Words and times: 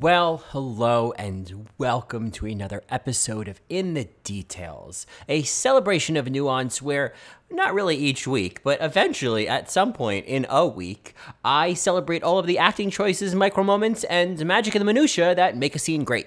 Well, 0.00 0.38
hello, 0.48 1.12
and 1.12 1.68
welcome 1.78 2.32
to 2.32 2.46
another 2.46 2.82
episode 2.88 3.46
of 3.46 3.60
In 3.68 3.94
the 3.94 4.08
Details, 4.24 5.06
a 5.28 5.42
celebration 5.42 6.16
of 6.16 6.28
nuance 6.28 6.82
where, 6.82 7.14
not 7.48 7.74
really 7.74 7.96
each 7.96 8.26
week, 8.26 8.64
but 8.64 8.82
eventually 8.82 9.46
at 9.46 9.70
some 9.70 9.92
point 9.92 10.26
in 10.26 10.46
a 10.50 10.66
week, 10.66 11.14
I 11.44 11.74
celebrate 11.74 12.24
all 12.24 12.40
of 12.40 12.48
the 12.48 12.58
acting 12.58 12.90
choices, 12.90 13.36
micro 13.36 13.62
moments, 13.62 14.02
and 14.04 14.44
magic 14.44 14.74
of 14.74 14.80
the 14.80 14.84
minutiae 14.84 15.32
that 15.36 15.56
make 15.56 15.76
a 15.76 15.78
scene 15.78 16.02
great. 16.02 16.26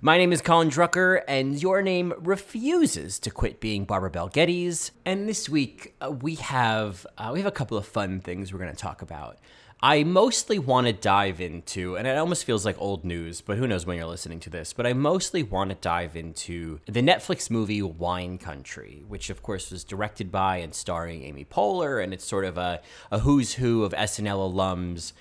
My 0.00 0.16
name 0.16 0.32
is 0.32 0.40
Colin 0.40 0.70
Drucker, 0.70 1.22
and 1.28 1.60
your 1.60 1.82
name 1.82 2.14
refuses 2.18 3.18
to 3.18 3.30
quit 3.30 3.60
being 3.60 3.84
Barbara 3.84 4.10
Bel 4.10 4.28
Geddes. 4.28 4.92
And 5.04 5.28
this 5.28 5.48
week 5.48 5.94
uh, 6.00 6.10
we 6.10 6.36
have 6.36 7.06
uh, 7.18 7.30
we 7.32 7.40
have 7.40 7.46
a 7.46 7.52
couple 7.52 7.76
of 7.76 7.86
fun 7.86 8.20
things 8.20 8.52
we're 8.52 8.58
going 8.60 8.72
to 8.72 8.76
talk 8.76 9.02
about. 9.02 9.38
I 9.84 10.02
mostly 10.02 10.58
want 10.58 10.86
to 10.86 10.94
dive 10.94 11.42
into, 11.42 11.98
and 11.98 12.06
it 12.08 12.16
almost 12.16 12.46
feels 12.46 12.64
like 12.64 12.80
old 12.80 13.04
news, 13.04 13.42
but 13.42 13.58
who 13.58 13.66
knows 13.66 13.84
when 13.84 13.98
you're 13.98 14.06
listening 14.06 14.40
to 14.40 14.48
this. 14.48 14.72
But 14.72 14.86
I 14.86 14.94
mostly 14.94 15.42
want 15.42 15.68
to 15.68 15.76
dive 15.76 16.16
into 16.16 16.80
the 16.86 17.02
Netflix 17.02 17.50
movie 17.50 17.82
Wine 17.82 18.38
Country, 18.38 19.04
which 19.06 19.28
of 19.28 19.42
course 19.42 19.70
was 19.70 19.84
directed 19.84 20.32
by 20.32 20.56
and 20.56 20.74
starring 20.74 21.22
Amy 21.22 21.44
Poehler, 21.44 22.02
and 22.02 22.14
it's 22.14 22.24
sort 22.24 22.46
of 22.46 22.56
a, 22.56 22.80
a 23.10 23.18
who's 23.18 23.52
who 23.52 23.84
of 23.84 23.92
SNL 23.92 24.54
alums. 24.54 25.12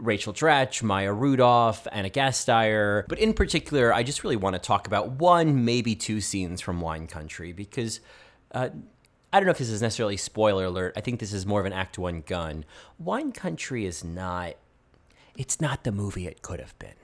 Rachel 0.00 0.32
Dratch, 0.32 0.82
Maya 0.82 1.12
Rudolph, 1.12 1.86
Anna 1.92 2.10
Gasteyer. 2.10 3.04
But 3.08 3.20
in 3.20 3.34
particular, 3.34 3.94
I 3.94 4.02
just 4.02 4.24
really 4.24 4.36
want 4.36 4.54
to 4.54 4.60
talk 4.60 4.88
about 4.88 5.12
one, 5.12 5.64
maybe 5.64 5.94
two 5.94 6.20
scenes 6.20 6.60
from 6.60 6.80
Wine 6.80 7.06
Country 7.06 7.52
because 7.52 8.00
uh, 8.50 8.70
I 9.32 9.38
don't 9.38 9.46
know 9.46 9.52
if 9.52 9.58
this 9.58 9.68
is 9.68 9.82
necessarily 9.82 10.16
spoiler 10.16 10.64
alert. 10.64 10.94
I 10.96 11.00
think 11.00 11.20
this 11.20 11.32
is 11.32 11.44
more 11.44 11.60
of 11.60 11.66
an 11.66 11.72
Act 11.72 11.98
One 11.98 12.22
gun. 12.22 12.64
Wine 12.98 13.32
Country 13.32 13.84
is 13.84 14.02
not. 14.02 14.54
It's 15.36 15.60
not 15.60 15.84
the 15.84 15.92
movie 15.92 16.26
it 16.26 16.42
could 16.42 16.60
have 16.60 16.78
been, 16.78 16.94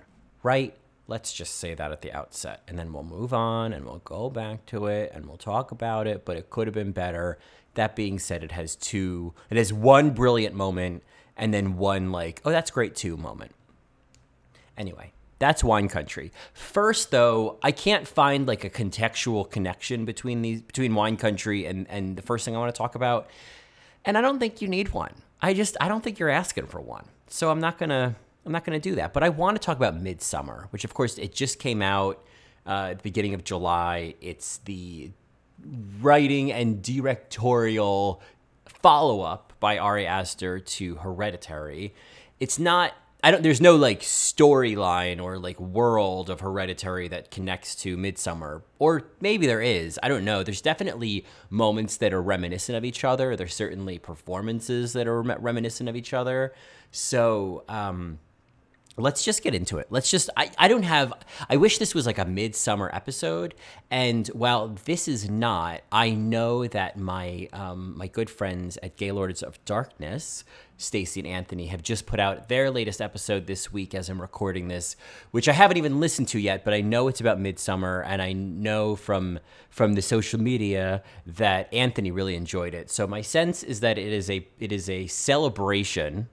right? 0.43 0.75
Let's 1.07 1.35
just 1.35 1.57
say 1.57 1.75
that 1.75 1.93
at 1.93 2.01
the 2.01 2.13
outset, 2.13 2.63
and 2.67 2.79
then 2.79 2.93
we'll 2.93 3.03
move 3.05 3.35
on 3.35 3.75
and 3.75 3.85
we'll 3.85 3.99
go 3.99 4.31
back 4.31 4.65
to 4.67 4.87
it 4.87 5.13
and 5.15 5.27
we'll 5.27 5.37
talk 5.37 5.71
about 5.71 6.07
it. 6.07 6.25
But 6.25 6.39
it 6.39 6.49
could 6.49 6.67
have 6.67 6.75
been 6.75 6.93
better. 6.93 7.39
That 7.75 7.95
being 7.95 8.19
said, 8.19 8.43
it 8.43 8.53
has 8.53 8.75
two. 8.75 9.35
It 9.51 9.59
has 9.59 9.73
one 9.73 10.11
brilliant 10.11 10.55
moment 10.55 11.03
and 11.37 11.53
then 11.53 11.77
one 11.77 12.11
like, 12.11 12.41
oh, 12.45 12.51
that's 12.51 12.71
great 12.71 12.95
too 12.97 13.17
moment. 13.17 13.53
Anyway, 14.79 15.13
that's 15.45 15.63
wine 15.63 15.89
country. 15.89 16.33
First, 16.55 17.11
though, 17.11 17.59
I 17.63 17.71
can't 17.71 18.09
find 18.09 18.49
like 18.49 18.65
a 18.65 18.71
contextual 18.71 19.51
connection 19.51 20.07
between 20.07 20.41
these 20.41 20.63
between 20.63 20.95
wine 20.95 21.19
country 21.19 21.67
and 21.67 21.87
and 21.91 22.17
the 22.17 22.23
first 22.23 22.47
thing 22.47 22.57
I 22.57 22.59
want 22.59 22.75
to 22.75 22.79
talk 22.79 22.95
about. 22.95 23.29
And 24.07 24.17
I 24.17 24.23
don't 24.23 24.39
think 24.39 24.63
you 24.63 24.69
need 24.69 24.95
one. 24.95 25.13
I 25.43 25.53
just 25.53 25.77
I 25.83 25.89
don't 25.89 26.03
think 26.03 26.19
you're 26.19 26.31
asking 26.31 26.67
for 26.67 26.81
one. 26.81 27.05
So 27.29 27.51
I'm 27.51 27.61
not 27.61 27.77
gonna 27.77 28.17
I'm 28.47 28.53
not 28.53 28.65
gonna 28.65 28.81
do 28.81 28.95
that. 28.95 29.13
But 29.13 29.23
I 29.23 29.29
want 29.29 29.61
to 29.61 29.65
talk 29.65 29.77
about 29.77 30.03
Midsommar, 30.03 30.69
which 30.71 30.85
of 30.85 30.95
course 30.95 31.19
it 31.19 31.35
just 31.35 31.59
came 31.59 31.83
out 31.83 32.25
uh, 32.67 32.89
at 32.93 32.99
the 32.99 33.03
beginning 33.03 33.35
of 33.35 33.45
July. 33.45 34.15
It's 34.23 34.59
the 34.65 35.11
writing 36.01 36.53
and 36.53 36.83
directorial 36.83 38.23
follow 38.65 39.21
up 39.21 39.53
by 39.61 39.77
Ari 39.77 40.07
Aster 40.07 40.59
to 40.59 40.95
Hereditary. 40.97 41.93
It's 42.41 42.59
not 42.59 42.93
I 43.25 43.31
don't 43.31 43.43
there's 43.43 43.63
no 43.63 43.77
like 43.77 44.01
storyline 44.03 45.19
or 45.19 45.39
like 45.39 45.59
world 45.59 46.29
of 46.29 46.41
Hereditary 46.41 47.09
that 47.09 47.31
connects 47.31 47.75
to 47.77 47.97
Midsommar, 47.97 48.61
Or 48.79 49.05
maybe 49.19 49.47
there 49.47 49.63
is. 49.63 49.99
I 50.03 50.09
don't 50.09 50.27
know. 50.27 50.43
There's 50.43 50.61
definitely 50.61 51.25
moments 51.49 51.97
that 51.97 52.13
are 52.13 52.21
reminiscent 52.21 52.77
of 52.77 52.85
each 52.85 53.03
other. 53.03 53.35
There's 53.35 53.55
certainly 53.55 53.99
performances 53.99 54.93
that 54.93 55.07
are 55.07 55.23
reminiscent 55.23 55.89
of 55.89 55.97
each 55.97 56.13
other. 56.13 56.53
So, 56.91 57.65
um 57.67 58.19
let's 58.97 59.25
just 59.25 59.43
get 59.43 59.55
into 59.55 59.79
it. 59.79 59.87
Let's 59.91 60.11
just 60.11 60.31
I, 60.37 60.51
I 60.59 60.69
don't 60.69 60.85
have 60.85 61.13
I 61.49 61.57
wish 61.57 61.79
this 61.79 61.95
was 61.95 62.07
like 62.07 62.19
a 62.19 62.25
Midsommar 62.27 62.95
episode. 62.95 63.55
And 63.91 64.29
while 64.29 64.69
this 64.85 65.09
is 65.09 65.31
not, 65.31 65.81
I 65.91 66.11
know 66.11 66.67
that 66.67 66.99
my 66.99 67.49
um 67.53 67.95
my 67.97 68.07
good 68.07 68.31
friends 68.31 68.79
at 68.83 68.97
Gaylords 68.97 69.43
of 69.43 69.65
Darkness, 69.65 70.45
Stacy 70.85 71.21
and 71.21 71.27
Anthony, 71.27 71.67
have 71.67 71.83
just 71.83 72.07
put 72.07 72.21
out 72.21 72.49
their 72.49 72.71
latest 72.71 73.01
episode 73.01 73.47
this 73.47 73.73
week 73.73 73.95
as 73.95 74.09
I'm 74.09 74.21
recording 74.21 74.69
this, 74.69 74.97
which 75.31 75.49
I 75.49 75.53
haven't 75.53 75.77
even 75.77 76.01
listened 76.01 76.29
to 76.29 76.39
yet, 76.39 76.65
but 76.65 76.75
I 76.75 76.81
know 76.81 77.09
it's 77.09 77.21
about 77.21 77.39
Midsommar 77.39 78.05
and 78.07 78.21
I 78.23 78.33
know 78.33 78.97
from 78.97 79.39
from 79.71 79.95
the 79.95 80.03
social 80.03 80.41
media 80.41 81.03
that 81.27 81.73
Anthony 81.73 82.11
really 82.11 82.37
enjoyed 82.37 82.75
it. 82.75 82.91
So 82.91 83.07
my 83.07 83.23
sense 83.23 83.63
is 83.63 83.81
that 83.81 83.99
it 83.99 84.13
is 84.13 84.31
a 84.31 84.47
it 84.59 84.71
is 84.73 84.89
a 84.89 85.07
celebration 85.07 86.29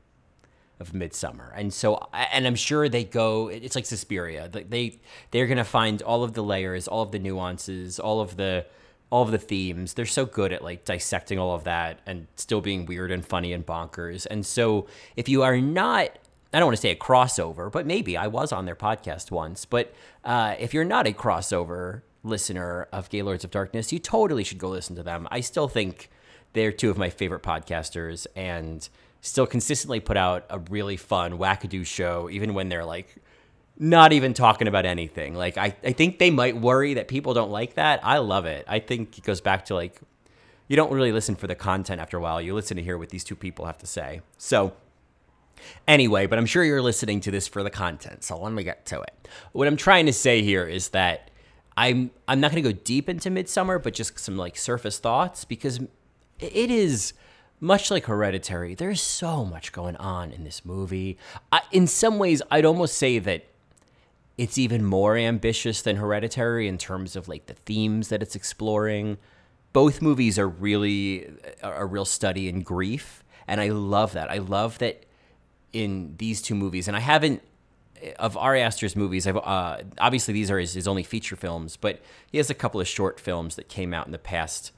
of 0.82 0.92
Midsommar 0.94 1.52
And 1.56 1.72
so, 1.72 2.10
and 2.12 2.48
I'm 2.48 2.56
sure 2.56 2.90
they 2.90 3.04
go. 3.04 3.48
It's 3.48 3.76
like 3.76 3.86
Suspiria. 3.86 4.50
They 4.50 5.00
they're 5.30 5.48
gonna 5.48 5.64
find 5.64 6.02
all 6.02 6.24
of 6.24 6.34
the 6.34 6.44
layers, 6.44 6.88
all 6.88 7.04
of 7.04 7.12
the 7.12 7.20
nuances, 7.20 8.00
all 8.00 8.20
of 8.20 8.36
the 8.36 8.66
all 9.12 9.22
of 9.22 9.30
the 9.30 9.38
themes. 9.38 9.94
They're 9.94 10.06
so 10.08 10.26
good 10.26 10.52
at 10.52 10.64
like 10.64 10.84
dissecting 10.86 11.38
all 11.38 11.54
of 11.54 11.66
that 11.66 12.00
and 12.08 12.26
still 12.36 12.62
being 12.62 12.88
weird 12.88 13.12
and 13.12 13.24
funny 13.24 13.54
and 13.54 13.64
bonkers. 13.64 14.26
And 14.30 14.44
so, 14.44 14.88
if 15.16 15.30
you 15.30 15.44
are 15.44 15.62
not 15.62 16.18
I 16.54 16.60
don't 16.60 16.68
want 16.68 16.78
to 16.78 16.82
say 16.82 16.92
a 16.92 16.96
crossover, 16.96 17.72
but 17.72 17.86
maybe 17.86 18.18
I 18.18 18.28
was 18.28 18.52
on 18.52 18.66
their 18.66 18.76
podcast 18.76 19.32
once. 19.32 19.64
But 19.64 19.94
uh, 20.26 20.56
if 20.60 20.74
you're 20.74 20.84
not 20.84 21.08
a 21.08 21.12
crossover 21.12 22.02
listener 22.24 22.88
of 22.92 23.10
Gaylords 23.10 23.46
of 23.46 23.52
Darkness, 23.52 23.94
you 23.94 24.00
totally 24.00 24.44
should 24.44 24.58
go 24.58 24.70
listen 24.70 24.96
to 24.98 25.04
them. 25.04 25.30
I 25.32 25.40
still 25.40 25.70
think 25.70 26.10
they're 26.52 26.74
two 26.74 26.90
of 26.90 26.98
my 26.98 27.10
favorite 27.10 27.42
podcasters, 27.42 28.28
and 28.36 28.88
still 29.22 29.48
consistently 29.48 30.00
put 30.00 30.18
out 30.18 30.46
a 30.50 30.60
really 30.60 30.98
fun 30.98 31.38
wackadoo 31.38 31.86
show, 31.86 32.30
even 32.30 32.54
when 32.54 32.70
they're 32.70 32.86
like 32.86 33.16
not 33.82 34.14
even 34.14 34.36
talking 34.36 34.68
about 34.68 34.86
anything. 34.86 35.34
Like 35.34 35.58
I, 35.58 35.76
I 35.84 35.92
think 35.92 36.20
they 36.20 36.30
might 36.30 36.56
worry 36.56 36.94
that 36.94 37.08
people 37.08 37.34
don't 37.34 37.50
like 37.50 37.74
that. 37.74 38.00
I 38.04 38.20
love 38.20 38.46
it. 38.46 38.64
I 38.68 38.78
think 38.78 39.18
it 39.18 39.24
goes 39.24 39.42
back 39.42 39.66
to 39.66 39.76
like 39.76 40.00
you 40.68 40.76
don't 40.76 40.94
really 40.94 41.12
listen 41.12 41.36
for 41.36 41.48
the 41.48 41.56
content 41.56 42.00
after 42.00 42.16
a 42.16 42.22
while. 42.22 42.40
You 42.40 42.54
listen 42.54 42.78
to 42.78 42.84
hear 42.84 42.98
what 42.98 43.10
these 43.10 43.24
two 43.24 43.36
people 43.36 43.66
have 43.66 43.80
to 43.80 43.88
say. 43.88 44.22
So 44.38 44.74
anyway, 45.88 46.28
but 46.28 46.38
I'm 46.38 46.46
sure 46.46 46.64
you're 46.64 46.82
listening 46.82 47.22
to 47.22 47.32
this 47.32 47.48
for 47.48 47.64
the 47.64 47.72
content. 47.72 48.24
So 48.24 48.40
let 48.40 48.54
me 48.54 48.64
get 48.64 48.86
to 48.86 49.02
it. 49.02 49.28
What 49.52 49.68
I'm 49.68 49.78
trying 49.78 50.06
to 50.06 50.14
say 50.14 50.44
here 50.44 50.68
is 50.68 50.90
that 50.90 51.32
I'm 51.76 52.12
I'm 52.28 52.40
not 52.40 52.52
going 52.52 52.64
to 52.64 52.74
go 52.74 52.80
deep 52.84 53.10
into 53.10 53.32
Midsommar, 53.32 53.82
but 53.82 53.96
just 53.96 54.20
some 54.20 54.38
like 54.38 54.58
surface 54.58 55.00
thoughts 55.00 55.44
because 55.44 55.80
it 56.38 56.70
is 56.70 57.14
much 57.60 57.90
like 57.90 58.06
Hereditary, 58.06 58.76
there's 58.76 59.02
so 59.02 59.44
much 59.46 59.72
going 59.72 59.96
on 59.98 60.32
in 60.32 60.44
this 60.44 60.66
movie. 60.66 61.18
I, 61.52 61.62
in 61.72 61.86
some 61.88 62.18
ways, 62.18 62.42
I'd 62.50 62.66
almost 62.66 62.98
say 62.98 63.20
that 63.20 63.46
it's 64.42 64.58
even 64.58 64.84
more 64.84 65.16
ambitious 65.16 65.84
than 65.84 65.98
Hereditary 65.98 66.68
in 66.68 66.80
terms 66.80 67.16
of 67.16 67.28
like 67.28 67.46
the 67.46 67.54
themes 67.54 68.08
that 68.08 68.24
it's 68.24 68.36
exploring. 68.36 69.20
Both 69.72 70.02
movies 70.02 70.40
are 70.40 70.50
really 70.50 71.30
a 71.62 71.86
real 71.86 72.06
study 72.06 72.50
in 72.50 72.64
grief, 72.64 73.24
and 73.48 73.62
I 73.62 73.70
love 73.70 74.14
that. 74.14 74.32
I 74.32 74.40
love 74.40 74.80
that 74.80 75.06
in 75.74 76.16
these 76.18 76.42
two 76.42 76.56
movies, 76.56 76.88
and 76.88 76.98
I 76.98 77.02
haven't 77.02 77.44
of 78.18 78.36
Ari 78.36 78.64
Aster's 78.64 78.96
movies. 78.96 79.28
I've 79.28 79.38
uh, 79.38 79.84
obviously 80.00 80.34
these 80.34 80.50
are 80.50 80.58
his, 80.58 80.74
his 80.74 80.88
only 80.88 81.04
feature 81.04 81.36
films, 81.36 81.78
but 81.78 82.02
he 82.32 82.40
has 82.40 82.50
a 82.50 82.56
couple 82.56 82.82
of 82.82 82.88
short 82.88 83.20
films 83.20 83.56
that 83.58 83.70
came 83.70 83.94
out 83.94 84.08
in 84.08 84.12
the 84.12 84.18
past 84.18 84.72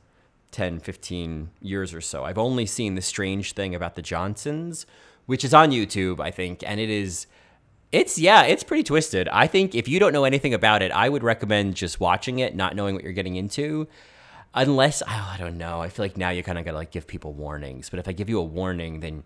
10, 0.51 0.81
15 0.81 1.51
years 1.61 1.93
or 1.93 2.01
so. 2.01 2.25
I've 2.25 2.37
only 2.37 2.65
seen 2.65 2.95
The 2.95 3.01
Strange 3.01 3.53
Thing 3.53 3.73
About 3.73 3.95
the 3.95 4.01
Johnsons, 4.01 4.85
which 5.25 5.45
is 5.45 5.53
on 5.53 5.71
YouTube, 5.71 6.19
I 6.19 6.31
think, 6.31 6.65
and 6.67 6.81
it 6.81 6.89
is 6.89 7.27
it's 7.93 8.17
yeah, 8.17 8.41
it's 8.41 8.63
pretty 8.63 8.81
twisted. 8.83 9.29
I 9.29 9.45
think 9.45 9.75
if 9.75 9.87
you 9.87 9.99
don't 9.99 10.13
know 10.13 10.23
anything 10.23 10.53
about 10.53 10.81
it, 10.81 10.91
I 10.91 11.07
would 11.07 11.23
recommend 11.23 11.75
just 11.75 11.99
watching 11.99 12.39
it, 12.39 12.55
not 12.55 12.75
knowing 12.75 12.95
what 12.95 13.03
you're 13.03 13.13
getting 13.13 13.35
into. 13.35 13.87
Unless 14.55 15.03
oh, 15.03 15.07
I 15.07 15.37
don't 15.37 15.59
know. 15.59 15.79
I 15.79 15.89
feel 15.89 16.03
like 16.03 16.17
now 16.17 16.31
you 16.31 16.41
kind 16.41 16.57
of 16.57 16.65
got 16.65 16.71
to 16.71 16.77
like 16.77 16.91
give 16.91 17.05
people 17.05 17.33
warnings. 17.33 17.91
But 17.91 17.99
if 17.99 18.07
I 18.07 18.11
give 18.11 18.29
you 18.29 18.39
a 18.39 18.43
warning, 18.43 19.01
then 19.01 19.23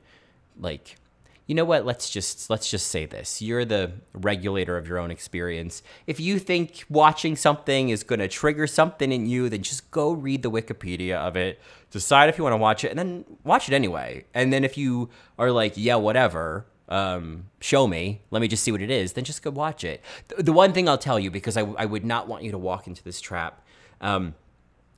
like 0.60 0.98
you 1.46 1.56
know 1.56 1.64
what 1.64 1.86
let's 1.86 2.10
just 2.10 2.50
let's 2.50 2.70
just 2.70 2.88
say 2.88 3.06
this 3.06 3.42
you're 3.42 3.64
the 3.64 3.94
regulator 4.14 4.76
of 4.76 4.86
your 4.86 4.98
own 4.98 5.12
experience 5.12 5.82
if 6.06 6.20
you 6.20 6.40
think 6.40 6.84
watching 6.90 7.38
something 7.38 7.88
is 7.88 8.04
going 8.04 8.20
to 8.20 8.28
trigger 8.28 8.68
something 8.68 9.14
in 9.14 9.26
you 9.26 9.48
then 9.48 9.64
just 9.64 9.90
go 9.92 10.12
read 10.12 10.42
the 10.42 10.52
wikipedia 10.52 11.16
of 11.16 11.38
it 11.38 11.62
decide 11.90 12.28
if 12.28 12.38
you 12.38 12.44
want 12.44 12.52
to 12.52 12.58
watch 12.58 12.84
it 12.84 12.90
and 12.90 13.00
then 13.00 13.24
watch 13.46 13.70
it 13.70 13.74
anyway 13.74 14.26
and 14.34 14.52
then 14.52 14.66
if 14.66 14.78
you 14.78 15.10
are 15.40 15.50
like 15.50 15.72
yeah 15.78 15.96
whatever 15.96 16.66
um, 16.90 17.46
show 17.60 17.88
me, 17.88 18.22
let 18.32 18.42
me 18.42 18.48
just 18.48 18.64
see 18.64 18.72
what 18.72 18.82
it 18.82 18.90
is, 18.90 19.14
then 19.14 19.24
just 19.24 19.42
go 19.42 19.50
watch 19.52 19.84
it. 19.84 20.02
The, 20.30 20.44
the 20.44 20.54
one 20.54 20.74
thing 20.74 20.88
I'll 20.88 20.98
tell 20.98 21.20
you, 21.20 21.32
because 21.32 21.58
I, 21.58 21.62
I 21.62 21.86
would 21.86 22.06
not 22.06 22.28
want 22.28 22.44
you 22.44 22.52
to 22.52 22.58
walk 22.58 22.88
into 22.88 23.04
this 23.04 23.20
trap, 23.20 23.62
um, 24.02 24.36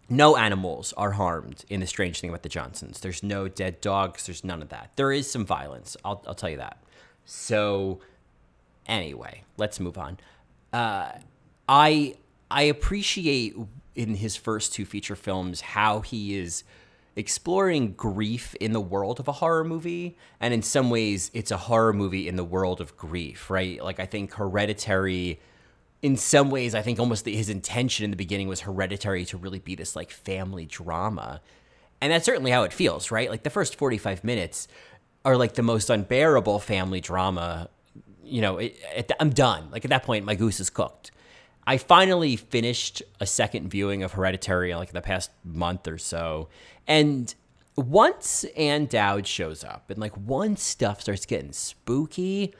no 0.10 0.36
animals 0.36 0.94
are 0.98 1.12
harmed 1.12 1.66
in 1.70 1.80
the 1.80 1.88
strange 1.88 2.20
thing 2.20 2.30
about 2.30 2.44
the 2.44 2.50
Johnsons. 2.50 3.00
There's 3.00 3.22
no 3.24 3.48
dead 3.48 3.82
dogs, 3.82 4.26
there's 4.26 4.44
none 4.44 4.62
of 4.62 4.70
that. 4.70 4.92
There 4.96 5.12
is 5.12 5.30
some 5.30 5.46
violence, 5.46 5.96
I'll, 6.04 6.24
I'll 6.28 6.36
tell 6.36 6.50
you 6.50 6.58
that. 6.58 6.82
So, 7.26 8.00
anyway, 8.88 9.44
let's 9.58 9.80
move 9.80 9.98
on. 9.98 10.18
Uh, 10.74 11.12
I 11.68 12.16
I 12.52 12.64
appreciate 12.64 13.56
in 13.96 14.16
his 14.16 14.36
first 14.36 14.74
two 14.74 14.86
feature 14.86 15.16
films 15.16 15.62
how 15.62 16.00
he 16.02 16.36
is 16.36 16.64
exploring 17.16 17.94
grief 17.94 18.56
in 18.60 18.72
the 18.72 18.80
world 18.80 19.20
of 19.20 19.28
a 19.28 19.34
horror 19.34 19.64
movie 19.64 20.18
and 20.40 20.54
in 20.54 20.62
some 20.62 20.90
ways 20.90 21.32
it's 21.34 21.52
a 21.52 21.58
horror 21.58 21.94
movie 21.94 22.28
in 22.28 22.36
the 22.36 22.44
world 22.44 22.80
of 22.80 22.96
grief 22.98 23.50
right? 23.50 23.84
Like 23.84 24.00
i 24.00 24.06
think 24.06 24.34
hereditary 24.34 25.40
in 26.02 26.16
some 26.16 26.50
ways 26.50 26.76
i 26.76 26.82
think 26.82 27.00
almost 27.00 27.26
the, 27.26 27.36
his 27.36 27.50
intention 27.50 28.06
in 28.06 28.12
the 28.12 28.18
beginning 28.18 28.48
was 28.48 28.62
hereditary 28.62 29.26
to 29.26 29.38
really 29.38 29.60
be 29.60 29.76
this 29.76 29.96
like 29.96 30.12
family 30.12 30.66
drama. 30.66 31.42
And 32.02 32.14
that's 32.14 32.26
certainly 32.26 32.52
how 32.52 32.64
it 32.64 32.72
feels 32.72 33.12
right? 33.12 33.30
Like 33.30 33.44
the 33.44 33.50
first 33.50 33.76
45 33.76 34.24
minutes 34.24 34.68
are 35.26 35.36
like 35.36 35.56
the 35.56 35.64
most 35.64 35.90
unbearable 35.90 36.60
family 36.60 37.02
drama 37.02 37.70
you 38.24 38.42
know 38.42 38.58
it, 38.58 38.78
it, 38.96 39.12
i'm 39.20 39.32
done. 39.32 39.70
Like 39.72 39.84
at 39.84 39.90
that 39.90 40.04
point 40.04 40.26
my 40.26 40.36
goose 40.36 40.60
is 40.60 40.70
cooked 40.70 41.12
I 41.70 41.78
finally 41.78 42.36
finished 42.36 43.04
a 43.20 43.28
second 43.28 43.70
viewing 43.70 44.02
of 44.02 44.14
Hereditary 44.14 44.74
like 44.74 44.92
the 44.92 45.02
past 45.02 45.30
month 45.46 45.88
or 45.88 46.00
so. 46.00 46.50
And 46.88 47.32
once 47.76 48.44
Ann 48.58 48.88
Dowd 48.88 49.28
shows 49.28 49.64
up 49.64 49.92
and 49.92 50.00
like 50.00 50.18
once 50.18 50.64
stuff 50.64 51.00
starts 51.00 51.28
getting 51.28 51.52
spooky, 51.52 52.56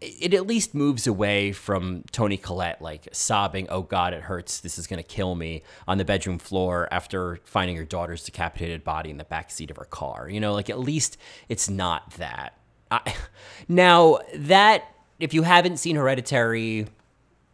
it 0.00 0.34
at 0.34 0.46
least 0.46 0.72
moves 0.72 1.08
away 1.08 1.50
from 1.50 2.04
Toni 2.12 2.36
Collette 2.36 2.80
like 2.80 3.08
sobbing, 3.10 3.66
"Oh 3.70 3.82
God, 3.82 4.14
it 4.14 4.22
hurts. 4.22 4.60
This 4.60 4.78
is 4.78 4.86
gonna 4.86 5.02
kill 5.02 5.34
me" 5.34 5.64
on 5.88 5.98
the 5.98 6.04
bedroom 6.04 6.38
floor 6.38 6.86
after 6.92 7.40
finding 7.42 7.76
her 7.76 7.84
daughter's 7.84 8.22
decapitated 8.22 8.84
body 8.84 9.10
in 9.10 9.16
the 9.16 9.24
back 9.24 9.50
seat 9.50 9.68
of 9.68 9.78
her 9.78 9.84
car. 9.84 10.28
You 10.30 10.38
know, 10.38 10.52
like 10.52 10.70
at 10.70 10.78
least 10.78 11.16
it's 11.48 11.68
not 11.68 12.12
that. 12.18 12.56
I, 12.88 13.16
now 13.66 14.20
that 14.32 14.84
if 15.18 15.34
you 15.34 15.42
haven't 15.42 15.78
seen 15.78 15.96
Hereditary, 15.96 16.86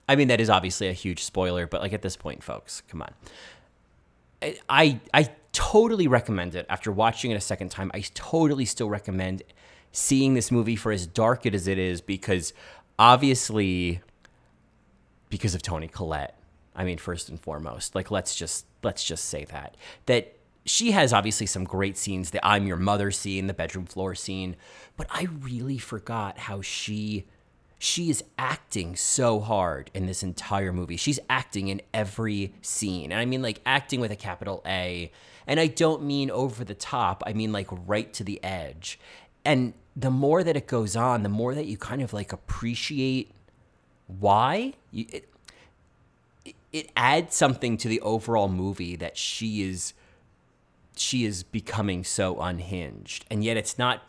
I 0.08 0.16
mean, 0.16 0.28
that 0.28 0.40
is 0.40 0.48
obviously 0.48 0.88
a 0.88 0.92
huge 0.92 1.22
spoiler, 1.22 1.66
but 1.66 1.82
like 1.82 1.92
at 1.92 2.02
this 2.02 2.16
point, 2.16 2.42
folks, 2.42 2.82
come 2.88 3.02
on. 3.02 3.12
I 4.68 5.00
I 5.12 5.30
totally 5.52 6.06
recommend 6.06 6.54
it 6.54 6.66
after 6.68 6.90
watching 6.92 7.30
it 7.30 7.34
a 7.34 7.40
second 7.40 7.70
time. 7.70 7.90
I 7.92 8.00
totally 8.14 8.64
still 8.64 8.88
recommend 8.88 9.42
seeing 9.92 10.34
this 10.34 10.50
movie 10.50 10.76
for 10.76 10.92
as 10.92 11.06
dark 11.06 11.44
it 11.44 11.54
as 11.54 11.66
it 11.66 11.78
is 11.78 12.00
because 12.00 12.52
obviously 12.98 14.00
because 15.28 15.54
of 15.54 15.62
Toni 15.62 15.88
Collette. 15.88 16.34
I 16.74 16.84
mean, 16.84 16.98
first 16.98 17.28
and 17.28 17.40
foremost, 17.40 17.94
like 17.94 18.10
let's 18.10 18.36
just 18.36 18.64
let's 18.82 19.04
just 19.04 19.24
say 19.24 19.44
that 19.46 19.76
that 20.06 20.34
she 20.64 20.92
has 20.92 21.12
obviously 21.12 21.46
some 21.46 21.64
great 21.64 21.96
scenes. 21.96 22.30
The 22.30 22.46
I'm 22.46 22.66
your 22.66 22.76
mother 22.76 23.10
scene, 23.10 23.46
the 23.46 23.54
bedroom 23.54 23.86
floor 23.86 24.14
scene, 24.14 24.54
but 24.96 25.06
I 25.10 25.26
really 25.40 25.78
forgot 25.78 26.38
how 26.38 26.62
she 26.62 27.26
she 27.78 28.10
is 28.10 28.24
acting 28.36 28.96
so 28.96 29.38
hard 29.40 29.90
in 29.94 30.06
this 30.06 30.22
entire 30.22 30.72
movie. 30.72 30.96
She's 30.96 31.20
acting 31.30 31.68
in 31.68 31.80
every 31.94 32.52
scene. 32.60 33.12
And 33.12 33.20
I 33.20 33.24
mean 33.24 33.40
like 33.40 33.60
acting 33.64 34.00
with 34.00 34.10
a 34.10 34.16
capital 34.16 34.62
A. 34.66 35.12
And 35.46 35.60
I 35.60 35.68
don't 35.68 36.02
mean 36.02 36.30
over 36.30 36.64
the 36.64 36.74
top. 36.74 37.22
I 37.24 37.32
mean 37.32 37.52
like 37.52 37.68
right 37.70 38.12
to 38.14 38.24
the 38.24 38.42
edge. 38.42 38.98
And 39.44 39.74
the 39.94 40.10
more 40.10 40.42
that 40.42 40.56
it 40.56 40.66
goes 40.66 40.96
on, 40.96 41.22
the 41.22 41.28
more 41.28 41.54
that 41.54 41.66
you 41.66 41.76
kind 41.76 42.02
of 42.02 42.12
like 42.12 42.32
appreciate 42.32 43.30
why 44.06 44.74
you, 44.90 45.06
it, 45.10 45.28
it 46.72 46.90
adds 46.96 47.36
something 47.36 47.76
to 47.76 47.88
the 47.88 48.00
overall 48.00 48.48
movie 48.48 48.96
that 48.96 49.16
she 49.16 49.62
is 49.62 49.94
she 50.96 51.24
is 51.24 51.44
becoming 51.44 52.02
so 52.02 52.40
unhinged. 52.40 53.24
And 53.30 53.44
yet 53.44 53.56
it's 53.56 53.78
not 53.78 54.02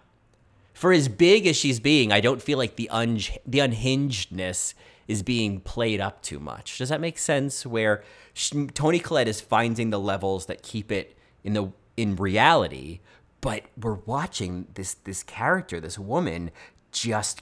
for 0.79 0.93
as 0.93 1.09
big 1.09 1.45
as 1.45 1.57
she's 1.57 1.77
being, 1.77 2.13
I 2.13 2.21
don't 2.21 2.41
feel 2.41 2.57
like 2.57 2.77
the 2.77 2.89
un- 2.89 3.19
the 3.45 3.59
unhingedness 3.59 4.73
is 5.09 5.23
being 5.23 5.59
played 5.59 5.99
up 5.99 6.21
too 6.21 6.39
much. 6.39 6.77
Does 6.77 6.87
that 6.87 7.01
make 7.01 7.17
sense? 7.17 7.65
Where 7.65 8.01
she, 8.33 8.67
Toni 8.67 8.99
Collette 8.99 9.27
is 9.27 9.41
finding 9.41 9.89
the 9.89 9.99
levels 9.99 10.45
that 10.45 10.63
keep 10.63 10.89
it 10.89 11.17
in 11.43 11.51
the 11.51 11.73
in 11.97 12.15
reality, 12.15 13.01
but 13.41 13.63
we're 13.77 13.99
watching 14.05 14.67
this 14.75 14.93
this 14.93 15.21
character, 15.21 15.81
this 15.81 15.99
woman, 15.99 16.49
just 16.93 17.41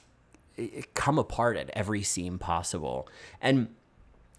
eh, 0.58 0.82
come 0.94 1.16
apart 1.16 1.56
at 1.56 1.70
every 1.74 2.02
seam 2.02 2.40
possible. 2.40 3.08
And 3.40 3.68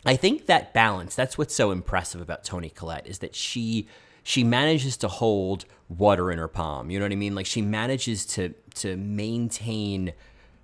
I 0.05 0.17
think 0.17 0.47
that 0.47 0.73
balance, 0.73 1.15
that's 1.15 1.37
what's 1.37 1.55
so 1.55 1.71
impressive 1.71 2.19
about 2.19 2.43
Toni 2.43 2.69
Collette, 2.69 3.07
is 3.07 3.19
that 3.19 3.33
she 3.33 3.87
she 4.29 4.43
manages 4.43 4.95
to 4.95 5.07
hold 5.07 5.65
water 5.87 6.29
in 6.29 6.37
her 6.37 6.47
palm. 6.47 6.91
You 6.91 6.99
know 6.99 7.05
what 7.05 7.11
I 7.11 7.15
mean? 7.15 7.33
Like 7.33 7.47
she 7.47 7.63
manages 7.63 8.27
to 8.27 8.53
to 8.75 8.95
maintain 8.95 10.13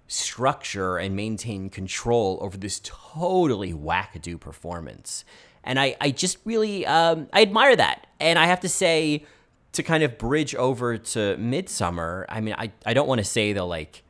structure 0.08 1.00
and 1.00 1.16
maintain 1.16 1.72
control 1.72 2.38
over 2.42 2.58
this 2.58 2.80
totally 2.84 3.74
wackadoo 3.74 4.40
performance. 4.40 5.26
And 5.64 5.80
I, 5.80 5.96
I 6.00 6.12
just 6.12 6.38
really 6.46 6.86
um, 6.86 7.28
I 7.34 7.42
admire 7.42 7.76
that. 7.76 8.06
And 8.20 8.38
I 8.38 8.46
have 8.46 8.60
to 8.60 8.70
say, 8.70 9.26
to 9.72 9.82
kind 9.82 10.04
of 10.04 10.20
bridge 10.20 10.54
over 10.54 11.00
to 11.00 11.36
Midsommar, 11.38 12.26
I 12.30 12.42
mean, 12.42 12.54
I, 12.56 12.72
I 12.86 12.94
don't 12.94 13.08
want 13.08 13.18
to 13.18 13.26
say 13.26 13.52
the 13.52 13.64
like 13.64 14.04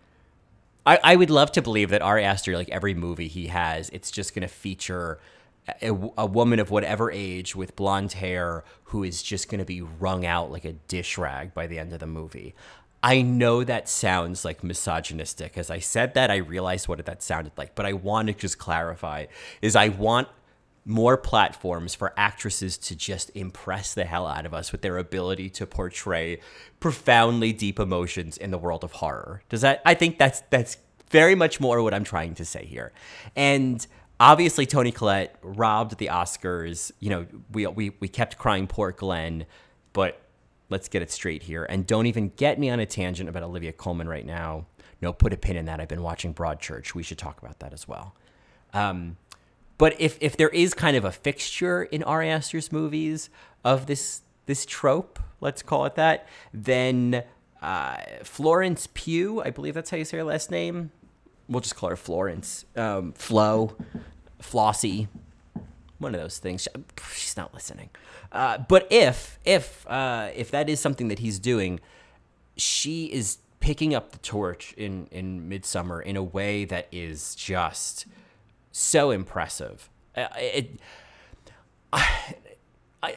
I, 0.85 0.99
I 1.01 1.15
would 1.15 1.29
love 1.29 1.53
to 1.53 1.61
believe 1.61 1.91
that 1.91 2.01
Ari 2.01 2.25
Aster, 2.25 2.57
like 2.57 2.67
every 2.71 2.93
movie 2.93 3.29
he 3.29 3.47
has, 3.47 3.87
it's 3.91 4.11
just 4.11 4.35
gonna 4.35 4.49
feature 4.49 5.17
a, 5.81 6.11
a, 6.17 6.25
woman 6.25 6.59
of 6.59 6.69
whatever 6.69 7.11
age 7.11 7.55
with 7.55 7.75
blonde 7.75 8.13
hair 8.13 8.63
who 8.85 9.03
is 9.03 9.23
just 9.23 9.49
going 9.49 9.59
to 9.59 9.65
be 9.65 9.81
wrung 9.81 10.25
out 10.25 10.51
like 10.51 10.65
a 10.65 10.73
dish 10.73 11.17
rag 11.17 11.53
by 11.53 11.67
the 11.67 11.79
end 11.79 11.93
of 11.93 11.99
the 11.99 12.07
movie. 12.07 12.53
I 13.01 13.21
know 13.21 13.63
that 13.63 13.87
sounds 13.87 14.43
like 14.43 14.63
misogynistic. 14.63 15.57
As 15.57 15.69
I 15.69 15.79
said 15.79 16.13
that, 16.15 16.31
I 16.31 16.37
realized 16.37 16.87
what 16.87 17.03
that 17.05 17.21
sounded 17.21 17.53
like, 17.57 17.75
but 17.75 17.85
I 17.85 17.93
want 17.93 18.27
to 18.27 18.33
just 18.33 18.57
clarify 18.57 19.25
is 19.61 19.75
I 19.75 19.89
want 19.89 20.27
more 20.85 21.17
platforms 21.17 21.95
for 21.95 22.13
actresses 22.15 22.77
to 22.77 22.95
just 22.95 23.31
impress 23.35 23.93
the 23.93 24.05
hell 24.05 24.27
out 24.27 24.45
of 24.45 24.53
us 24.53 24.71
with 24.71 24.81
their 24.81 24.97
ability 24.97 25.49
to 25.49 25.65
portray 25.65 26.39
profoundly 26.79 27.51
deep 27.51 27.79
emotions 27.79 28.37
in 28.37 28.51
the 28.51 28.57
world 28.57 28.83
of 28.83 28.93
horror. 28.93 29.41
Does 29.49 29.61
that 29.61 29.81
I 29.83 29.95
think 29.95 30.19
that's 30.19 30.41
that's 30.51 30.77
very 31.09 31.35
much 31.35 31.59
more 31.59 31.81
what 31.81 31.93
I'm 31.93 32.03
trying 32.03 32.35
to 32.35 32.45
say 32.45 32.65
here. 32.65 32.91
And 33.35 33.85
obviously 34.19 34.65
Toni 34.65 34.91
Collette 34.91 35.35
robbed 35.41 35.97
the 35.97 36.07
Oscars. 36.07 36.91
You 36.99 37.09
know, 37.09 37.25
we 37.51 37.67
we 37.67 37.91
we 37.99 38.07
kept 38.07 38.37
crying 38.37 38.67
poor 38.67 38.91
Glenn, 38.91 39.45
but 39.93 40.21
let's 40.69 40.87
get 40.87 41.01
it 41.01 41.11
straight 41.11 41.43
here. 41.43 41.65
And 41.65 41.85
don't 41.85 42.05
even 42.05 42.31
get 42.35 42.59
me 42.59 42.69
on 42.69 42.79
a 42.79 42.85
tangent 42.85 43.29
about 43.29 43.43
Olivia 43.43 43.71
Colman 43.71 44.07
right 44.07 44.25
now. 44.25 44.65
No, 45.01 45.13
put 45.13 45.33
a 45.33 45.37
pin 45.37 45.55
in 45.55 45.65
that. 45.65 45.79
I've 45.79 45.87
been 45.87 46.01
watching 46.01 46.33
Broadchurch. 46.33 46.93
We 46.93 47.03
should 47.03 47.17
talk 47.17 47.41
about 47.41 47.59
that 47.59 47.73
as 47.73 47.87
well. 47.87 48.15
Um, 48.73 49.17
but 49.77 49.99
if 49.99 50.17
if 50.21 50.37
there 50.37 50.49
is 50.49 50.73
kind 50.73 50.95
of 50.95 51.05
a 51.05 51.11
fixture 51.11 51.83
in 51.83 52.03
Ari 52.03 52.29
Aster's 52.29 52.71
movies 52.71 53.29
of 53.63 53.87
this 53.87 54.21
this 54.45 54.65
trope, 54.65 55.19
let's 55.41 55.61
call 55.61 55.85
it 55.85 55.95
that, 55.95 56.27
then 56.53 57.23
uh, 57.61 57.97
Florence 58.23 58.87
Pugh, 58.93 59.41
I 59.43 59.49
believe 59.49 59.73
that's 59.73 59.89
how 59.89 59.97
you 59.97 60.05
say 60.05 60.17
her 60.17 60.23
last 60.23 60.51
name 60.51 60.91
we'll 61.47 61.61
just 61.61 61.75
call 61.75 61.89
her 61.89 61.95
Florence, 61.95 62.65
um, 62.75 63.13
Flo, 63.13 63.75
Flossie, 64.41 65.07
one 65.99 66.13
of 66.13 66.21
those 66.21 66.37
things. 66.37 66.67
She's 67.13 67.37
not 67.37 67.53
listening. 67.53 67.89
Uh, 68.31 68.57
but 68.57 68.87
if 68.89 69.39
if 69.45 69.85
uh, 69.87 70.29
if 70.35 70.51
that 70.51 70.69
is 70.69 70.79
something 70.79 71.07
that 71.07 71.19
he's 71.19 71.39
doing, 71.39 71.79
she 72.57 73.05
is 73.05 73.37
picking 73.59 73.95
up 73.95 74.11
the 74.11 74.17
torch 74.19 74.73
in 74.77 75.07
in 75.11 75.49
Midsommar 75.49 76.03
in 76.03 76.15
a 76.15 76.23
way 76.23 76.65
that 76.65 76.87
is 76.91 77.35
just 77.35 78.05
so 78.71 79.11
impressive. 79.11 79.89
Uh, 80.15 80.27
it, 80.37 80.79
I, 81.93 82.35
I 83.01 83.15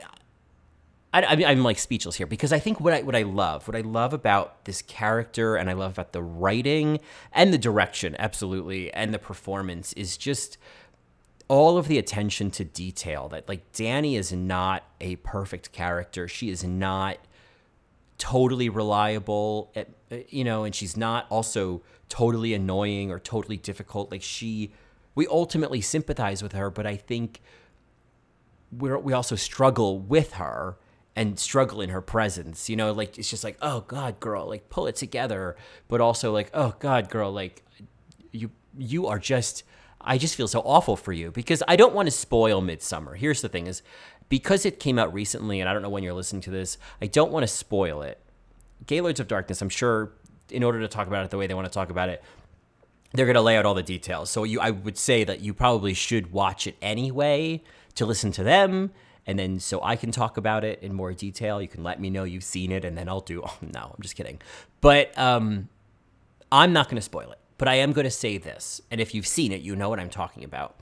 I, 1.13 1.23
am 1.23 1.63
like 1.63 1.79
speechless 1.79 2.17
here 2.17 2.27
because 2.27 2.53
I 2.53 2.59
think 2.59 2.81
what 2.81 2.93
I 2.93 3.03
what 3.03 3.17
I 3.17 3.23
love, 3.23 3.67
what 3.67 3.77
I 3.77 3.81
love 3.81 4.13
about 4.13 4.65
this 4.67 4.83
character, 4.83 5.57
and 5.57 5.71
I 5.71 5.73
love 5.73 5.93
about 5.93 6.13
the 6.13 6.23
writing 6.23 7.01
and 7.33 7.53
the 7.53 7.59
direction, 7.59 8.15
absolutely, 8.19 8.93
and 8.93 9.15
the 9.15 9.19
performance 9.19 9.95
is 9.95 10.19
just 10.19 10.59
all 11.49 11.79
of 11.79 11.89
the 11.89 11.97
attention 11.97 12.51
to 12.53 12.65
detail. 12.65 13.29
That 13.29 13.49
like 13.49 13.73
Danny 13.73 14.17
is 14.17 14.33
not 14.33 14.85
a 15.01 15.17
perfect 15.17 15.73
character. 15.73 16.29
She 16.29 16.51
is 16.51 16.63
not 16.63 17.17
totally 18.19 18.69
reliable, 18.69 19.73
at, 19.75 19.89
you 20.29 20.45
know, 20.45 20.65
and 20.65 20.75
she's 20.75 20.97
not 20.97 21.27
also 21.31 21.83
totally 22.11 22.53
annoying 22.53 23.11
or 23.11 23.19
totally 23.19 23.57
difficult. 23.57 24.11
Like 24.11 24.23
she, 24.23 24.73
we 25.15 25.27
ultimately 25.29 25.81
sympathize 25.81 26.43
with 26.43 26.53
her, 26.53 26.69
but 26.69 26.87
I 26.87 26.97
think 26.97 27.41
we 28.77 28.95
we 28.97 29.15
also 29.15 29.37
struggle 29.37 29.99
with 29.99 30.33
her 30.33 30.77
and 31.19 31.37
struggle 31.37 31.81
in 31.81 31.91
her 31.91 32.01
presence. 32.01 32.71
You 32.71 32.77
know, 32.77 32.93
like 32.93 33.19
it's 33.19 33.29
just 33.29 33.43
like, 33.43 33.59
oh 33.61 33.81
God, 33.81 34.21
girl, 34.21 34.47
like 34.47 34.71
pull 34.71 34.87
it 34.87 34.95
together, 34.95 35.57
but 35.89 36.01
also 36.01 36.33
like, 36.33 36.49
oh 36.55 36.77
God, 36.79 37.11
girl, 37.11 37.33
like 37.33 37.65
you 38.31 38.51
you 38.79 39.09
are 39.09 39.19
just. 39.19 39.65
I 40.01 40.17
just 40.17 40.37
feel 40.37 40.47
so 40.47 40.61
awful 40.61 40.97
for 40.97 41.13
you 41.13 41.33
because 41.33 41.61
I 41.67 41.75
don't 41.75 41.93
want 41.93 42.07
to 42.07 42.13
spoil 42.13 42.63
Midsommar. 42.63 43.17
Here's 43.17 43.43
the 43.43 43.49
thing: 43.49 43.67
is 43.67 43.83
because 44.29 44.65
it 44.65 44.79
came 44.79 44.97
out 44.97 45.13
recently, 45.13 45.59
and 45.59 45.69
I 45.69 45.73
don't 45.73 45.83
know 45.83 45.89
when 45.89 46.05
you're 46.05 46.15
listening 46.15 46.41
to 46.43 46.51
this. 46.51 46.79
I 47.03 47.09
don't 47.09 47.33
want 47.33 47.43
to 47.43 47.49
spoil 47.49 48.03
it. 48.03 48.21
Gaylords 48.87 49.19
of 49.19 49.27
Darkness. 49.27 49.61
I'm 49.61 49.69
sure 49.69 50.13
in 50.51 50.63
order 50.63 50.79
to 50.81 50.89
talk 50.89 51.09
about 51.09 51.25
it 51.25 51.33
the 51.33 51.37
way 51.37 51.49
they 51.49 51.53
want 51.53 51.67
to 51.67 51.73
talk 51.73 51.91
about 51.91 52.11
it, 52.11 52.23
they're 53.13 53.27
going 53.27 53.35
to 53.35 53.43
lay 53.43 53.57
out 53.57 53.67
all 53.67 53.75
the 53.75 53.83
details. 53.83 54.31
So 54.31 54.45
you, 54.45 54.61
I 54.61 54.71
would 54.71 54.97
say 54.97 55.25
that 55.25 55.41
you 55.41 55.53
probably 55.53 55.95
should 55.95 56.31
watch 56.31 56.69
it 56.69 56.77
anyway 56.81 57.61
to 57.97 58.07
listen 58.07 58.31
to 58.33 58.45
them 58.45 58.93
and 59.29 59.39
then 59.39 59.61
so 59.61 59.81
I 59.83 59.95
can 59.95 60.11
talk 60.11 60.39
about 60.39 60.65
it 60.65 60.83
in 60.83 60.95
more 60.95 61.13
detail. 61.13 61.61
You 61.61 61.69
can 61.69 61.85
let 61.85 62.01
me 62.01 62.09
know 62.09 62.25
you've 62.25 62.43
seen 62.43 62.73
it, 62.73 62.83
and 62.83 62.97
then 62.97 63.09
I'll 63.09 63.21
do. 63.21 63.43
Oh 63.49 63.57
no, 63.61 63.93
I'm 63.95 64.03
just 64.03 64.17
kidding. 64.17 64.41
But 64.81 65.17
um, 65.19 65.69
I'm 66.51 66.73
not 66.73 66.87
going 66.87 66.97
to 66.97 67.03
spoil 67.03 67.31
it. 67.31 67.39
But 67.59 67.69
I 67.69 67.75
am 67.75 67.93
going 67.93 68.05
to 68.05 68.11
say 68.11 68.39
this, 68.39 68.81
and 68.91 69.01
if 69.01 69.15
you've 69.15 69.27
seen 69.27 69.53
it, 69.53 69.61
you 69.61 69.77
know 69.77 69.91
what 69.91 70.01
I'm 70.01 70.09
talking 70.09 70.45
about. 70.45 70.77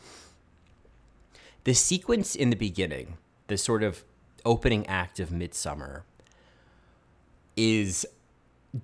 The 1.64 1.74
sequence 1.74 2.36
in 2.36 2.50
the 2.50 2.56
beginning, 2.56 3.16
the 3.48 3.58
sort 3.58 3.82
of 3.82 4.04
opening 4.44 4.86
act 4.86 5.18
of 5.18 5.30
Midsommar, 5.30 6.02
is 7.56 8.06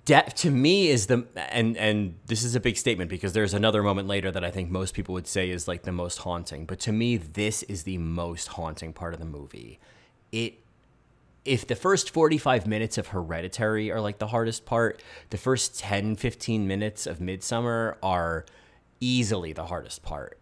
de- 0.05 0.31
to 0.35 0.49
me 0.49 0.87
is 0.89 1.07
the 1.07 1.25
and 1.35 1.77
and 1.77 2.15
this 2.27 2.43
is 2.43 2.55
a 2.55 2.59
big 2.59 2.77
statement 2.77 3.09
because 3.09 3.33
there's 3.33 3.53
another 3.53 3.83
moment 3.83 4.07
later 4.07 4.31
that 4.31 4.43
I 4.43 4.51
think 4.51 4.69
most 4.69 4.93
people 4.93 5.13
would 5.13 5.27
say 5.27 5.49
is 5.49 5.67
like 5.67 5.83
the 5.83 5.91
most 5.91 6.19
haunting. 6.19 6.65
But 6.65 6.79
to 6.81 6.91
me, 6.91 7.17
this 7.17 7.63
is 7.63 7.83
the 7.83 7.97
most 7.97 8.49
haunting 8.49 8.93
part 8.93 9.13
of 9.13 9.19
the 9.19 9.25
movie. 9.25 9.79
It 10.31 10.59
if 11.45 11.67
the 11.67 11.75
first 11.75 12.09
45 12.09 12.65
minutes 12.65 12.97
of 12.97 13.07
Hereditary 13.07 13.91
are 13.91 13.99
like 13.99 14.19
the 14.19 14.27
hardest 14.27 14.65
part, 14.65 15.01
the 15.29 15.37
first 15.37 15.77
10 15.79 16.15
15 16.15 16.67
minutes 16.67 17.05
of 17.05 17.19
Midsommar 17.19 17.95
are 18.01 18.45
easily 18.99 19.53
the 19.53 19.65
hardest 19.65 20.03
part. 20.03 20.39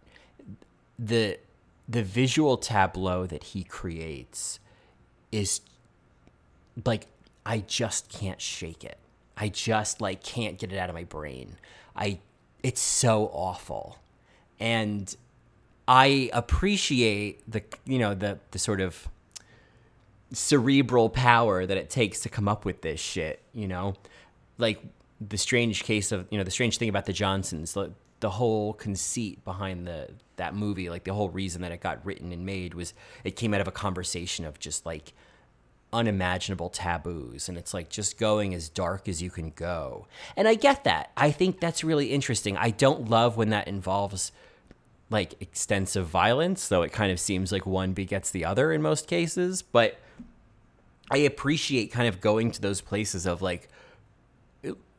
The 0.98 1.38
the 1.88 2.02
visual 2.02 2.56
tableau 2.56 3.26
that 3.26 3.44
he 3.44 3.64
creates 3.64 4.60
is 5.32 5.60
like 6.84 7.06
I 7.44 7.58
just 7.58 8.08
can't 8.08 8.40
shake 8.40 8.84
it. 8.84 8.98
I 9.42 9.48
just 9.48 10.00
like 10.00 10.22
can't 10.22 10.56
get 10.56 10.72
it 10.72 10.78
out 10.78 10.88
of 10.88 10.94
my 10.94 11.02
brain. 11.02 11.56
I 11.96 12.20
it's 12.62 12.80
so 12.80 13.24
awful. 13.32 13.98
And 14.60 15.12
I 15.88 16.30
appreciate 16.32 17.50
the 17.50 17.64
you 17.84 17.98
know 17.98 18.14
the 18.14 18.38
the 18.52 18.60
sort 18.60 18.80
of 18.80 19.08
cerebral 20.32 21.08
power 21.08 21.66
that 21.66 21.76
it 21.76 21.90
takes 21.90 22.20
to 22.20 22.28
come 22.28 22.46
up 22.46 22.64
with 22.64 22.82
this 22.82 23.00
shit, 23.00 23.42
you 23.52 23.66
know? 23.66 23.94
Like 24.58 24.80
the 25.20 25.36
strange 25.36 25.82
case 25.82 26.12
of, 26.12 26.28
you 26.30 26.38
know, 26.38 26.44
the 26.44 26.52
strange 26.52 26.78
thing 26.78 26.88
about 26.88 27.06
the 27.06 27.12
Johnsons, 27.12 27.72
the, 27.72 27.90
the 28.20 28.30
whole 28.30 28.72
conceit 28.74 29.44
behind 29.44 29.88
the 29.88 30.08
that 30.36 30.54
movie, 30.54 30.88
like 30.88 31.02
the 31.02 31.14
whole 31.14 31.30
reason 31.30 31.62
that 31.62 31.72
it 31.72 31.80
got 31.80 32.06
written 32.06 32.30
and 32.30 32.46
made 32.46 32.74
was 32.74 32.94
it 33.24 33.34
came 33.34 33.54
out 33.54 33.60
of 33.60 33.66
a 33.66 33.72
conversation 33.72 34.44
of 34.44 34.60
just 34.60 34.86
like 34.86 35.12
unimaginable 35.92 36.70
taboos 36.70 37.48
and 37.48 37.58
it's 37.58 37.74
like 37.74 37.88
just 37.88 38.18
going 38.18 38.54
as 38.54 38.68
dark 38.68 39.08
as 39.08 39.20
you 39.22 39.30
can 39.30 39.50
go. 39.50 40.06
And 40.36 40.48
I 40.48 40.54
get 40.54 40.84
that. 40.84 41.10
I 41.16 41.30
think 41.30 41.60
that's 41.60 41.84
really 41.84 42.12
interesting. 42.12 42.56
I 42.56 42.70
don't 42.70 43.08
love 43.10 43.36
when 43.36 43.50
that 43.50 43.68
involves 43.68 44.32
like 45.10 45.34
extensive 45.40 46.06
violence, 46.06 46.68
though 46.68 46.82
it 46.82 46.92
kind 46.92 47.12
of 47.12 47.20
seems 47.20 47.52
like 47.52 47.66
one 47.66 47.92
begets 47.92 48.30
the 48.30 48.44
other 48.44 48.72
in 48.72 48.80
most 48.80 49.06
cases, 49.06 49.62
but 49.62 49.98
I 51.10 51.18
appreciate 51.18 51.92
kind 51.92 52.08
of 52.08 52.20
going 52.20 52.50
to 52.52 52.60
those 52.60 52.80
places 52.80 53.26
of 53.26 53.42
like 53.42 53.68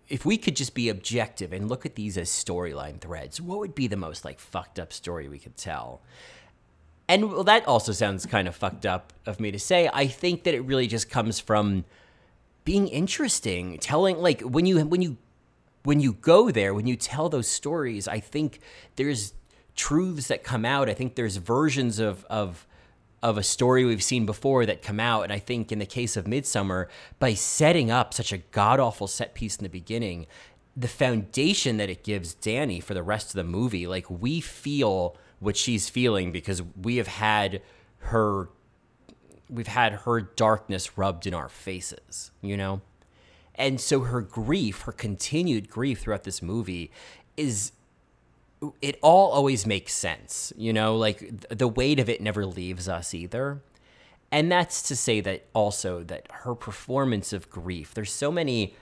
if 0.10 0.26
we 0.26 0.38
could 0.38 0.56
just 0.56 0.76
be 0.76 0.90
objective 0.90 1.54
and 1.54 1.68
look 1.68 1.86
at 1.86 1.96
these 1.96 2.18
as 2.18 2.30
storyline 2.30 3.00
threads, 3.00 3.42
what 3.42 3.58
would 3.60 3.74
be 3.74 3.88
the 3.88 3.98
most 3.98 4.24
like 4.24 4.40
fucked 4.40 4.78
up 4.78 4.94
story 4.94 5.28
we 5.28 5.40
could 5.40 5.58
tell? 5.58 6.02
And 7.14 7.32
well, 7.32 7.44
that 7.44 7.68
also 7.68 7.92
sounds 7.92 8.26
kind 8.26 8.48
of 8.48 8.56
fucked 8.56 8.88
up 8.88 9.14
of 9.28 9.40
me 9.40 9.52
to 9.52 9.60
say. 9.60 9.88
I 9.94 10.08
think 10.08 10.46
that 10.46 10.56
it 10.56 10.62
really 10.62 10.88
just 10.88 11.12
comes 11.12 11.40
from 11.40 11.86
being 12.66 12.88
interesting, 12.88 13.78
telling 13.78 14.18
like 14.18 14.42
when 14.42 14.66
you 14.66 14.84
when 14.84 15.04
you 15.04 15.18
when 15.84 16.00
you 16.00 16.14
go 16.14 16.50
there, 16.50 16.74
when 16.74 16.88
you 16.88 16.96
tell 16.96 17.30
those 17.30 17.48
stories, 17.48 18.08
I 18.08 18.20
think 18.20 18.62
there's 18.96 19.34
truths 19.76 20.28
that 20.30 20.44
come 20.44 20.66
out. 20.66 20.90
I 20.90 20.96
think 20.96 21.14
there's 21.14 21.38
versions 21.38 22.00
of 22.00 22.26
of 22.32 22.66
of 23.22 23.38
a 23.38 23.44
story 23.44 23.86
we've 23.86 24.02
seen 24.02 24.26
before 24.26 24.66
that 24.66 24.82
come 24.82 25.00
out. 25.00 25.22
And 25.22 25.32
I 25.32 25.38
think 25.38 25.72
in 25.72 25.78
the 25.78 25.86
case 25.86 26.18
of 26.18 26.26
Midsommar, 26.26 26.88
by 27.20 27.36
setting 27.36 27.92
up 27.92 28.16
such 28.16 28.34
a 28.34 28.40
god 28.40 28.80
awful 28.80 29.06
set 29.06 29.36
piece 29.36 29.56
in 29.58 29.64
the 29.64 29.70
beginning, 29.70 30.26
the 30.76 30.88
foundation 30.88 31.78
that 31.78 31.92
it 31.92 32.04
gives 32.04 32.34
Danny 32.34 32.80
for 32.80 32.96
the 32.96 33.04
rest 33.04 33.28
of 33.28 33.36
the 33.36 33.44
movie, 33.44 33.86
like 33.86 34.10
we 34.10 34.42
feel 34.42 35.16
what 35.44 35.58
she's 35.58 35.90
feeling 35.90 36.32
because 36.32 36.62
we 36.82 36.98
have 36.98 37.08
had 37.08 37.62
her 38.00 38.50
we've 39.50 39.68
had 39.68 39.94
her 39.94 40.22
darkness 40.22 40.98
rubbed 40.98 41.28
in 41.28 41.34
our 41.34 41.50
faces, 41.50 42.32
you 42.42 42.58
know? 42.58 42.82
And 43.56 43.80
so 43.80 44.02
her 44.02 44.22
grief, 44.22 44.82
her 44.82 44.92
continued 44.92 45.70
grief 45.70 46.00
throughout 46.00 46.24
this 46.24 46.42
movie 46.42 46.90
is 47.38 47.72
it 48.82 48.98
all 49.02 49.32
always 49.32 49.68
makes 49.68 49.94
sense, 49.94 50.54
you 50.56 50.74
know, 50.74 50.96
like 50.96 51.48
the 51.50 51.68
weight 51.68 52.00
of 52.00 52.10
it 52.10 52.22
never 52.22 52.46
leaves 52.46 52.88
us 52.88 53.14
either. 53.14 53.62
And 54.32 54.52
that's 54.52 54.82
to 54.84 54.96
say 54.96 55.22
that 55.22 55.46
also 55.54 56.02
that 56.04 56.28
her 56.32 56.56
performance 56.56 57.34
of 57.34 57.50
grief, 57.50 57.94
there's 57.94 58.12
so 58.12 58.32
many 58.32 58.76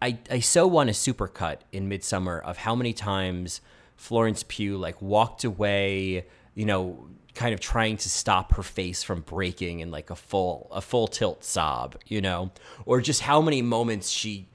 I, 0.00 0.18
I 0.28 0.40
so 0.40 0.66
want 0.66 0.90
a 0.90 0.94
supercut 0.94 1.58
in 1.70 1.88
Midsommar 1.88 2.42
of 2.42 2.56
how 2.56 2.74
many 2.74 2.92
times 2.92 3.60
Florence 4.02 4.42
Pugh 4.48 4.76
like 4.78 5.00
walked 5.00 5.44
away, 5.44 6.26
you 6.56 6.64
know, 6.64 7.06
kind 7.36 7.54
of 7.54 7.60
trying 7.60 7.96
to 7.96 8.08
stop 8.08 8.52
her 8.54 8.64
face 8.64 9.04
from 9.04 9.20
breaking 9.20 9.78
in 9.78 9.92
like 9.92 10.10
a 10.10 10.16
full 10.16 10.66
a 10.72 10.80
full 10.80 11.06
tilt 11.06 11.44
sob, 11.44 11.94
you 12.08 12.20
know, 12.20 12.50
or 12.84 13.00
just 13.00 13.20
how 13.20 13.40
many 13.40 13.62
moments 13.62 14.10
she 14.10 14.48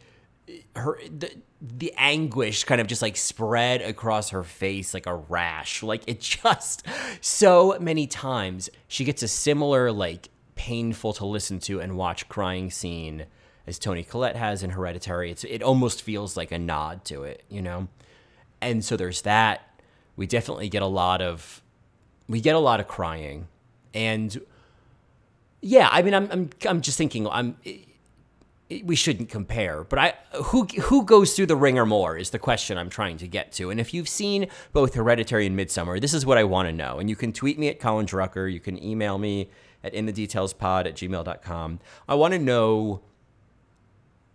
her 0.76 1.00
the, 1.18 1.32
the 1.62 1.94
anguish 1.96 2.66
kind 2.66 2.82
of 2.82 2.88
just 2.88 3.02
like 3.02 3.16
spread 3.16 3.82
across 3.82 4.32
her 4.32 4.44
face 4.44 4.94
like 4.94 5.06
a 5.06 5.16
rash. 5.16 5.82
Like 5.82 6.04
it 6.08 6.20
just 6.44 6.86
so 7.22 7.78
many 7.80 8.06
times 8.06 8.70
she 8.90 9.06
gets 9.06 9.24
a 9.24 9.30
similar 9.30 9.94
like 9.94 10.28
painful 10.56 11.14
to 11.14 11.26
listen 11.26 11.60
to 11.62 11.80
and 11.80 11.96
watch 11.96 12.28
crying 12.28 12.70
scene 12.70 13.28
as 13.66 13.80
Toni 13.80 14.04
Collette 14.04 14.36
has 14.36 14.62
in 14.62 14.72
Hereditary. 14.72 15.32
It's 15.32 15.46
it 15.46 15.64
almost 15.64 16.02
feels 16.02 16.36
like 16.36 16.52
a 16.52 16.60
nod 16.60 17.06
to 17.06 17.24
it 17.24 17.44
you 17.48 17.62
know 17.62 17.88
and 18.62 18.84
so 18.84 18.98
there's 18.98 19.22
that. 19.24 19.80
We 20.16 20.28
definitely 20.28 20.70
get 20.70 20.82
a 20.82 20.88
lot 20.88 21.22
of 21.22 21.62
we 22.28 22.42
get 22.42 22.56
a 22.56 22.60
lot 22.60 22.80
of 22.80 22.88
crying, 22.88 23.48
and 23.94 24.40
yeah, 25.62 25.90
I 25.92 26.02
mean, 26.02 26.14
I'm 26.14 26.30
I'm 26.32 26.50
I'm 26.68 26.82
just 26.82 26.98
thinking 26.98 27.28
I'm. 27.28 27.58
we 28.84 28.96
shouldn't 28.96 29.30
compare, 29.30 29.84
but 29.84 30.00
I 30.00 30.14
who 30.46 30.66
who 30.66 31.06
goes 31.06 31.36
through 31.36 31.46
the 31.48 31.56
ringer 31.56 31.86
more 31.86 32.18
is 32.18 32.32
the 32.32 32.40
question 32.40 32.78
I'm 32.78 32.90
trying 32.90 33.18
to 33.18 33.28
get 33.28 33.52
to. 33.54 33.70
And 33.70 33.80
if 33.80 33.94
you've 33.94 34.10
seen 34.10 34.48
both 34.74 34.94
Hereditary 34.94 35.46
and 35.48 35.58
Midsommar, 35.58 36.02
this 36.02 36.14
is 36.14 36.26
what 36.26 36.38
I 36.38 36.44
want 36.44 36.68
to 36.68 36.74
know. 36.74 37.00
And 37.00 37.10
you 37.10 37.16
can 37.16 37.32
tweet 37.32 37.58
me 37.58 37.70
at 37.70 37.80
Colin 37.80 38.06
Drucker. 38.06 38.52
You 38.52 38.60
can 38.60 38.82
email 38.84 39.18
me 39.18 39.50
at 39.84 39.94
inthedetailspod 39.94 40.86
at 40.86 40.96
gmail.com. 40.96 41.80
I 42.08 42.16
want 42.16 42.34
to 42.34 42.40
know 42.40 43.02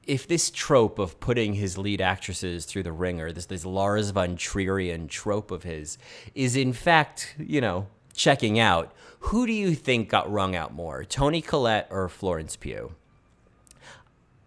if 0.06 0.26
this 0.26 0.50
trope 0.50 0.98
of 0.98 1.20
putting 1.20 1.54
his 1.54 1.78
lead 1.78 2.00
actresses 2.00 2.64
through 2.64 2.82
the 2.82 2.92
ringer, 2.92 3.32
this 3.32 3.46
this 3.46 3.64
Lars 3.64 4.10
von 4.10 4.36
Trierian 4.36 5.08
trope 5.08 5.50
of 5.50 5.62
his, 5.62 5.98
is 6.34 6.56
in 6.56 6.72
fact, 6.72 7.34
you 7.38 7.60
know, 7.60 7.86
checking 8.14 8.58
out, 8.58 8.92
who 9.20 9.46
do 9.46 9.52
you 9.52 9.74
think 9.74 10.08
got 10.08 10.30
wrung 10.30 10.56
out 10.56 10.74
more, 10.74 11.04
Toni 11.04 11.40
Collette 11.40 11.88
or 11.90 12.08
Florence 12.08 12.56
Pugh? 12.56 12.94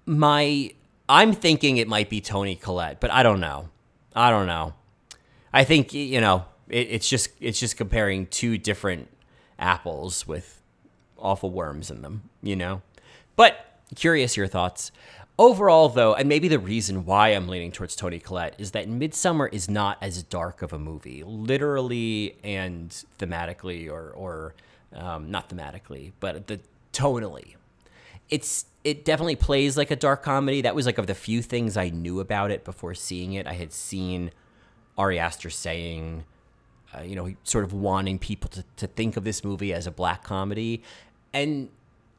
My, 0.06 0.72
I'm 1.10 1.34
thinking 1.34 1.78
it 1.78 1.88
might 1.88 2.10
be 2.10 2.22
Toni 2.22 2.56
Collette, 2.56 3.00
but 3.00 3.12
I 3.12 3.24
don't 3.24 3.40
know. 3.40 3.70
I 4.16 4.30
don't 4.30 4.48
know. 4.48 4.74
I 5.52 5.64
think 5.64 5.94
you 5.94 6.20
know 6.20 6.46
it, 6.70 6.88
it's 6.90 7.10
just 7.10 7.30
it's 7.40 7.60
just 7.60 7.78
comparing 7.78 8.28
two 8.28 8.58
different 8.58 9.08
apples 9.58 10.28
with 10.28 10.62
awful 11.18 11.50
worms 11.50 11.90
in 11.90 12.02
them, 12.02 12.30
you 12.44 12.56
know. 12.56 12.82
But 13.36 13.80
curious 13.96 14.36
your 14.36 14.48
thoughts. 14.48 14.92
Overall, 15.38 15.90
though, 15.90 16.14
and 16.14 16.30
maybe 16.30 16.48
the 16.48 16.60
reason 16.60 17.04
why 17.04 17.30
I'm 17.30 17.50
leaning 17.50 17.74
towards 17.74 17.96
Toni 17.96 18.20
Collette 18.20 18.56
is 18.58 18.72
that 18.72 18.88
Midsommar 18.88 19.50
is 19.52 19.70
not 19.70 19.98
as 20.02 20.24
dark 20.24 20.62
of 20.62 20.72
a 20.72 20.80
movie, 20.80 21.24
literally 21.26 22.38
and 22.42 22.90
thematically, 23.20 23.92
or 23.92 24.12
or 24.12 24.56
um, 24.94 25.30
not 25.30 25.50
thematically, 25.50 26.14
but 26.22 26.48
the 26.48 26.62
tonally. 26.94 27.56
It's 28.30 28.66
it 28.86 29.04
definitely 29.04 29.36
plays 29.36 29.76
like 29.76 29.92
a 29.92 29.98
dark 29.98 30.24
comedy. 30.24 30.62
That 30.62 30.74
was 30.74 30.86
like 30.86 30.98
of 30.98 31.08
the 31.08 31.16
few 31.16 31.42
things 31.42 31.76
I 31.76 31.90
knew 31.90 32.22
about 32.22 32.50
it 32.50 32.64
before 32.64 32.94
seeing 32.94 33.34
it. 33.34 33.46
I 33.46 33.54
had 33.54 33.74
seen 33.74 34.32
Ari 34.98 35.20
Aster 35.20 35.50
saying, 35.50 36.24
uh, 36.98 37.02
you 37.02 37.16
know, 37.18 37.34
sort 37.44 37.66
of 37.66 37.74
wanting 37.74 38.20
people 38.20 38.50
to, 38.52 38.64
to 38.78 38.88
think 38.88 39.18
of 39.18 39.26
this 39.26 39.44
movie 39.44 39.74
as 39.74 39.86
a 39.86 39.92
black 39.92 40.24
comedy, 40.24 40.82
and 41.34 41.68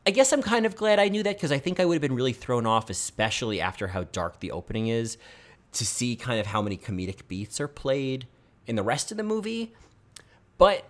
I 0.07 0.11
guess 0.11 0.33
I'm 0.33 0.43
kind 0.43 0.67
of 0.67 0.77
glad 0.77 1.01
I 1.01 1.09
knew 1.09 1.23
that 1.25 1.37
because 1.37 1.51
I 1.51 1.59
think 1.59 1.81
I 1.81 1.85
would 1.85 1.95
have 1.95 2.03
been 2.03 2.15
really 2.15 2.33
thrown 2.33 2.65
off, 2.65 2.91
especially 2.91 3.61
after 3.61 3.89
how 3.89 4.05
dark 4.05 4.39
the 4.39 4.53
opening 4.53 4.87
is, 4.87 5.19
to 5.73 5.85
see 5.85 6.15
kind 6.15 6.39
of 6.39 6.47
how 6.47 6.63
many 6.63 6.77
comedic 6.77 7.27
beats 7.27 7.61
are 7.61 7.69
played 7.69 8.27
in 8.67 8.77
the 8.77 8.85
rest 8.85 9.11
of 9.11 9.17
the 9.17 9.25
movie. 9.25 9.75
But 10.59 10.89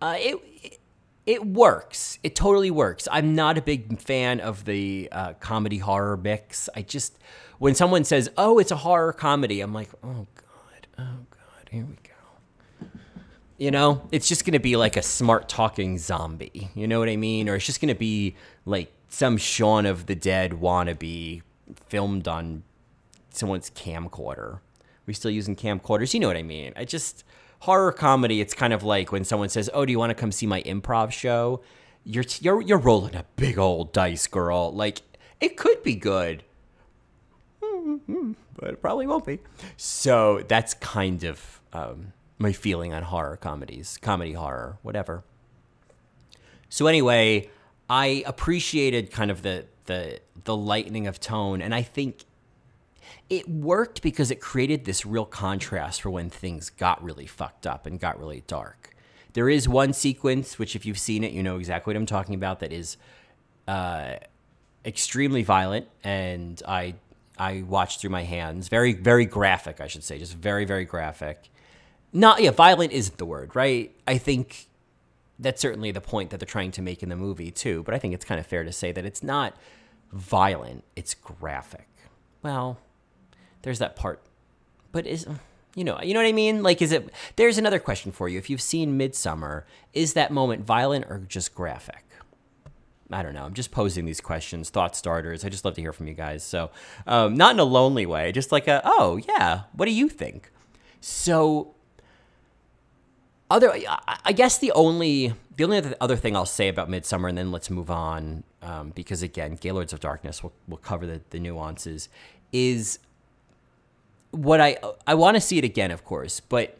uh, 0.00 0.16
it, 0.18 0.36
it 0.62 0.78
it 1.26 1.44
works. 1.44 2.20
It 2.22 2.36
totally 2.36 2.70
works. 2.70 3.08
I'm 3.10 3.34
not 3.34 3.58
a 3.58 3.62
big 3.62 4.00
fan 4.00 4.40
of 4.40 4.64
the 4.64 5.08
uh, 5.10 5.32
comedy 5.34 5.78
horror 5.78 6.16
mix. 6.16 6.68
I 6.76 6.82
just 6.82 7.18
when 7.58 7.74
someone 7.74 8.04
says, 8.04 8.30
"Oh, 8.36 8.60
it's 8.60 8.70
a 8.70 8.76
horror 8.76 9.12
comedy," 9.12 9.60
I'm 9.60 9.74
like, 9.74 9.90
"Oh 10.04 10.28
god, 10.36 10.86
oh 10.98 11.26
god, 11.30 11.68
here 11.70 11.84
we 11.84 11.96
go." 11.96 12.05
You 13.58 13.70
know, 13.70 14.06
it's 14.12 14.28
just 14.28 14.44
gonna 14.44 14.60
be 14.60 14.76
like 14.76 14.96
a 14.96 15.02
smart 15.02 15.48
talking 15.48 15.98
zombie. 15.98 16.70
You 16.74 16.86
know 16.86 16.98
what 16.98 17.08
I 17.08 17.16
mean? 17.16 17.48
Or 17.48 17.56
it's 17.56 17.66
just 17.66 17.80
gonna 17.80 17.94
be 17.94 18.36
like 18.64 18.92
some 19.08 19.36
Shaun 19.36 19.86
of 19.86 20.06
the 20.06 20.14
Dead 20.14 20.52
wannabe 20.52 21.42
filmed 21.86 22.28
on 22.28 22.64
someone's 23.30 23.70
camcorder. 23.70 24.60
We 25.06 25.14
still 25.14 25.30
using 25.30 25.56
camcorders? 25.56 26.12
You 26.14 26.20
know 26.20 26.28
what 26.28 26.36
I 26.36 26.42
mean? 26.42 26.72
I 26.76 26.84
just 26.84 27.24
horror 27.60 27.92
comedy, 27.92 28.40
it's 28.40 28.54
kind 28.54 28.72
of 28.72 28.82
like 28.82 29.12
when 29.12 29.24
someone 29.24 29.48
says, 29.48 29.70
"Oh, 29.72 29.84
do 29.84 29.92
you 29.92 29.98
want 29.98 30.10
to 30.10 30.14
come 30.14 30.32
see 30.32 30.46
my 30.46 30.62
improv 30.62 31.12
show?" 31.12 31.62
You're 32.04 32.24
you're 32.40 32.60
you're 32.60 32.78
rolling 32.78 33.14
a 33.14 33.24
big 33.36 33.58
old 33.58 33.92
dice, 33.92 34.26
girl. 34.26 34.72
Like 34.72 35.02
it 35.40 35.56
could 35.56 35.82
be 35.82 35.94
good, 35.94 36.44
but 37.60 38.70
it 38.70 38.80
probably 38.80 39.06
won't 39.06 39.24
be. 39.26 39.40
So 39.76 40.44
that's 40.46 40.74
kind 40.74 41.24
of 41.24 41.60
um, 41.72 42.12
my 42.38 42.52
feeling 42.52 42.92
on 42.92 43.02
horror 43.02 43.36
comedies, 43.36 43.98
comedy 44.00 44.32
horror, 44.32 44.78
whatever. 44.82 45.24
So 46.68 46.86
anyway, 46.86 47.48
I 47.88 48.22
appreciated 48.26 49.10
kind 49.10 49.30
of 49.30 49.42
the 49.42 49.66
the 49.86 50.20
the 50.44 50.56
lightening 50.56 51.06
of 51.06 51.20
tone, 51.20 51.62
and 51.62 51.74
I 51.74 51.82
think 51.82 52.24
it 53.28 53.48
worked 53.48 54.02
because 54.02 54.30
it 54.30 54.40
created 54.40 54.84
this 54.84 55.06
real 55.06 55.24
contrast 55.24 56.02
for 56.02 56.10
when 56.10 56.30
things 56.30 56.70
got 56.70 57.02
really 57.02 57.26
fucked 57.26 57.66
up 57.66 57.86
and 57.86 57.98
got 57.98 58.18
really 58.18 58.42
dark. 58.46 58.94
There 59.32 59.48
is 59.48 59.68
one 59.68 59.92
sequence, 59.92 60.58
which 60.58 60.74
if 60.74 60.86
you've 60.86 60.98
seen 60.98 61.22
it, 61.22 61.32
you 61.32 61.42
know 61.42 61.58
exactly 61.58 61.92
what 61.92 61.98
I'm 61.98 62.06
talking 62.06 62.34
about, 62.34 62.60
that 62.60 62.72
is 62.72 62.96
uh, 63.68 64.14
extremely 64.84 65.42
violent, 65.42 65.86
and 66.02 66.60
I 66.66 66.94
I 67.38 67.62
watched 67.62 68.00
through 68.00 68.10
my 68.10 68.22
hands. 68.24 68.68
Very 68.68 68.92
very 68.92 69.26
graphic, 69.26 69.80
I 69.80 69.86
should 69.86 70.04
say, 70.04 70.18
just 70.18 70.34
very 70.34 70.64
very 70.64 70.84
graphic. 70.84 71.50
Not 72.16 72.42
yeah, 72.42 72.50
violent 72.50 72.92
isn't 72.92 73.18
the 73.18 73.26
word, 73.26 73.54
right? 73.54 73.94
I 74.08 74.16
think 74.16 74.68
that's 75.38 75.60
certainly 75.60 75.90
the 75.90 76.00
point 76.00 76.30
that 76.30 76.40
they're 76.40 76.46
trying 76.46 76.70
to 76.72 76.80
make 76.80 77.02
in 77.02 77.10
the 77.10 77.16
movie 77.16 77.50
too. 77.50 77.82
But 77.82 77.94
I 77.94 77.98
think 77.98 78.14
it's 78.14 78.24
kind 78.24 78.40
of 78.40 78.46
fair 78.46 78.64
to 78.64 78.72
say 78.72 78.90
that 78.90 79.04
it's 79.04 79.22
not 79.22 79.54
violent; 80.12 80.82
it's 80.96 81.12
graphic. 81.12 81.86
Well, 82.42 82.78
there's 83.60 83.80
that 83.80 83.96
part. 83.96 84.22
But 84.92 85.06
is 85.06 85.26
you 85.74 85.84
know, 85.84 86.00
you 86.02 86.14
know 86.14 86.20
what 86.20 86.26
I 86.26 86.32
mean? 86.32 86.62
Like 86.62 86.80
is 86.80 86.90
it 86.90 87.12
There's 87.36 87.58
another 87.58 87.78
question 87.78 88.12
for 88.12 88.30
you. 88.30 88.38
If 88.38 88.48
you've 88.48 88.62
seen 88.62 88.98
Midsommar, 88.98 89.64
is 89.92 90.14
that 90.14 90.30
moment 90.32 90.64
violent 90.64 91.04
or 91.10 91.18
just 91.18 91.54
graphic? 91.54 92.02
I 93.10 93.22
don't 93.22 93.34
know. 93.34 93.44
I'm 93.44 93.52
just 93.52 93.72
posing 93.72 94.06
these 94.06 94.22
questions, 94.22 94.70
thought 94.70 94.96
starters. 94.96 95.44
I 95.44 95.50
just 95.50 95.66
love 95.66 95.74
to 95.74 95.82
hear 95.82 95.92
from 95.92 96.08
you 96.08 96.14
guys. 96.14 96.42
So, 96.42 96.70
um, 97.06 97.36
not 97.36 97.54
in 97.54 97.60
a 97.60 97.64
lonely 97.64 98.06
way, 98.06 98.32
just 98.32 98.50
like 98.50 98.66
a, 98.66 98.80
oh, 98.84 99.20
yeah, 99.28 99.64
what 99.74 99.84
do 99.84 99.92
you 99.92 100.08
think? 100.08 100.50
So, 101.00 101.75
other, 103.50 103.72
I 104.24 104.32
guess 104.32 104.58
the 104.58 104.72
only, 104.72 105.32
the 105.56 105.64
only 105.64 105.94
other 106.00 106.16
thing 106.16 106.34
I'll 106.34 106.46
say 106.46 106.68
about 106.68 106.88
Midsommar 106.88 107.28
and 107.28 107.38
then 107.38 107.52
let's 107.52 107.70
move 107.70 107.90
on, 107.90 108.44
um, 108.62 108.90
because 108.94 109.22
again, 109.22 109.54
Gaylords 109.54 109.92
of 109.92 110.00
Darkness 110.00 110.42
will, 110.42 110.52
will 110.66 110.78
cover 110.78 111.06
the, 111.06 111.20
the 111.30 111.38
nuances, 111.38 112.08
is 112.52 112.98
what 114.30 114.60
I 114.60 114.76
I 115.06 115.14
want 115.14 115.36
to 115.36 115.40
see 115.40 115.58
it 115.58 115.64
again, 115.64 115.90
of 115.90 116.04
course, 116.04 116.40
but 116.40 116.78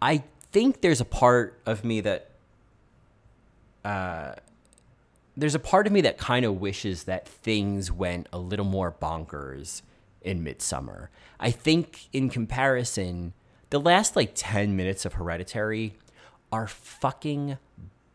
I 0.00 0.22
think 0.52 0.80
there's 0.80 1.00
a 1.00 1.04
part 1.04 1.60
of 1.66 1.84
me 1.84 2.00
that 2.00 2.30
uh, 3.84 4.34
there's 5.36 5.54
a 5.54 5.60
part 5.60 5.86
of 5.86 5.92
me 5.92 6.00
that 6.00 6.18
kind 6.18 6.44
of 6.44 6.60
wishes 6.60 7.04
that 7.04 7.28
things 7.28 7.92
went 7.92 8.28
a 8.32 8.38
little 8.38 8.64
more 8.64 8.90
bonkers 8.90 9.82
in 10.22 10.42
Midsommar. 10.42 11.08
I 11.38 11.50
think 11.50 12.08
in 12.12 12.28
comparison, 12.28 13.32
the 13.70 13.78
last 13.78 14.16
like 14.16 14.32
10 14.34 14.74
minutes 14.74 15.04
of 15.04 15.14
Hereditary 15.14 15.94
are 16.52 16.66
fucking 16.66 17.58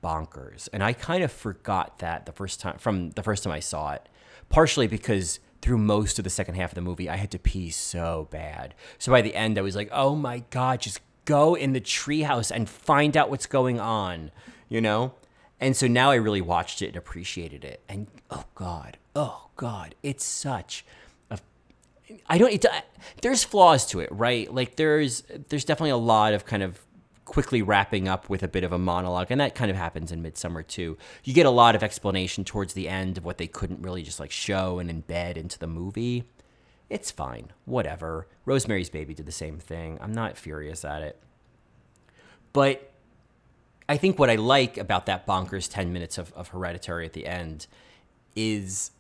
bonkers. 0.04 0.68
And 0.74 0.84
I 0.84 0.94
kind 0.94 1.24
of 1.24 1.32
forgot 1.32 2.00
that 2.00 2.26
the 2.26 2.32
first 2.32 2.60
time 2.60 2.78
from 2.78 3.12
the 3.12 3.24
first 3.24 3.44
time 3.44 3.54
I 3.54 3.60
saw 3.60 3.94
it, 3.94 4.08
partially 4.50 4.88
because 4.88 5.40
through 5.62 5.78
most 5.78 6.18
of 6.18 6.24
the 6.24 6.30
second 6.30 6.56
half 6.56 6.72
of 6.72 6.76
the 6.76 6.82
movie, 6.82 7.10
I 7.10 7.18
had 7.18 7.32
to 7.32 7.40
pee 7.40 7.70
so 7.70 8.28
bad. 8.32 8.74
So 8.98 9.12
by 9.12 9.22
the 9.22 9.36
end, 9.36 9.58
I 9.58 9.62
was 9.62 9.76
like, 9.76 9.90
oh 9.92 10.16
my 10.16 10.44
God, 10.50 10.82
just 10.82 11.02
go 11.26 11.56
in 11.56 11.74
the 11.74 11.82
treehouse 11.82 12.52
and 12.52 12.68
find 12.68 13.16
out 13.16 13.30
what's 13.30 13.46
going 13.46 13.80
on, 13.80 14.32
you 14.70 14.82
know? 14.82 15.14
And 15.60 15.78
so 15.78 15.88
now 15.88 16.10
I 16.10 16.16
really 16.16 16.42
watched 16.42 16.82
it 16.82 16.88
and 16.88 16.98
appreciated 16.98 17.64
it. 17.64 17.82
And 17.88 18.08
oh 18.32 18.46
God, 18.56 18.98
oh 19.16 19.50
God, 19.56 19.94
it's 20.02 20.26
such 20.26 20.84
a. 21.30 21.38
I 22.28 22.40
don't. 22.40 22.52
It, 22.52 22.66
there's 23.22 23.44
flaws 23.44 23.86
to 23.88 24.00
it, 24.00 24.10
right? 24.12 24.52
Like 24.52 24.76
there's 24.78 25.22
there's 25.50 25.64
definitely 25.64 25.92
a 25.92 25.98
lot 25.98 26.34
of 26.34 26.46
kind 26.46 26.64
of 26.64 26.80
quickly 27.32 27.62
wrapping 27.62 28.10
up 28.10 28.30
with 28.30 28.44
a 28.44 28.48
bit 28.50 28.66
of 28.66 28.74
a 28.74 28.78
monologue 28.78 29.28
and 29.30 29.40
that 29.40 29.56
kind 29.56 29.72
of 29.72 29.78
happens 29.78 30.12
in 30.12 30.22
Midsommar 30.22 30.68
too. 30.68 30.98
You 31.24 31.34
get 31.34 31.46
a 31.46 31.50
lot 31.50 31.76
of 31.76 31.82
explanation 31.82 32.44
towards 32.44 32.74
the 32.74 32.90
end 32.90 33.18
of 33.18 33.24
what 33.24 33.38
they 33.38 33.48
couldn't 33.48 33.82
really 33.82 34.04
just 34.04 34.20
like 34.20 34.32
show 34.32 34.80
and 34.80 34.90
embed 34.92 35.38
into 35.38 35.58
the 35.58 35.66
movie. 35.66 36.26
It's 36.90 37.10
fine. 37.10 37.54
Whatever. 37.64 38.28
Rosemary's 38.44 38.90
baby 38.90 39.14
did 39.14 39.26
the 39.26 39.32
same 39.32 39.60
thing. 39.60 39.98
I'm 40.02 40.12
not 40.12 40.36
furious 40.36 40.84
at 40.84 41.04
it. 41.04 41.24
But 42.52 42.90
i 43.90 43.98
think 43.98 44.20
what 44.20 44.30
i 44.30 44.36
like 44.36 44.78
about 44.78 45.08
that 45.08 45.26
bonkers 45.26 45.68
10 45.70 45.92
minutes 45.92 46.20
of, 46.20 46.32
of 46.34 46.50
hereditary 46.50 47.04
at 47.04 47.14
the 47.14 47.26
end 47.26 47.66
is 48.36 48.92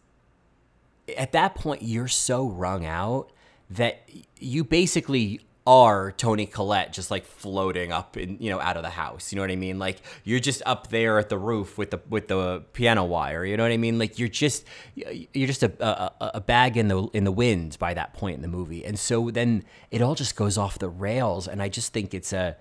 at 1.17 1.31
that 1.31 1.53
point 1.53 1.81
you're 1.83 2.07
so 2.07 2.47
wrung 2.47 2.85
out 2.85 3.31
that 3.69 4.01
you 4.39 4.63
basically 4.63 5.39
are 5.67 6.11
Toni 6.13 6.47
Collette 6.47 6.91
just 6.91 7.11
like 7.11 7.23
floating 7.23 7.91
up 7.91 8.17
in 8.17 8.37
you 8.39 8.49
know 8.49 8.59
out 8.59 8.77
of 8.77 8.83
the 8.83 8.89
house. 8.89 9.31
You 9.31 9.35
know 9.35 9.43
what 9.43 9.51
I 9.51 9.55
mean? 9.55 9.77
Like 9.77 10.01
you're 10.23 10.39
just 10.39 10.63
up 10.65 10.87
there 10.87 11.19
at 11.19 11.29
the 11.29 11.37
roof 11.37 11.77
with 11.77 11.91
the 11.91 11.99
with 12.09 12.27
the 12.27 12.63
piano 12.73 13.05
wire. 13.05 13.45
You 13.45 13.57
know 13.57 13.63
what 13.63 13.71
I 13.71 13.77
mean? 13.77 13.99
Like 13.99 14.17
you're 14.17 14.27
just 14.27 14.65
you're 14.95 15.47
just 15.47 15.61
a, 15.61 15.71
a, 15.85 16.31
a 16.35 16.41
bag 16.41 16.77
in 16.77 16.87
the 16.87 17.03
in 17.13 17.25
the 17.25 17.31
wind 17.31 17.77
by 17.79 17.93
that 17.93 18.13
point 18.13 18.37
in 18.37 18.41
the 18.41 18.47
movie. 18.47 18.83
And 18.83 18.97
so 18.97 19.29
then 19.29 19.63
it 19.91 20.01
all 20.01 20.15
just 20.15 20.35
goes 20.35 20.57
off 20.57 20.79
the 20.79 20.89
rails. 20.89 21.47
And 21.47 21.61
I 21.61 21.69
just 21.69 21.93
think 21.93 22.13
it's 22.15 22.33
a 22.33 22.57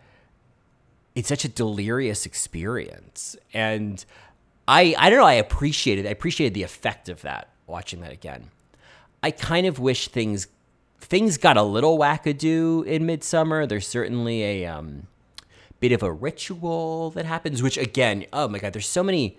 it's 1.15 1.29
such 1.29 1.45
a 1.47 1.49
delirious 1.49 2.27
experience. 2.27 3.35
And 3.55 4.05
I 4.69 4.95
I 4.99 5.09
don't 5.09 5.19
know. 5.19 5.25
I 5.25 5.35
appreciated 5.35 6.07
I 6.07 6.11
appreciated 6.11 6.53
the 6.53 6.65
effect 6.65 7.09
of 7.09 7.23
that 7.23 7.49
watching 7.67 8.03
that 8.03 8.13
again. 8.13 8.51
I 9.23 9.31
kind 9.31 9.67
of 9.67 9.79
wish 9.79 10.09
things 10.09 10.49
things 11.01 11.37
got 11.39 11.57
a 11.57 11.63
little 11.63 11.99
wackadoo 11.99 12.87
in 12.87 13.07
Midsommar. 13.07 13.69
There's 13.69 13.87
certainly 13.87 14.43
a 14.45 14.67
um, 14.67 15.07
bit 15.81 15.93
of 15.93 16.03
a 16.03 16.13
ritual 16.13 17.11
that 17.11 17.25
happens, 17.25 17.63
which 17.63 17.79
again, 17.79 18.27
oh 18.33 18.49
my 18.49 18.59
god, 18.59 18.73
there's 18.73 18.89
so 18.89 19.03
many. 19.03 19.39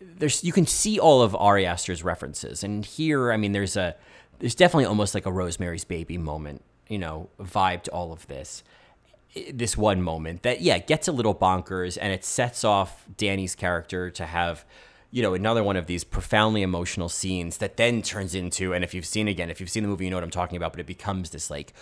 There's 0.00 0.44
you 0.44 0.52
can 0.52 0.66
see 0.66 0.98
all 0.98 1.22
of 1.22 1.34
Ari 1.34 1.66
Aster's 1.66 2.04
references, 2.04 2.62
and 2.62 2.84
here, 2.84 3.32
I 3.32 3.36
mean, 3.36 3.52
there's 3.52 3.76
a 3.76 3.96
there's 4.38 4.54
definitely 4.54 4.86
almost 4.86 5.14
like 5.14 5.26
a 5.26 5.32
Rosemary's 5.32 5.84
Baby 5.84 6.16
moment, 6.16 6.62
you 6.88 6.98
know, 6.98 7.28
vibe 7.38 7.82
to 7.84 7.90
all 7.90 8.12
of 8.12 8.26
this. 8.26 8.62
This 9.52 9.76
one 9.76 10.02
moment 10.02 10.42
that 10.42 10.60
yeah 10.60 10.78
gets 10.78 11.06
a 11.06 11.12
little 11.12 11.34
bonkers, 11.34 11.96
and 12.00 12.12
it 12.12 12.24
sets 12.24 12.64
off 12.64 13.06
Danny's 13.16 13.54
character 13.54 14.10
to 14.10 14.26
have 14.26 14.64
you 15.10 15.22
know, 15.22 15.34
another 15.34 15.62
one 15.62 15.76
of 15.76 15.86
these 15.86 16.04
profoundly 16.04 16.62
emotional 16.62 17.08
scenes 17.08 17.58
that 17.58 17.76
then 17.76 18.02
turns 18.02 18.34
into, 18.34 18.72
and 18.72 18.84
if 18.84 18.94
you've 18.94 19.06
seen 19.06 19.26
again, 19.26 19.50
if 19.50 19.60
you've 19.60 19.70
seen 19.70 19.82
the 19.82 19.88
movie, 19.88 20.04
you 20.04 20.10
know 20.10 20.16
what 20.16 20.24
I'm 20.24 20.30
talking 20.30 20.56
about, 20.56 20.72
but 20.72 20.80
it 20.80 20.86
becomes 20.86 21.30
this 21.30 21.50
like 21.50 21.72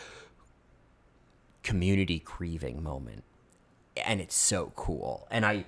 community 1.63 2.21
grieving 2.25 2.83
moment. 2.83 3.25
And 3.97 4.21
it's 4.21 4.35
so 4.35 4.73
cool. 4.77 5.27
And 5.31 5.45
I 5.45 5.65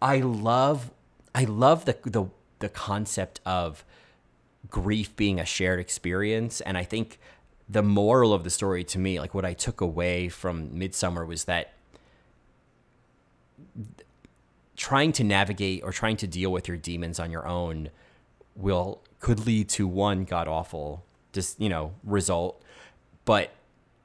I 0.00 0.18
love 0.18 0.90
I 1.34 1.44
love 1.44 1.84
the 1.84 1.98
the 2.04 2.26
the 2.60 2.68
concept 2.68 3.40
of 3.44 3.84
grief 4.70 5.14
being 5.16 5.38
a 5.38 5.44
shared 5.44 5.80
experience. 5.80 6.60
And 6.62 6.78
I 6.78 6.84
think 6.84 7.18
the 7.68 7.82
moral 7.82 8.32
of 8.32 8.44
the 8.44 8.50
story 8.50 8.84
to 8.84 8.98
me, 8.98 9.20
like 9.20 9.34
what 9.34 9.44
I 9.44 9.52
took 9.52 9.80
away 9.80 10.28
from 10.28 10.70
Midsommar 10.70 11.26
was 11.26 11.44
that 11.44 11.72
trying 14.76 15.12
to 15.12 15.24
navigate 15.24 15.82
or 15.82 15.92
trying 15.92 16.16
to 16.18 16.26
deal 16.26 16.52
with 16.52 16.68
your 16.68 16.76
demons 16.76 17.18
on 17.18 17.30
your 17.30 17.46
own 17.46 17.90
will 18.54 19.02
could 19.18 19.46
lead 19.46 19.68
to 19.68 19.86
one 19.86 20.24
god 20.24 20.46
awful 20.48 21.04
just 21.36 21.60
you 21.60 21.68
know 21.68 21.92
result. 22.02 22.60
But 23.24 23.52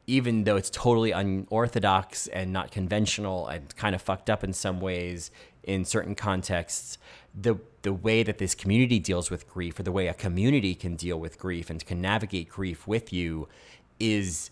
even 0.06 0.44
though 0.44 0.58
it's 0.58 0.70
totally 0.70 1.12
unorthodox 1.12 2.28
and 2.28 2.52
not 2.52 2.70
conventional 2.70 3.48
and 3.48 3.76
kind 3.76 3.96
of 3.96 4.02
fucked 4.02 4.30
up 4.30 4.44
in 4.44 4.54
some 4.54 4.80
ways 4.80 5.32
in 5.64 5.86
certain 5.86 6.14
contexts, 6.14 6.98
the 7.34 7.56
the 7.82 7.94
way 7.94 8.22
that 8.22 8.38
this 8.38 8.54
community 8.54 9.00
deals 9.00 9.32
with 9.32 9.50
grief 9.50 9.80
or 9.80 9.84
the 9.84 9.92
way 9.92 10.08
a 10.08 10.14
community 10.14 10.76
can 10.76 10.96
deal 10.96 11.20
with 11.20 11.40
grief 11.40 11.70
and 11.70 11.84
can 11.86 12.00
navigate 12.00 12.50
grief 12.50 12.86
with 12.86 13.12
you 13.12 13.48
is 14.00 14.52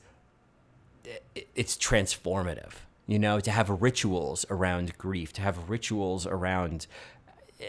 it's 1.56 1.76
transformative 1.76 2.74
you 3.12 3.20
know 3.20 3.40
to 3.40 3.52
have 3.52 3.70
rituals 3.82 4.46
around 4.50 4.98
grief 4.98 5.34
to 5.34 5.42
have 5.42 5.70
rituals 5.70 6.26
around 6.28 6.88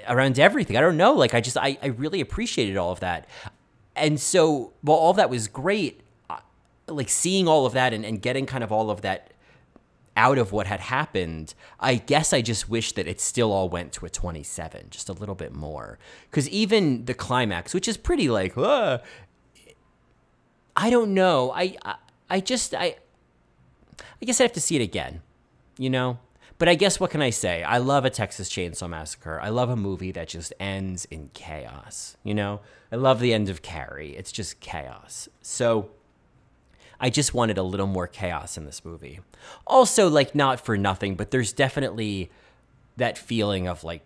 around 0.09 0.39
everything 0.39 0.77
i 0.77 0.81
don't 0.81 0.97
know 0.97 1.13
like 1.13 1.35
i 1.35 1.41
just 1.41 1.57
i, 1.57 1.77
I 1.83 1.89
really 1.89 2.21
appreciated 2.21 2.77
all 2.77 2.93
of 2.93 3.01
that 3.01 3.29
and 3.97 4.21
so 4.21 4.73
while 4.83 4.99
all 4.99 5.13
that 5.15 5.31
was 5.31 5.49
great 5.49 6.03
like 6.91 7.09
seeing 7.09 7.49
all 7.49 7.67
of 7.67 7.73
that 7.73 7.93
and, 7.93 8.05
and 8.05 8.21
getting 8.21 8.47
kind 8.47 8.65
of 8.65 8.73
all 8.73 8.91
of 8.91 9.03
that 9.03 9.33
out 10.17 10.39
of 10.39 10.53
what 10.53 10.67
had 10.67 10.81
happened, 10.81 11.55
I 11.79 11.95
guess 11.95 12.33
I 12.33 12.43
just 12.43 12.69
wish 12.69 12.93
that 12.93 13.07
it 13.07 13.21
still 13.21 13.53
all 13.53 13.69
went 13.69 13.93
to 13.95 14.07
a 14.07 14.11
27, 14.11 14.89
just 14.91 15.09
a 15.09 15.13
little 15.13 15.35
bit 15.35 15.55
more. 15.55 15.99
Because 16.31 16.49
even 16.49 17.05
the 17.05 17.15
climax, 17.15 17.73
which 17.73 17.89
is 17.89 17.97
pretty 17.97 18.29
like, 18.29 18.57
uh, 18.59 18.99
I 20.77 20.91
don't 20.91 21.15
know. 21.15 21.53
I, 21.53 21.77
I, 21.85 21.95
I 22.29 22.41
just, 22.41 22.75
I, 22.75 22.97
I 24.21 24.25
guess 24.25 24.41
I 24.41 24.45
have 24.45 24.53
to 24.53 24.61
see 24.61 24.77
it 24.77 24.83
again, 24.83 25.23
you 25.81 25.89
know? 25.89 26.19
But 26.59 26.69
I 26.69 26.75
guess 26.75 27.01
what 27.01 27.11
can 27.11 27.23
I 27.23 27.31
say? 27.31 27.63
I 27.63 27.79
love 27.79 28.05
a 28.05 28.11
Texas 28.11 28.51
Chainsaw 28.51 28.89
Massacre. 28.89 29.41
I 29.41 29.49
love 29.49 29.71
a 29.71 29.77
movie 29.77 30.13
that 30.13 30.29
just 30.29 30.53
ends 30.61 31.07
in 31.07 31.31
chaos, 31.33 32.19
you 32.23 32.35
know? 32.35 32.61
I 32.93 32.97
love 32.97 33.19
the 33.19 33.33
end 33.33 33.49
of 33.49 33.63
Carrie. 33.63 34.15
It's 34.15 34.31
just 34.31 34.61
chaos. 34.61 35.27
So 35.41 35.89
I 37.01 37.09
just 37.09 37.33
wanted 37.33 37.57
a 37.57 37.63
little 37.63 37.87
more 37.87 38.07
chaos 38.07 38.59
in 38.59 38.67
this 38.67 38.85
movie. 38.85 39.21
Also, 39.67 40.11
like, 40.11 40.35
not 40.35 40.61
for 40.61 40.77
nothing, 40.77 41.15
but 41.15 41.31
there's 41.31 41.51
definitely 41.55 42.31
that 42.99 43.17
feeling 43.17 43.67
of 43.67 43.83
like, 43.83 44.03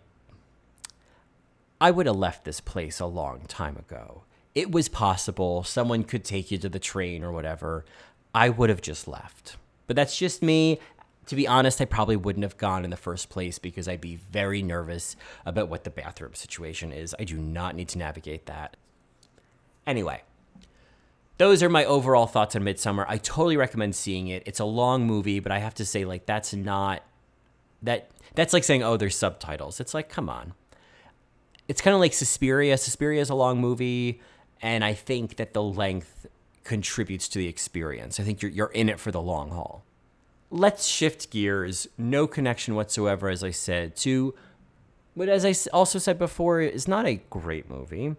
I 1.81 1.91
would 1.91 2.05
have 2.05 2.15
left 2.15 2.45
this 2.45 2.61
place 2.61 3.01
a 3.01 3.05
long 3.05 3.41
time 3.49 3.75
ago. 3.75 4.23
It 4.53 4.71
was 4.71 4.87
possible. 4.87 5.65
Someone 5.65 6.05
could 6.05 6.23
take 6.23 6.51
you 6.51 6.57
to 6.59 6.69
the 6.69 6.79
train 6.79 7.21
or 7.21 7.33
whatever. 7.33 7.83
I 8.33 8.47
would 8.47 8.69
have 8.69 8.81
just 8.81 9.09
left. 9.09 9.57
But 9.87 9.95
that's 9.95 10.17
just 10.17 10.41
me. 10.41 10.79
To 11.27 11.35
be 11.35 11.47
honest, 11.47 11.81
I 11.81 11.85
probably 11.85 12.15
wouldn't 12.15 12.43
have 12.43 12.57
gone 12.57 12.83
in 12.83 12.91
the 12.91 12.97
first 12.97 13.29
place 13.29 13.57
because 13.57 13.87
I'd 13.87 14.01
be 14.01 14.15
very 14.15 14.61
nervous 14.61 15.15
about 15.45 15.69
what 15.69 15.83
the 15.83 15.89
bathroom 15.89 16.35
situation 16.35 16.91
is. 16.91 17.15
I 17.19 17.23
do 17.23 17.37
not 17.37 17.75
need 17.75 17.89
to 17.89 17.97
navigate 17.97 18.45
that. 18.45 18.77
Anyway, 19.87 20.23
those 21.37 21.61
are 21.63 21.69
my 21.69 21.85
overall 21.85 22.27
thoughts 22.27 22.55
on 22.55 22.63
Midsommar. 22.63 23.05
I 23.07 23.17
totally 23.17 23.57
recommend 23.57 23.95
seeing 23.95 24.27
it. 24.27 24.43
It's 24.45 24.59
a 24.59 24.65
long 24.65 25.05
movie, 25.05 25.39
but 25.39 25.51
I 25.51 25.59
have 25.59 25.73
to 25.75 25.85
say, 25.85 26.05
like, 26.05 26.25
that's 26.25 26.53
not 26.53 27.03
that 27.81 28.09
that's 28.35 28.53
like 28.53 28.63
saying, 28.63 28.83
oh, 28.83 28.97
there's 28.97 29.15
subtitles. 29.15 29.79
It's 29.79 29.93
like, 29.93 30.09
come 30.09 30.29
on. 30.29 30.53
It's 31.67 31.81
kind 31.81 31.93
of 31.93 31.99
like 31.99 32.13
Suspiria. 32.13 32.77
Suspiria 32.77 33.21
is 33.21 33.29
a 33.29 33.35
long 33.35 33.59
movie, 33.59 34.21
and 34.61 34.83
I 34.83 34.93
think 34.93 35.37
that 35.37 35.53
the 35.53 35.63
length 35.63 36.27
contributes 36.63 37.27
to 37.29 37.39
the 37.39 37.47
experience. 37.47 38.19
I 38.19 38.23
think 38.23 38.41
you're 38.41 38.51
you're 38.51 38.67
in 38.67 38.89
it 38.89 38.99
for 38.99 39.11
the 39.11 39.21
long 39.21 39.51
haul. 39.51 39.84
Let's 40.55 40.87
shift 40.87 41.31
gears. 41.31 41.85
No 41.97 42.27
connection 42.27 42.75
whatsoever, 42.75 43.27
as 43.27 43.43
I 43.43 43.51
said, 43.51 43.97
to 43.97 44.33
what, 45.13 45.27
as 45.27 45.43
I 45.43 45.53
also 45.73 45.99
said 45.99 46.17
before, 46.17 46.61
is 46.61 46.87
not 46.87 47.05
a 47.05 47.15
great 47.29 47.69
movie, 47.69 48.15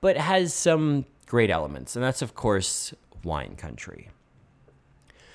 but 0.00 0.16
has 0.16 0.52
some 0.52 1.04
great 1.26 1.48
elements, 1.48 1.94
and 1.94 2.04
that's, 2.04 2.22
of 2.22 2.34
course, 2.34 2.92
Wine 3.22 3.54
Country. 3.54 4.08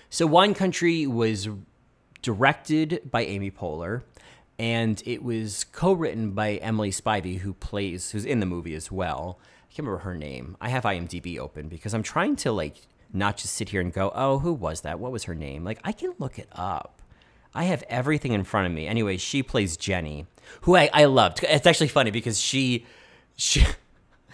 So, 0.09 0.27
Wine 0.27 0.53
Country 0.53 1.07
was 1.07 1.47
directed 2.21 3.09
by 3.09 3.23
Amy 3.23 3.49
Poehler, 3.49 4.01
and 4.59 5.01
it 5.05 5.23
was 5.23 5.63
co-written 5.63 6.31
by 6.31 6.55
Emily 6.55 6.91
Spivey, 6.91 7.39
who 7.39 7.53
plays, 7.53 8.11
who's 8.11 8.25
in 8.25 8.41
the 8.41 8.45
movie 8.45 8.75
as 8.75 8.91
well. 8.91 9.39
I 9.39 9.73
can't 9.73 9.87
remember 9.87 10.03
her 10.03 10.15
name. 10.15 10.57
I 10.59 10.67
have 10.67 10.83
IMDb 10.83 11.39
open 11.39 11.69
because 11.69 11.93
I'm 11.93 12.03
trying 12.03 12.35
to 12.37 12.51
like 12.51 12.75
not 13.13 13.37
just 13.37 13.55
sit 13.55 13.69
here 13.69 13.81
and 13.81 13.93
go, 13.93 14.11
"Oh, 14.15 14.39
who 14.39 14.53
was 14.53 14.81
that? 14.81 14.99
What 14.99 15.11
was 15.11 15.25
her 15.25 15.35
name?" 15.35 15.63
Like 15.63 15.79
I 15.83 15.91
can 15.91 16.13
look 16.19 16.39
it 16.39 16.49
up. 16.51 17.01
I 17.53 17.65
have 17.65 17.83
everything 17.89 18.31
in 18.31 18.43
front 18.43 18.67
of 18.67 18.73
me. 18.73 18.87
Anyway, 18.87 19.17
she 19.17 19.43
plays 19.43 19.75
Jenny, 19.75 20.25
who 20.61 20.75
I, 20.75 20.89
I 20.93 21.05
loved. 21.05 21.43
It's 21.43 21.67
actually 21.67 21.89
funny 21.89 22.11
because 22.11 22.39
she 22.39 22.85
she 23.35 23.65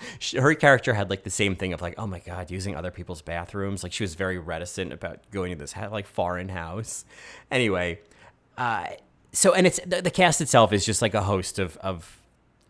her 0.38 0.54
character 0.54 0.94
had 0.94 1.10
like 1.10 1.24
the 1.24 1.30
same 1.30 1.56
thing 1.56 1.74
of 1.74 1.82
like, 1.82 1.96
oh 1.98 2.08
my 2.08 2.20
god, 2.20 2.52
using 2.52 2.76
other 2.76 2.92
people's 2.92 3.22
bathrooms. 3.22 3.84
Like 3.84 3.94
she 3.94 4.04
was 4.04 4.16
very 4.16 4.38
reticent 4.38 4.94
about 4.94 5.20
going 5.32 5.52
to 5.52 5.58
this 5.58 5.76
like 5.92 6.06
foreign 6.06 6.50
house. 6.50 7.06
Anyway, 7.50 8.00
uh, 8.58 8.88
so 9.32 9.54
and 9.54 9.68
it's 9.68 9.80
the, 9.86 10.02
the, 10.02 10.12
cast 10.12 10.42
itself 10.42 10.74
is 10.74 10.86
just 10.86 11.02
like 11.02 11.14
a 11.14 11.24
host 11.24 11.60
of 11.60 11.78
of, 11.78 12.18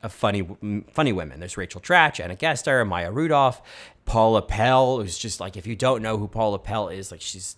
of 0.03 0.13
funny 0.13 0.47
funny 0.91 1.13
women. 1.13 1.39
There's 1.39 1.57
Rachel 1.57 1.81
Dratch, 1.81 2.23
Anna 2.23 2.35
Gasteyer, 2.35 2.87
Maya 2.87 3.11
Rudolph, 3.11 3.61
Paula 4.05 4.41
Pell, 4.41 4.99
who's 4.99 5.17
just 5.17 5.39
like 5.39 5.57
if 5.57 5.67
you 5.67 5.75
don't 5.75 6.01
know 6.01 6.17
who 6.17 6.27
Paula 6.27 6.59
Pell 6.59 6.89
is, 6.89 7.11
like 7.11 7.21
she's. 7.21 7.57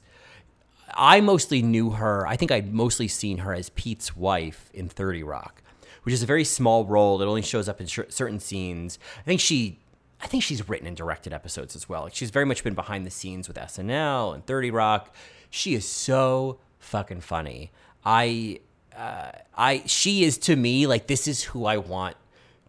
I 0.95 1.21
mostly 1.21 1.61
knew 1.61 1.91
her. 1.91 2.25
I 2.25 2.35
think 2.35 2.51
I'd 2.51 2.73
mostly 2.73 3.07
seen 3.07 3.39
her 3.39 3.53
as 3.53 3.69
Pete's 3.69 4.15
wife 4.15 4.71
in 4.73 4.89
Thirty 4.89 5.23
Rock 5.23 5.61
which 6.03 6.13
is 6.13 6.23
a 6.23 6.25
very 6.25 6.43
small 6.43 6.85
role 6.85 7.17
that 7.17 7.27
only 7.27 7.41
shows 7.41 7.69
up 7.69 7.79
in 7.79 7.87
sh- 7.87 7.99
certain 8.09 8.39
scenes. 8.39 8.97
I 9.19 9.23
think 9.23 9.39
she 9.39 9.79
I 10.21 10.27
think 10.27 10.43
she's 10.43 10.67
written 10.67 10.87
and 10.87 10.97
directed 10.97 11.33
episodes 11.33 11.75
as 11.75 11.87
well. 11.87 12.03
Like 12.03 12.15
she's 12.15 12.29
very 12.29 12.45
much 12.45 12.63
been 12.63 12.73
behind 12.73 13.05
the 13.05 13.11
scenes 13.11 13.47
with 13.47 13.57
SNL 13.57 14.33
and 14.33 14.45
30 14.45 14.71
Rock. 14.71 15.15
She 15.49 15.75
is 15.75 15.87
so 15.87 16.59
fucking 16.79 17.21
funny. 17.21 17.71
I 18.03 18.59
uh, 18.97 19.31
I 19.55 19.83
she 19.85 20.23
is 20.23 20.37
to 20.39 20.55
me 20.55 20.87
like 20.87 21.07
this 21.07 21.27
is 21.27 21.43
who 21.43 21.65
I 21.65 21.77
want 21.77 22.17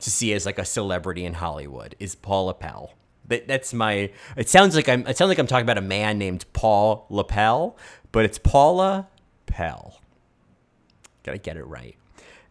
to 0.00 0.10
see 0.10 0.32
as 0.32 0.46
like 0.46 0.58
a 0.58 0.64
celebrity 0.64 1.24
in 1.24 1.34
Hollywood 1.34 1.94
is 1.98 2.14
Paul 2.14 2.52
Pell. 2.54 2.94
That, 3.26 3.46
that's 3.46 3.72
my. 3.72 4.10
It 4.36 4.48
sounds 4.48 4.74
like 4.74 4.88
I'm. 4.88 5.06
It 5.06 5.16
sounds 5.16 5.28
like 5.28 5.38
I'm 5.38 5.46
talking 5.46 5.64
about 5.64 5.78
a 5.78 5.82
man 5.82 6.18
named 6.18 6.44
Paul 6.52 7.06
Lapel, 7.10 7.76
but 8.12 8.24
it's 8.24 8.38
Paula 8.38 9.08
Pell. 9.46 10.00
Gotta 11.22 11.38
get 11.38 11.56
it 11.56 11.64
right. 11.64 11.96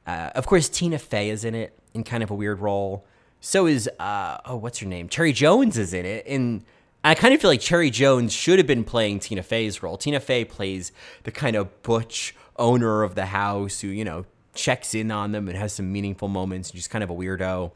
Uh, 0.08 0.32
of 0.36 0.48
course, 0.48 0.70
Tina 0.70 0.98
Fey 0.98 1.30
is 1.30 1.44
in 1.44 1.54
it 1.54 1.78
in 1.94 2.04
kind 2.04 2.24
of 2.24 2.32
a 2.32 2.36
weird 2.36 2.60
role. 2.60 3.06
So 3.42 3.68
is 3.68 3.90
uh, 4.00 4.38
oh, 4.46 4.56
what's 4.56 4.80
her 4.80 4.88
name? 4.88 5.10
Cherry 5.10 5.34
Jones 5.34 5.78
is 5.78 5.94
in 5.94 6.06
it, 6.06 6.26
and 6.28 6.64
I 7.04 7.16
kind 7.16 7.34
of 7.34 7.42
feel 7.42 7.50
like 7.50 7.62
Cherry 7.62 7.90
Jones 7.90 8.34
should 8.34 8.60
have 8.60 8.68
been 8.68 8.84
playing 8.84 9.20
Tina 9.20 9.44
Fey's 9.44 9.82
role. 9.82 9.98
Tina 9.98 10.20
Fey 10.20 10.46
plays 10.46 10.92
the 11.24 11.32
kind 11.32 11.56
of 11.56 11.82
butch 11.82 12.36
owner 12.58 13.04
of 13.04 13.16
the 13.16 13.28
house 13.28 13.82
who 13.82 13.88
you 13.88 14.04
know 14.04 14.26
checks 14.60 14.94
in 14.94 15.12
on 15.12 15.32
them 15.32 15.48
and 15.48 15.58
has 15.58 15.74
some 15.74 15.92
meaningful 15.92 16.28
moments. 16.28 16.70
And 16.70 16.78
just 16.78 16.90
kind 16.90 17.04
of 17.04 17.10
a 17.10 17.16
weirdo. 17.16 17.72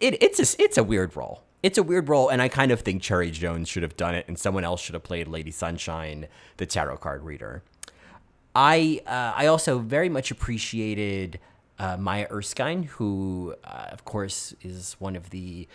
It, 0.00 0.22
it's 0.22 0.40
a 0.40 0.62
it's 0.62 0.78
a 0.78 0.84
weird 0.84 1.16
role. 1.16 1.42
It's 1.62 1.78
a 1.78 1.82
weird 1.82 2.08
role, 2.08 2.28
and 2.28 2.42
I 2.42 2.48
kind 2.48 2.72
of 2.72 2.80
think 2.80 3.00
Cherry 3.00 3.30
Jones 3.30 3.68
should 3.68 3.82
have 3.82 3.96
done 3.96 4.14
it, 4.14 4.26
and 4.28 4.38
someone 4.38 4.64
else 4.64 4.82
should 4.82 4.94
have 4.94 5.02
played 5.02 5.28
Lady 5.28 5.50
Sunshine, 5.50 6.28
the 6.58 6.66
tarot 6.66 6.98
card 6.98 7.22
reader. 7.22 7.62
I 8.54 9.00
uh, 9.06 9.32
I 9.34 9.46
also 9.46 9.78
very 9.78 10.08
much 10.08 10.30
appreciated 10.30 11.38
uh, 11.78 11.96
Maya 11.96 12.26
Erskine, 12.30 12.84
who, 12.84 13.54
uh, 13.64 13.88
of 13.90 14.04
course, 14.04 14.54
is 14.62 14.96
one 14.98 15.16
of 15.16 15.30
the 15.30 15.66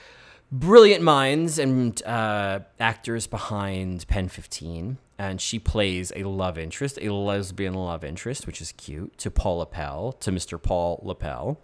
brilliant 0.52 1.04
minds 1.04 1.60
and 1.60 2.02
uh, 2.04 2.60
actors 2.80 3.28
behind 3.28 4.08
Pen 4.08 4.30
15. 4.30 4.98
And 5.20 5.40
she 5.40 5.60
plays 5.60 6.12
a 6.16 6.24
love 6.24 6.58
interest, 6.58 6.98
a 7.02 7.14
lesbian 7.14 7.74
love 7.76 8.04
interest, 8.04 8.48
which 8.48 8.62
is 8.62 8.72
cute, 8.72 9.18
to 9.20 9.30
Paul 9.30 9.58
Lapel, 9.58 10.14
to 10.14 10.32
Mr. 10.32 10.60
Paul 10.62 11.02
Lapel. 11.04 11.60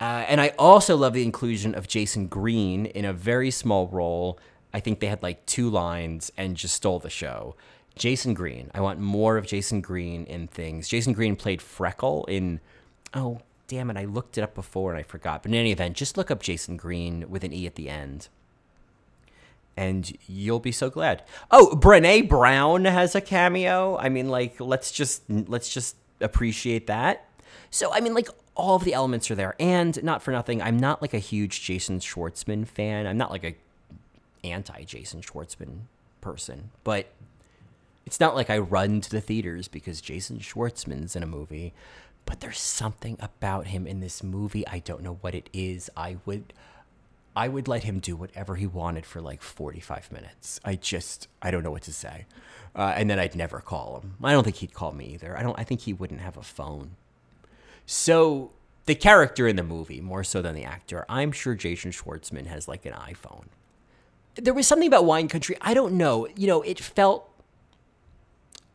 Uh, 0.00 0.24
and 0.26 0.40
I 0.40 0.48
also 0.58 0.96
love 0.96 1.12
the 1.12 1.22
inclusion 1.22 1.74
of 1.74 1.88
Jason 1.88 2.26
Greene 2.26 2.86
in 2.86 3.04
a 3.04 3.12
very 3.12 3.50
small 3.50 3.86
role. 3.88 4.38
I 4.72 4.80
think 4.80 5.00
they 5.00 5.06
had 5.06 5.22
like 5.22 5.44
two 5.46 5.70
lines 5.70 6.32
and 6.36 6.56
just 6.56 6.74
stole 6.74 6.98
the 6.98 7.10
show. 7.10 7.54
Jason 7.96 8.34
Greene. 8.34 8.70
I 8.74 8.80
want 8.80 8.98
more 8.98 9.36
of 9.36 9.46
Jason 9.46 9.80
Greene 9.80 10.24
in 10.24 10.48
things. 10.48 10.88
Jason 10.88 11.12
Greene 11.12 11.36
played 11.36 11.60
Freckle 11.60 12.24
in, 12.26 12.60
oh, 13.14 13.40
damn 13.68 13.90
it, 13.90 13.96
I 13.96 14.04
looked 14.04 14.36
it 14.38 14.42
up 14.42 14.54
before 14.54 14.90
and 14.90 14.98
I 14.98 15.02
forgot. 15.02 15.42
But 15.42 15.52
in 15.52 15.58
any 15.58 15.72
event, 15.72 15.96
just 15.96 16.16
look 16.16 16.30
up 16.30 16.42
Jason 16.42 16.76
Greene 16.76 17.28
with 17.28 17.44
an 17.44 17.52
E 17.52 17.66
at 17.66 17.74
the 17.74 17.88
end. 17.88 18.28
And 19.76 20.16
you'll 20.26 20.60
be 20.60 20.72
so 20.72 20.88
glad. 20.88 21.22
Oh, 21.50 21.78
Brene 21.78 22.28
Brown 22.28 22.86
has 22.86 23.14
a 23.14 23.20
cameo. 23.20 23.96
I 23.98 24.08
mean, 24.08 24.28
like, 24.28 24.58
let's 24.58 24.90
just 24.90 25.22
let's 25.28 25.68
just 25.68 25.96
appreciate 26.20 26.86
that. 26.86 27.28
So, 27.70 27.92
I 27.92 28.00
mean, 28.00 28.14
like, 28.14 28.28
all 28.54 28.76
of 28.76 28.84
the 28.84 28.94
elements 28.94 29.30
are 29.30 29.34
there. 29.34 29.54
And 29.60 30.02
not 30.02 30.22
for 30.22 30.30
nothing, 30.30 30.62
I'm 30.62 30.78
not 30.78 31.02
like 31.02 31.12
a 31.12 31.18
huge 31.18 31.62
Jason 31.62 32.00
Schwartzman 32.00 32.66
fan. 32.66 33.06
I'm 33.06 33.18
not 33.18 33.30
like 33.30 33.44
a 33.44 33.54
anti 34.44 34.84
Jason 34.84 35.20
Schwartzman 35.20 35.80
person, 36.22 36.70
but 36.82 37.08
it's 38.06 38.20
not 38.20 38.34
like 38.34 38.48
I 38.48 38.58
run 38.58 39.02
to 39.02 39.10
the 39.10 39.20
theaters 39.20 39.68
because 39.68 40.00
Jason 40.00 40.38
Schwartzman's 40.38 41.16
in 41.16 41.22
a 41.22 41.26
movie 41.26 41.74
but 42.26 42.40
there's 42.40 42.60
something 42.60 43.16
about 43.20 43.68
him 43.68 43.86
in 43.86 44.00
this 44.00 44.22
movie. 44.22 44.66
I 44.66 44.80
don't 44.80 45.02
know 45.02 45.18
what 45.20 45.34
it 45.34 45.48
is. 45.52 45.88
I 45.96 46.16
would 46.26 46.52
I 47.36 47.48
would 47.48 47.68
let 47.68 47.84
him 47.84 47.98
do 47.98 48.16
whatever 48.16 48.56
he 48.56 48.66
wanted 48.66 49.04
for 49.04 49.20
like 49.20 49.42
45 49.42 50.10
minutes. 50.10 50.58
I 50.64 50.74
just, 50.74 51.28
I 51.42 51.50
don't 51.50 51.62
know 51.62 51.70
what 51.70 51.82
to 51.82 51.92
say. 51.92 52.24
Uh, 52.74 52.94
and 52.96 53.10
then 53.10 53.18
I'd 53.18 53.36
never 53.36 53.60
call 53.60 54.00
him. 54.00 54.14
I 54.24 54.32
don't 54.32 54.42
think 54.42 54.56
he'd 54.56 54.72
call 54.72 54.92
me 54.92 55.04
either. 55.14 55.36
I 55.36 55.42
don't, 55.42 55.58
I 55.58 55.62
think 55.62 55.82
he 55.82 55.92
wouldn't 55.92 56.20
have 56.20 56.38
a 56.38 56.42
phone. 56.42 56.96
So 57.84 58.52
the 58.86 58.94
character 58.94 59.46
in 59.46 59.56
the 59.56 59.62
movie, 59.62 60.00
more 60.00 60.24
so 60.24 60.40
than 60.40 60.54
the 60.54 60.64
actor, 60.64 61.04
I'm 61.10 61.30
sure 61.30 61.54
Jason 61.54 61.90
Schwartzman 61.90 62.46
has 62.46 62.66
like 62.66 62.86
an 62.86 62.94
iPhone. 62.94 63.44
There 64.36 64.54
was 64.54 64.66
something 64.66 64.88
about 64.88 65.04
Wine 65.04 65.28
Country, 65.28 65.56
I 65.60 65.74
don't 65.74 65.94
know, 65.94 66.28
you 66.36 66.46
know, 66.46 66.62
it 66.62 66.80
felt 66.80 67.30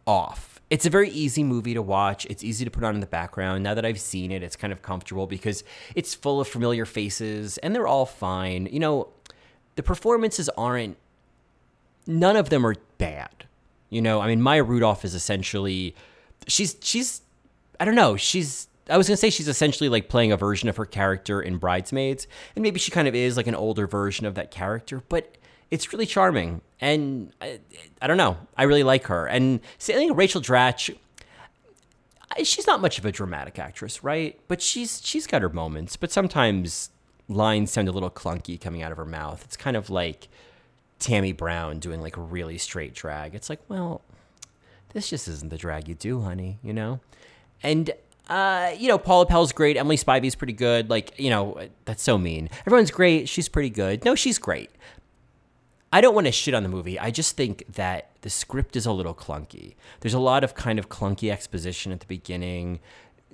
off 0.06 0.52
it's 0.72 0.86
a 0.86 0.90
very 0.90 1.10
easy 1.10 1.44
movie 1.44 1.74
to 1.74 1.82
watch. 1.82 2.26
It's 2.28 2.46
easy 2.46 2.64
to 2.64 2.72
put 2.72 2.86
on 2.86 2.96
in 2.96 3.02
the 3.02 3.06
background. 3.06 3.62
Now 3.62 3.74
that 3.74 3.86
I've 3.86 4.00
seen 4.00 4.32
it, 4.32 4.42
it's 4.42 4.56
kind 4.56 4.72
of 4.72 4.82
comfortable 4.82 5.28
because 5.28 5.66
it's 5.96 6.16
full 6.16 6.40
of 6.40 6.48
familiar 6.48 6.86
faces 6.86 7.58
and 7.58 7.76
they're 7.76 7.88
all 7.88 8.06
fine. 8.06 8.70
You 8.72 8.80
know, 8.80 9.10
the 9.76 9.84
performances 9.84 10.48
aren't, 10.58 10.96
none 12.08 12.38
of 12.38 12.50
them 12.50 12.66
are 12.66 12.76
bad. 12.98 13.46
You 13.90 14.02
know, 14.02 14.22
I 14.22 14.28
mean, 14.28 14.42
Maya 14.42 14.64
Rudolph 14.64 15.04
is 15.04 15.14
essentially, 15.14 15.94
she's, 16.48 16.78
she's, 16.82 17.22
I 17.78 17.84
don't 17.84 17.96
know, 17.96 18.16
she's, 18.16 18.70
I 18.90 18.98
was 18.98 19.10
gonna 19.10 19.18
say 19.18 19.30
she's 19.30 19.50
essentially 19.50 19.90
like 19.90 20.08
playing 20.08 20.32
a 20.32 20.38
version 20.38 20.70
of 20.70 20.78
her 20.78 20.86
character 20.86 21.42
in 21.42 21.58
Bridesmaids, 21.58 22.28
and 22.56 22.64
maybe 22.64 22.80
she 22.80 22.92
kind 22.92 23.10
of 23.10 23.16
is 23.16 23.36
like 23.36 23.48
an 23.48 23.56
older 23.56 23.88
version 23.88 24.26
of 24.26 24.36
that 24.36 24.52
character, 24.52 25.04
but 25.10 25.36
it's 25.70 25.92
really 25.92 26.06
charming, 26.06 26.62
and 26.82 27.32
I, 27.39 27.60
I 28.02 28.08
don't 28.08 28.17
know, 28.17 28.38
I 28.58 28.63
really 28.63 28.84
like 28.84 29.06
her. 29.08 29.28
And 29.28 29.62
I 29.80 29.94
think 29.94 30.17
Rachel 30.17 30.41
Dratch, 30.41 30.96
she's 32.44 32.67
not 32.67 32.82
much 32.82 32.98
of 32.98 33.06
a 33.06 33.12
dramatic 33.12 33.60
actress, 33.60 34.04
right? 34.04 34.39
But 34.48 34.62
she's 34.62 35.02
she's 35.06 35.28
got 35.28 35.41
her 35.44 35.50
moments. 35.50 35.96
But 35.96 36.12
sometimes 36.12 36.89
lines 37.30 37.72
sound 37.72 37.88
a 37.88 37.91
little 37.91 38.10
clunky 38.10 38.60
coming 38.60 38.82
out 38.82 38.91
of 38.91 38.98
her 38.98 39.06
mouth. 39.06 39.44
It's 39.46 39.56
kind 39.56 39.78
of 39.78 39.89
like 39.89 40.28
Tammy 41.00 41.32
Brown 41.32 41.80
doing 41.80 42.02
like 42.02 42.15
really 42.17 42.58
straight 42.58 42.94
drag. 42.94 43.36
It's 43.36 43.50
like, 43.50 43.62
well, 43.70 44.02
this 44.94 45.10
just 45.10 45.28
isn't 45.28 45.50
the 45.50 45.58
drag 45.58 45.88
you 45.88 45.96
do, 45.96 46.22
honey, 46.22 46.58
you 46.63 46.74
know? 46.74 47.00
And 47.63 47.91
uh, 48.30 48.74
you 48.78 48.88
know, 48.88 48.98
Paula 48.98 49.26
Pell's 49.26 49.52
great. 49.52 49.78
Emily 49.78 49.98
Spivey's 49.98 50.36
pretty 50.36 50.54
good. 50.54 50.89
Like, 50.89 51.20
you 51.20 51.30
know, 51.30 51.60
that's 51.86 52.02
so 52.02 52.17
mean. 52.17 52.50
Everyone's 52.65 52.91
great. 52.91 53.28
She's 53.28 53.50
pretty 53.50 53.70
good. 53.70 54.06
No, 54.06 54.15
she's 54.15 54.38
great. 54.38 54.70
I 55.93 55.99
don't 55.99 56.15
want 56.15 56.27
to 56.27 56.32
shit 56.32 56.54
on 56.54 56.63
the 56.63 56.69
movie. 56.69 56.97
I 56.97 57.12
just 57.12 57.36
think 57.36 57.65
that 57.73 58.12
the 58.21 58.30
script 58.30 58.75
is 58.75 58.86
a 58.86 58.91
little 58.91 59.13
clunky. 59.13 59.75
There's 59.99 60.13
a 60.13 60.19
lot 60.19 60.43
of 60.43 60.56
kind 60.56 60.80
of 60.80 60.88
clunky 60.88 61.32
exposition 61.32 61.91
at 61.91 61.99
the 61.99 62.06
beginning. 62.06 62.80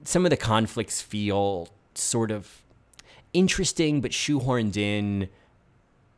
Some 0.03 0.25
of 0.25 0.31
the 0.31 0.37
conflicts 0.37 1.01
feel 1.01 1.69
sort 1.93 2.31
of 2.31 2.63
interesting 3.33 4.01
but 4.01 4.11
shoehorned 4.11 4.75
in 4.77 5.29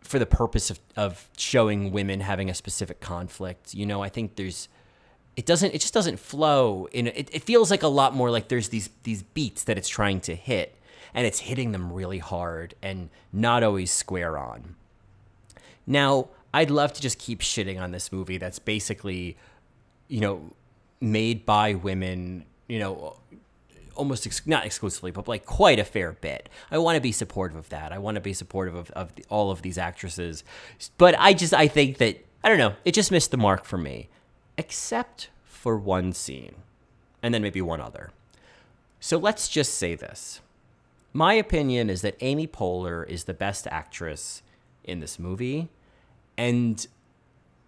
for 0.01 0.17
the 0.17 0.25
purpose 0.25 0.69
of, 0.69 0.79
of 0.95 1.29
showing 1.37 1.91
women 1.91 2.21
having 2.21 2.49
a 2.49 2.53
specific 2.53 3.01
conflict. 3.01 3.73
You 3.73 3.85
know, 3.85 4.01
I 4.01 4.09
think 4.09 4.35
there's 4.37 4.69
it 5.35 5.45
doesn't 5.45 5.73
it 5.73 5.79
just 5.79 5.93
doesn't 5.93 6.19
flow 6.19 6.87
in 6.91 7.07
it, 7.07 7.29
it 7.31 7.43
feels 7.43 7.69
like 7.69 7.83
a 7.83 7.87
lot 7.87 8.15
more 8.15 8.31
like 8.31 8.47
there's 8.47 8.69
these 8.69 8.89
these 9.03 9.23
beats 9.23 9.63
that 9.65 9.77
it's 9.77 9.89
trying 9.89 10.19
to 10.21 10.35
hit 10.35 10.75
and 11.13 11.25
it's 11.27 11.39
hitting 11.39 11.71
them 11.71 11.91
really 11.91 12.17
hard 12.19 12.75
and 12.81 13.09
not 13.33 13.61
always 13.63 13.91
square 13.91 14.37
on. 14.37 14.75
Now, 15.89 16.29
I'd 16.53 16.69
love 16.69 16.93
to 16.93 17.01
just 17.01 17.17
keep 17.17 17.41
shitting 17.41 17.81
on 17.81 17.91
this 17.91 18.11
movie 18.11 18.37
that's 18.37 18.59
basically, 18.59 19.35
you 20.07 20.21
know, 20.21 20.53
made 21.01 21.45
by 21.45 21.73
women, 21.73 22.45
you 22.67 22.77
know, 22.77 23.17
almost 23.95 24.27
ex- 24.27 24.45
not 24.45 24.65
exclusively, 24.65 25.09
but 25.09 25.27
like 25.27 25.47
quite 25.47 25.79
a 25.79 25.83
fair 25.83 26.13
bit. 26.13 26.47
I 26.71 26.77
want 26.77 26.95
to 26.95 27.01
be 27.01 27.11
supportive 27.11 27.57
of 27.57 27.69
that. 27.69 27.91
I 27.91 27.97
want 27.97 28.15
to 28.15 28.21
be 28.21 28.33
supportive 28.33 28.75
of, 28.75 28.91
of 28.91 29.15
the, 29.15 29.25
all 29.29 29.49
of 29.49 29.63
these 29.63 29.79
actresses. 29.79 30.43
But 30.99 31.15
I 31.17 31.33
just, 31.33 31.55
I 31.55 31.67
think 31.67 31.97
that, 31.97 32.23
I 32.43 32.49
don't 32.49 32.59
know, 32.59 32.75
it 32.85 32.93
just 32.93 33.11
missed 33.11 33.31
the 33.31 33.37
mark 33.37 33.65
for 33.65 33.77
me, 33.77 34.09
except 34.57 35.29
for 35.43 35.75
one 35.75 36.13
scene 36.13 36.55
and 37.23 37.33
then 37.33 37.41
maybe 37.41 37.61
one 37.61 37.81
other. 37.81 38.11
So 38.99 39.17
let's 39.17 39.49
just 39.49 39.73
say 39.73 39.95
this. 39.95 40.39
My 41.13 41.33
opinion 41.33 41.89
is 41.89 42.03
that 42.03 42.15
Amy 42.21 42.45
Poehler 42.45 43.07
is 43.07 43.23
the 43.23 43.33
best 43.33 43.65
actress 43.67 44.43
in 44.83 44.99
this 44.99 45.17
movie 45.17 45.69
and 46.39 46.87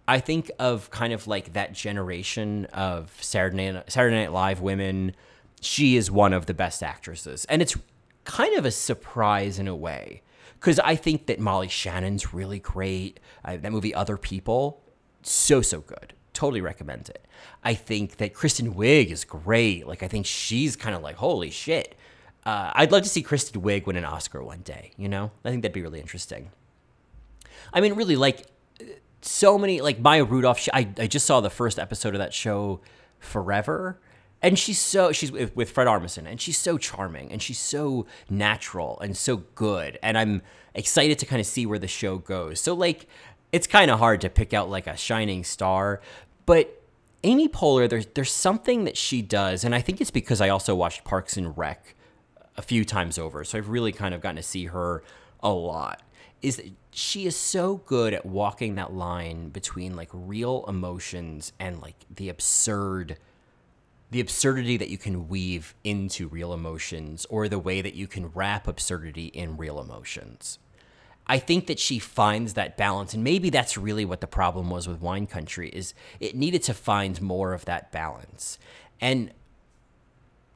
I 0.08 0.18
think 0.18 0.50
of 0.58 0.90
kind 0.90 1.12
of 1.12 1.26
like 1.26 1.52
that 1.52 1.74
generation 1.74 2.64
of 2.72 3.12
Saturday 3.20 3.70
Night, 3.70 3.92
Saturday 3.92 4.16
Night 4.16 4.32
Live 4.32 4.62
women. 4.62 5.14
She 5.60 5.96
is 5.96 6.10
one 6.10 6.32
of 6.32 6.46
the 6.46 6.54
best 6.54 6.82
actresses, 6.82 7.44
and 7.44 7.60
it's 7.60 7.76
kind 8.24 8.56
of 8.56 8.64
a 8.64 8.70
surprise 8.70 9.58
in 9.58 9.68
a 9.68 9.76
way 9.76 10.22
because 10.58 10.78
I 10.78 10.96
think 10.96 11.26
that 11.26 11.38
Molly 11.38 11.68
Shannon's 11.68 12.32
really 12.32 12.58
great. 12.58 13.20
Uh, 13.44 13.58
that 13.58 13.70
movie, 13.70 13.94
Other 13.94 14.16
People, 14.16 14.82
so 15.20 15.60
so 15.60 15.82
good. 15.82 16.14
Totally 16.32 16.62
recommend 16.62 17.10
it. 17.10 17.26
I 17.62 17.74
think 17.74 18.16
that 18.16 18.32
Kristen 18.32 18.74
Wiig 18.74 19.10
is 19.10 19.24
great. 19.24 19.86
Like 19.86 20.02
I 20.02 20.08
think 20.08 20.24
she's 20.24 20.76
kind 20.76 20.96
of 20.96 21.02
like 21.02 21.16
holy 21.16 21.50
shit. 21.50 21.94
Uh, 22.46 22.72
I'd 22.74 22.90
love 22.90 23.02
to 23.02 23.08
see 23.10 23.22
Kristen 23.22 23.60
Wiig 23.60 23.84
win 23.84 23.96
an 23.96 24.06
Oscar 24.06 24.42
one 24.42 24.62
day. 24.62 24.92
You 24.96 25.10
know, 25.10 25.30
I 25.44 25.50
think 25.50 25.60
that'd 25.62 25.74
be 25.74 25.82
really 25.82 26.00
interesting. 26.00 26.50
I 27.72 27.80
mean, 27.80 27.94
really, 27.94 28.16
like 28.16 28.46
so 29.22 29.58
many 29.58 29.80
like 29.80 30.00
Maya 30.00 30.24
Rudolph. 30.24 30.58
She, 30.58 30.72
I 30.72 30.88
I 30.98 31.06
just 31.06 31.26
saw 31.26 31.40
the 31.40 31.50
first 31.50 31.78
episode 31.78 32.14
of 32.14 32.18
that 32.18 32.34
show, 32.34 32.80
Forever, 33.18 34.00
and 34.40 34.58
she's 34.58 34.78
so 34.78 35.12
she's 35.12 35.32
with, 35.32 35.70
Fred 35.70 35.86
Armisen, 35.86 36.26
and 36.26 36.40
she's 36.40 36.58
so 36.58 36.78
charming, 36.78 37.30
and 37.32 37.40
she's 37.40 37.58
so 37.58 38.06
natural 38.28 38.98
and 39.00 39.16
so 39.16 39.38
good, 39.54 39.98
and 40.02 40.18
I'm 40.18 40.42
excited 40.74 41.18
to 41.20 41.26
kind 41.26 41.40
of 41.40 41.46
see 41.46 41.66
where 41.66 41.78
the 41.78 41.88
show 41.88 42.18
goes. 42.18 42.60
So 42.60 42.74
like, 42.74 43.06
it's 43.52 43.66
kind 43.66 43.90
of 43.90 43.98
hard 43.98 44.20
to 44.22 44.30
pick 44.30 44.52
out 44.52 44.68
like 44.68 44.86
a 44.86 44.96
shining 44.96 45.44
star, 45.44 46.00
but. 46.46 46.78
Amy 47.24 47.48
Poehler, 47.48 47.88
there's 47.88 48.06
there's 48.14 48.32
something 48.32 48.82
that 48.82 48.96
she 48.96 49.22
does, 49.22 49.62
and 49.62 49.76
I 49.76 49.80
think 49.80 50.00
it's 50.00 50.10
because 50.10 50.40
I 50.40 50.48
also 50.48 50.74
watched 50.74 51.04
Parks 51.04 51.36
and 51.36 51.56
Rec 51.56 51.94
a 52.56 52.62
few 52.62 52.84
times 52.84 53.16
over, 53.16 53.44
so 53.44 53.58
I've 53.58 53.68
really 53.68 53.92
kind 53.92 54.12
of 54.12 54.20
gotten 54.20 54.34
to 54.36 54.42
see 54.42 54.66
her 54.66 55.04
a 55.40 55.52
lot. 55.52 56.02
Is 56.42 56.60
she 56.94 57.26
is 57.26 57.34
so 57.34 57.76
good 57.86 58.12
at 58.12 58.26
walking 58.26 58.74
that 58.74 58.92
line 58.92 59.48
between 59.48 59.96
like 59.96 60.10
real 60.12 60.64
emotions 60.68 61.52
and 61.58 61.80
like 61.80 61.96
the 62.14 62.28
absurd 62.28 63.18
the 64.10 64.20
absurdity 64.20 64.76
that 64.76 64.90
you 64.90 64.98
can 64.98 65.26
weave 65.26 65.74
into 65.84 66.28
real 66.28 66.52
emotions 66.52 67.24
or 67.30 67.48
the 67.48 67.58
way 67.58 67.80
that 67.80 67.94
you 67.94 68.06
can 68.06 68.30
wrap 68.34 68.68
absurdity 68.68 69.28
in 69.28 69.56
real 69.56 69.80
emotions. 69.80 70.58
I 71.26 71.38
think 71.38 71.66
that 71.66 71.78
she 71.78 71.98
finds 71.98 72.52
that 72.52 72.76
balance 72.76 73.14
and 73.14 73.24
maybe 73.24 73.48
that's 73.48 73.78
really 73.78 74.04
what 74.04 74.20
the 74.20 74.26
problem 74.26 74.68
was 74.68 74.86
with 74.86 75.00
Wine 75.00 75.26
Country 75.26 75.70
is 75.70 75.94
it 76.20 76.36
needed 76.36 76.62
to 76.64 76.74
find 76.74 77.22
more 77.22 77.54
of 77.54 77.64
that 77.64 77.90
balance. 77.90 78.58
And 79.00 79.32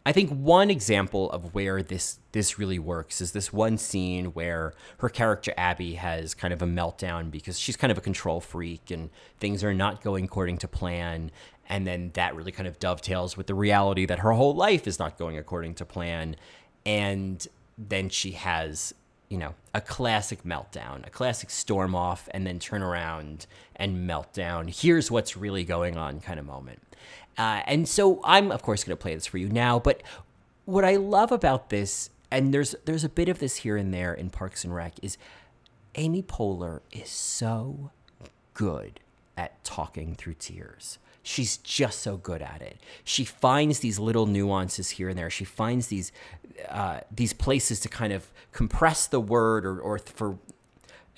I 0.06 0.12
think 0.12 0.30
one 0.30 0.70
example 0.70 1.28
of 1.32 1.52
where 1.52 1.82
this 1.82 2.20
this 2.30 2.60
really 2.60 2.78
works 2.78 3.20
is 3.20 3.32
this 3.32 3.52
one 3.52 3.76
scene 3.76 4.26
where 4.26 4.72
her 4.98 5.08
character 5.08 5.52
Abby 5.56 5.94
has 5.94 6.32
kind 6.32 6.54
of 6.54 6.62
a 6.62 6.64
meltdown 6.64 7.28
because 7.28 7.58
she's 7.58 7.76
kind 7.76 7.90
of 7.90 7.98
a 7.98 8.00
control 8.00 8.40
freak 8.40 8.92
and 8.92 9.10
things 9.40 9.64
are 9.64 9.74
not 9.74 10.04
going 10.04 10.26
according 10.26 10.58
to 10.58 10.68
plan. 10.68 11.32
And 11.68 11.88
then 11.88 12.12
that 12.14 12.36
really 12.36 12.52
kind 12.52 12.68
of 12.68 12.78
dovetails 12.78 13.36
with 13.36 13.48
the 13.48 13.54
reality 13.54 14.06
that 14.06 14.20
her 14.20 14.30
whole 14.30 14.54
life 14.54 14.86
is 14.86 15.00
not 15.00 15.18
going 15.18 15.38
according 15.38 15.74
to 15.74 15.84
plan. 15.84 16.36
And 16.84 17.44
then 17.76 18.08
she 18.08 18.30
has 18.30 18.94
you 19.28 19.38
know 19.38 19.54
a 19.74 19.80
classic 19.80 20.44
meltdown 20.44 21.04
a 21.04 21.10
classic 21.10 21.50
storm 21.50 21.96
off 21.96 22.28
and 22.30 22.46
then 22.46 22.60
turn 22.60 22.80
around 22.80 23.46
and 23.74 24.08
meltdown 24.08 24.70
here's 24.70 25.10
what's 25.10 25.36
really 25.36 25.64
going 25.64 25.96
on 25.96 26.20
kind 26.20 26.38
of 26.38 26.46
moment 26.46 26.80
uh, 27.38 27.62
and 27.66 27.88
so 27.88 28.20
I'm, 28.24 28.50
of 28.50 28.62
course, 28.62 28.84
going 28.84 28.96
to 28.96 29.00
play 29.00 29.14
this 29.14 29.26
for 29.26 29.38
you 29.38 29.48
now. 29.48 29.78
But 29.78 30.02
what 30.64 30.84
I 30.84 30.96
love 30.96 31.32
about 31.32 31.70
this, 31.70 32.10
and 32.30 32.52
there's 32.52 32.74
there's 32.84 33.04
a 33.04 33.08
bit 33.08 33.28
of 33.28 33.38
this 33.38 33.56
here 33.56 33.76
and 33.76 33.92
there 33.92 34.14
in 34.14 34.30
Parks 34.30 34.64
and 34.64 34.74
Rec, 34.74 34.94
is 35.02 35.16
Amy 35.94 36.22
Poehler 36.22 36.80
is 36.92 37.08
so 37.08 37.90
good 38.54 39.00
at 39.36 39.62
talking 39.64 40.14
through 40.14 40.34
tears. 40.38 40.98
She's 41.22 41.56
just 41.56 42.00
so 42.00 42.16
good 42.16 42.40
at 42.40 42.62
it. 42.62 42.78
She 43.02 43.24
finds 43.24 43.80
these 43.80 43.98
little 43.98 44.26
nuances 44.26 44.90
here 44.90 45.08
and 45.08 45.18
there. 45.18 45.28
She 45.28 45.44
finds 45.44 45.88
these 45.88 46.12
uh, 46.68 47.00
these 47.14 47.32
places 47.32 47.80
to 47.80 47.88
kind 47.88 48.12
of 48.12 48.32
compress 48.52 49.06
the 49.06 49.20
word 49.20 49.66
or, 49.66 49.78
or 49.78 49.98
for 49.98 50.38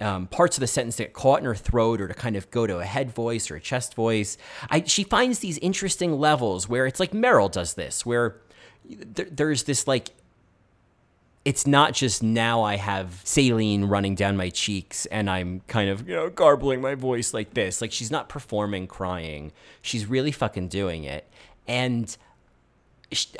um, 0.00 0.26
parts 0.28 0.56
of 0.56 0.60
the 0.60 0.66
sentence 0.66 0.96
get 0.96 1.12
caught 1.12 1.40
in 1.40 1.44
her 1.44 1.54
throat 1.54 2.00
or 2.00 2.08
to 2.08 2.14
kind 2.14 2.36
of 2.36 2.50
go 2.50 2.66
to 2.66 2.78
a 2.78 2.84
head 2.84 3.10
voice 3.10 3.50
or 3.50 3.56
a 3.56 3.60
chest 3.60 3.94
voice. 3.94 4.38
I, 4.70 4.84
she 4.84 5.04
finds 5.04 5.40
these 5.40 5.58
interesting 5.58 6.18
levels 6.18 6.68
where 6.68 6.86
it's 6.86 7.00
like 7.00 7.12
Meryl 7.12 7.50
does 7.50 7.74
this, 7.74 8.06
where 8.06 8.36
th- 8.88 9.28
there's 9.32 9.64
this 9.64 9.86
like, 9.86 10.10
it's 11.44 11.66
not 11.66 11.94
just 11.94 12.22
now 12.22 12.62
I 12.62 12.76
have 12.76 13.22
saline 13.24 13.86
running 13.86 14.14
down 14.14 14.36
my 14.36 14.50
cheeks 14.50 15.06
and 15.06 15.30
I'm 15.30 15.62
kind 15.66 15.88
of, 15.88 16.06
you 16.06 16.14
know, 16.14 16.28
garbling 16.28 16.80
my 16.80 16.94
voice 16.94 17.32
like 17.32 17.54
this. 17.54 17.80
Like 17.80 17.90
she's 17.90 18.10
not 18.10 18.28
performing 18.28 18.86
crying. 18.86 19.52
She's 19.80 20.04
really 20.06 20.32
fucking 20.32 20.68
doing 20.68 21.04
it. 21.04 21.26
And 21.66 22.14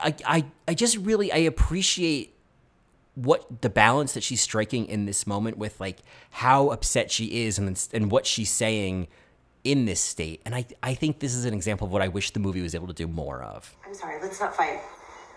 I, 0.00 0.14
I, 0.24 0.44
I 0.66 0.74
just 0.74 0.96
really, 0.96 1.30
I 1.30 1.38
appreciate 1.38 2.34
what 3.24 3.62
the 3.62 3.70
balance 3.70 4.14
that 4.14 4.22
she's 4.22 4.40
striking 4.40 4.86
in 4.86 5.04
this 5.06 5.26
moment 5.26 5.58
with 5.58 5.80
like 5.80 5.98
how 6.30 6.68
upset 6.68 7.10
she 7.10 7.44
is 7.44 7.58
and 7.58 7.88
and 7.92 8.10
what 8.10 8.26
she's 8.26 8.50
saying 8.50 9.08
in 9.64 9.86
this 9.86 10.00
state. 10.00 10.40
And 10.44 10.54
I 10.54 10.66
I 10.82 10.94
think 10.94 11.18
this 11.18 11.34
is 11.34 11.44
an 11.44 11.52
example 11.52 11.86
of 11.86 11.92
what 11.92 12.00
I 12.00 12.08
wish 12.08 12.30
the 12.30 12.40
movie 12.40 12.62
was 12.62 12.74
able 12.74 12.86
to 12.86 12.92
do 12.92 13.08
more 13.08 13.42
of. 13.42 13.76
I'm 13.84 13.94
sorry, 13.94 14.22
let's 14.22 14.38
not 14.38 14.54
fight. 14.54 14.80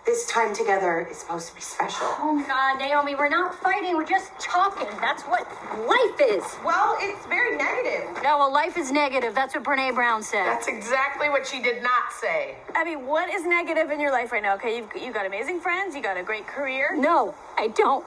This 0.04 0.26
time 0.26 0.54
together 0.56 1.08
is 1.12 1.18
supposed 1.18 1.50
to 1.50 1.56
be 1.56 1.62
special. 1.62 2.08
Oh 2.18 2.44
God, 2.48 2.80
Naomi, 2.80 3.14
we're 3.14 3.30
not 3.30 3.54
fighting. 3.54 3.96
We're 3.96 4.04
just 4.04 4.32
talking. 4.40 4.88
That's 5.00 5.22
what 5.24 5.46
life 5.88 6.20
is. 6.20 6.44
Well, 6.66 6.98
it's 7.00 7.24
very 7.28 7.56
negative. 7.56 8.10
No, 8.24 8.40
well, 8.40 8.52
life 8.52 8.78
is 8.78 8.92
negative. 8.92 9.36
That's 9.36 9.54
what 9.54 9.64
Brene 9.64 9.94
Brown 9.94 10.24
said. 10.24 10.46
That's 10.46 10.68
exactly 10.68 11.30
what 11.30 11.46
she 11.46 11.62
did 11.62 11.84
not 11.84 12.12
say. 12.20 12.56
I 12.74 12.84
mean, 12.84 13.06
what 13.06 13.30
is 13.30 13.46
negative 13.46 13.92
in 13.92 14.00
your 14.00 14.12
life 14.12 14.32
right 14.32 14.42
now? 14.42 14.56
Okay, 14.56 14.78
you've, 14.78 14.90
you 15.00 15.14
got 15.14 15.28
amazing 15.28 15.60
friends, 15.60 15.96
you 15.96 16.02
got 16.02 16.18
a 16.18 16.24
great 16.24 16.48
career. 16.48 16.96
No, 16.98 17.36
I 17.60 17.68
don't. 17.68 18.04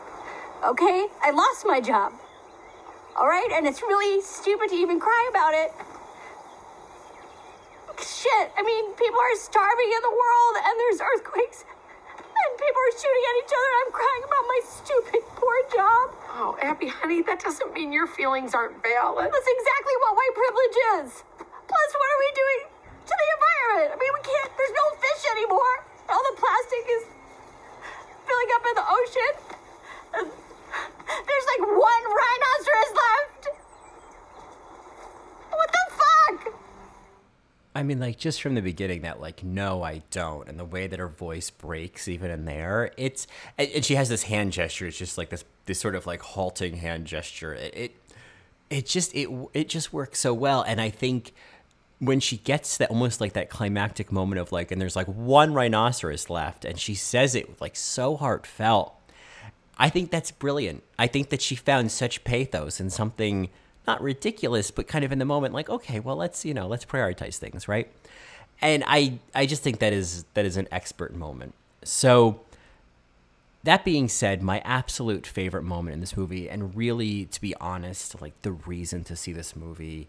Okay, 0.65 1.07
I 1.23 1.31
lost 1.31 1.65
my 1.65 1.81
job. 1.81 2.13
All 3.17 3.29
right, 3.29 3.49
and 3.53 3.69
it's 3.69 3.83
really 3.83 4.21
stupid 4.21 4.71
to 4.71 4.75
even 4.75 4.99
cry 4.99 5.29
about 5.31 5.55
it. 5.55 5.71
Shit, 8.03 8.51
I 8.59 8.63
mean, 8.65 8.93
people 8.95 9.21
are 9.21 9.37
starving 9.37 9.93
in 9.95 10.03
the 10.03 10.11
world, 10.11 10.55
and 10.59 10.75
there's 10.81 11.01
earthquakes 11.01 11.65
and 12.45 12.53
people 12.61 12.83
are 12.85 12.95
shooting 12.95 13.25
at 13.25 13.35
each 13.41 13.55
other. 13.57 13.71
I'm 13.81 13.93
crying 13.93 14.25
about 14.29 14.45
my 14.45 14.61
stupid 14.65 15.23
poor 15.37 15.57
job. 15.73 16.07
Oh, 16.37 16.53
Abby, 16.61 16.89
honey, 16.89 17.23
that 17.25 17.41
doesn't 17.41 17.73
mean 17.73 17.93
your 17.93 18.07
feelings 18.07 18.53
aren't 18.53 18.83
valid. 18.83 19.31
That's 19.33 19.51
exactly 19.51 19.95
what 20.05 20.13
white 20.19 20.35
privilege 20.35 20.77
is. 21.01 21.09
Plus, 21.41 21.89
what 21.97 22.09
are 22.13 22.21
we 22.21 22.31
doing 22.37 22.61
to 23.09 23.15
the 23.17 23.29
environment? 23.39 23.89
I 23.93 23.97
mean, 23.97 24.13
we 24.13 24.23
can't, 24.23 24.51
there's 24.59 24.77
no 24.77 24.87
fish 25.01 25.23
anymore. 25.33 25.75
All 26.11 26.21
the 26.21 26.37
plastic 26.37 26.85
is 26.91 27.03
filling 28.29 28.51
up 28.55 28.65
in 28.69 28.75
the 28.77 28.87
ocean. 28.87 29.33
There's 31.05 31.47
like 31.57 31.63
one 31.65 32.05
rhinoceros 32.13 32.93
left. 32.93 33.43
What 35.51 35.71
the 35.71 35.85
fuck? 35.97 36.39
I 37.74 37.74
mean, 37.85 38.01
like 38.01 38.19
just 38.19 38.43
from 38.43 38.55
the 38.55 38.63
beginning, 38.63 39.03
that 39.03 39.21
like 39.21 39.45
no, 39.45 39.83
I 39.83 40.03
don't, 40.11 40.49
and 40.49 40.59
the 40.59 40.65
way 40.65 40.87
that 40.87 40.99
her 40.99 41.09
voice 41.09 41.51
breaks 41.51 42.09
even 42.09 42.31
in 42.31 42.45
there, 42.45 42.91
it's 42.97 43.27
and, 43.57 43.71
and 43.71 43.85
she 43.85 43.95
has 43.95 44.09
this 44.09 44.25
hand 44.25 44.53
gesture. 44.53 44.87
It's 44.87 44.99
just 44.99 45.17
like 45.17 45.31
this 45.31 45.45
this 45.67 45.79
sort 45.79 45.95
of 45.95 46.07
like 46.07 46.21
halting 46.21 46.77
hand 46.77 47.07
gesture. 47.07 47.55
It 47.55 47.75
it, 47.77 47.97
it 48.71 48.87
just 48.87 49.15
it 49.15 49.29
it 49.53 49.69
just 49.69 49.93
works 49.93 50.19
so 50.19 50.35
well, 50.35 50.63
and 50.63 50.81
I 50.81 50.91
think 50.91 51.33
when 51.99 52.21
she 52.21 52.39
gets 52.39 52.77
that 52.77 52.91
almost 52.91 53.21
like 53.21 53.33
that 53.35 53.51
climactic 53.51 54.11
moment 54.11 54.41
of 54.41 54.53
like, 54.53 54.71
and 54.71 54.81
there's 54.81 54.97
like 54.97 55.07
one 55.07 55.55
rhinoceros 55.55 56.29
left, 56.29 56.65
and 56.65 56.79
she 56.79 56.95
says 56.95 57.35
it 57.35 57.61
like 57.61 57.77
so 57.77 58.17
heartfelt. 58.17 58.95
I 59.79 59.89
think 59.89 60.11
that's 60.11 60.31
brilliant. 60.31 60.83
I 60.99 61.07
think 61.07 61.31
that 61.31 61.43
she 61.43 61.57
found 61.57 61.91
such 61.91 62.25
pathos 62.25 62.81
in 62.81 62.91
something 62.91 63.49
not 63.87 64.03
ridiculous, 64.03 64.71
but 64.71 64.87
kind 64.87 65.05
of 65.05 65.13
in 65.13 65.19
the 65.19 65.25
moment, 65.25 65.55
like, 65.55 65.69
okay, 65.69 66.01
well, 66.01 66.17
let's 66.17 66.45
you 66.45 66.55
know, 66.55 66.67
let's 66.67 66.85
prioritize 66.85 67.37
things, 67.37 67.69
right? 67.69 67.91
And 68.61 68.85
I 68.87 69.19
I 69.35 69.47
just 69.47 69.63
think 69.63 69.79
that 69.81 69.93
is 69.93 70.25
that 70.35 70.45
is 70.45 70.57
an 70.57 70.69
expert 70.71 71.15
moment. 71.15 71.55
So 71.83 72.41
that 73.65 73.85
being 73.85 74.09
said, 74.09 74.43
my 74.43 74.61
absolute 74.61 75.27
favorite 75.27 75.63
moment 75.63 75.95
in 75.95 76.01
this 76.01 76.17
movie, 76.17 76.49
and 76.49 76.77
really, 76.77 77.25
to 77.27 77.41
be 77.41 77.55
honest, 77.57 78.21
like 78.21 78.41
the 78.43 78.53
reason 78.53 79.05
to 79.05 79.17
see 79.17 79.33
this 79.33 79.57
movie 79.57 80.09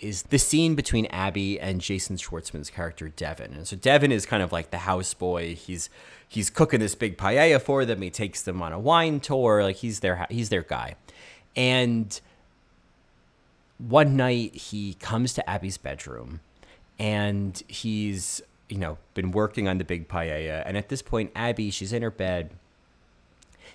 is 0.00 0.22
the 0.24 0.38
scene 0.38 0.74
between 0.74 1.06
Abby 1.06 1.58
and 1.60 1.80
Jason 1.80 2.16
Schwartzman's 2.16 2.70
character 2.70 3.08
Devin. 3.08 3.52
And 3.52 3.66
so 3.66 3.76
Devin 3.76 4.12
is 4.12 4.26
kind 4.26 4.42
of 4.42 4.52
like 4.52 4.70
the 4.70 4.78
houseboy. 4.78 5.54
He's 5.54 5.90
he's 6.26 6.50
cooking 6.50 6.80
this 6.80 6.94
big 6.94 7.18
paella 7.18 7.60
for 7.60 7.84
them. 7.84 8.00
He 8.00 8.10
takes 8.10 8.42
them 8.42 8.62
on 8.62 8.72
a 8.72 8.78
wine 8.78 9.20
tour. 9.20 9.62
Like 9.62 9.76
he's 9.76 10.00
their 10.00 10.26
he's 10.30 10.48
their 10.48 10.62
guy. 10.62 10.94
And 11.56 12.18
one 13.78 14.16
night 14.16 14.54
he 14.54 14.94
comes 14.94 15.32
to 15.34 15.48
Abby's 15.48 15.78
bedroom 15.78 16.40
and 16.98 17.62
he's, 17.68 18.42
you 18.68 18.78
know, 18.78 18.98
been 19.14 19.30
working 19.30 19.68
on 19.68 19.78
the 19.78 19.84
big 19.84 20.08
paella. 20.08 20.62
And 20.66 20.76
at 20.76 20.88
this 20.88 21.00
point, 21.00 21.30
Abby, 21.34 21.70
she's 21.70 21.92
in 21.92 22.02
her 22.02 22.10
bed 22.10 22.50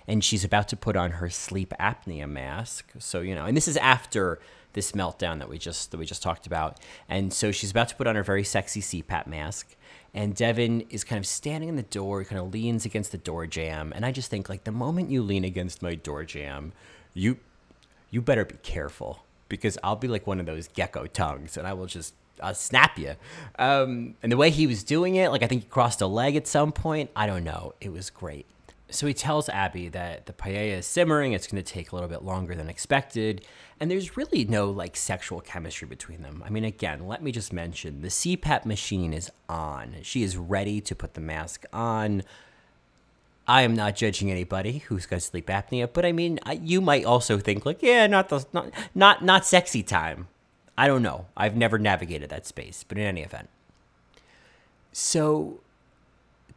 and 0.06 0.22
she's 0.22 0.44
about 0.44 0.68
to 0.68 0.76
put 0.76 0.96
on 0.96 1.12
her 1.12 1.30
sleep 1.30 1.72
apnea 1.80 2.28
mask. 2.28 2.90
So, 2.98 3.20
you 3.20 3.34
know, 3.34 3.46
and 3.46 3.56
this 3.56 3.66
is 3.66 3.76
after 3.78 4.38
this 4.74 4.92
meltdown 4.92 5.38
that 5.38 5.48
we 5.48 5.56
just 5.56 5.90
that 5.90 5.96
we 5.96 6.04
just 6.04 6.22
talked 6.22 6.46
about. 6.46 6.78
And 7.08 7.32
so 7.32 7.50
she's 7.50 7.70
about 7.70 7.88
to 7.88 7.96
put 7.96 8.06
on 8.06 8.16
her 8.16 8.22
very 8.22 8.44
sexy 8.44 8.80
CPAP 8.80 9.26
mask. 9.26 9.74
And 10.12 10.34
Devin 10.34 10.82
is 10.90 11.02
kind 11.02 11.18
of 11.18 11.26
standing 11.26 11.68
in 11.68 11.76
the 11.76 11.82
door, 11.82 12.20
he 12.20 12.26
kind 12.26 12.40
of 12.40 12.52
leans 12.52 12.84
against 12.84 13.10
the 13.10 13.18
door 13.18 13.46
jamb. 13.46 13.92
And 13.94 14.04
I 14.04 14.12
just 14.12 14.30
think 14.30 14.48
like 14.48 14.64
the 14.64 14.72
moment 14.72 15.10
you 15.10 15.22
lean 15.22 15.44
against 15.44 15.82
my 15.82 15.94
door 15.94 16.24
jamb, 16.24 16.72
you 17.14 17.38
you 18.10 18.20
better 18.20 18.44
be 18.44 18.56
careful 18.62 19.24
because 19.54 19.78
I'll 19.82 19.96
be 19.96 20.08
like 20.08 20.26
one 20.26 20.40
of 20.40 20.46
those 20.46 20.68
gecko 20.68 21.06
tongues 21.06 21.56
and 21.56 21.66
I 21.66 21.72
will 21.72 21.86
just 21.86 22.14
I'll 22.42 22.54
snap 22.54 22.98
you. 22.98 23.14
Um, 23.58 24.16
and 24.22 24.32
the 24.32 24.36
way 24.36 24.50
he 24.50 24.66
was 24.66 24.82
doing 24.82 25.14
it, 25.14 25.30
like 25.30 25.42
I 25.42 25.46
think 25.46 25.62
he 25.62 25.68
crossed 25.68 26.00
a 26.00 26.06
leg 26.06 26.34
at 26.36 26.46
some 26.46 26.72
point. 26.72 27.10
I 27.14 27.26
don't 27.26 27.44
know. 27.44 27.74
It 27.80 27.92
was 27.92 28.10
great. 28.10 28.46
So 28.90 29.06
he 29.06 29.14
tells 29.14 29.48
Abby 29.48 29.88
that 29.88 30.26
the 30.26 30.32
paella 30.32 30.78
is 30.78 30.86
simmering. 30.86 31.32
It's 31.32 31.46
going 31.46 31.62
to 31.62 31.72
take 31.72 31.90
a 31.90 31.94
little 31.94 32.08
bit 32.08 32.22
longer 32.22 32.54
than 32.54 32.68
expected. 32.68 33.44
And 33.80 33.90
there's 33.90 34.16
really 34.16 34.44
no 34.44 34.70
like 34.70 34.96
sexual 34.96 35.40
chemistry 35.40 35.88
between 35.88 36.22
them. 36.22 36.42
I 36.44 36.50
mean, 36.50 36.64
again, 36.64 37.06
let 37.06 37.22
me 37.22 37.32
just 37.32 37.52
mention 37.52 38.02
the 38.02 38.08
CPAP 38.08 38.64
machine 38.64 39.12
is 39.12 39.30
on. 39.48 39.96
She 40.02 40.22
is 40.22 40.36
ready 40.36 40.80
to 40.82 40.94
put 40.94 41.14
the 41.14 41.20
mask 41.20 41.64
on. 41.72 42.22
I 43.46 43.62
am 43.62 43.74
not 43.74 43.96
judging 43.96 44.30
anybody 44.30 44.78
who's 44.78 45.06
got 45.06 45.22
sleep 45.22 45.48
apnea, 45.48 45.88
but 45.92 46.06
I 46.06 46.12
mean, 46.12 46.40
I, 46.44 46.54
you 46.54 46.80
might 46.80 47.04
also 47.04 47.38
think 47.38 47.66
like, 47.66 47.82
yeah, 47.82 48.06
not 48.06 48.28
the 48.30 48.46
not 48.52 48.70
not 48.94 49.22
not 49.22 49.44
sexy 49.44 49.82
time. 49.82 50.28
I 50.76 50.86
don't 50.86 51.02
know. 51.02 51.26
I've 51.36 51.56
never 51.56 51.78
navigated 51.78 52.30
that 52.30 52.46
space, 52.46 52.84
but 52.86 52.98
in 52.98 53.04
any 53.04 53.22
event. 53.22 53.48
So 54.92 55.60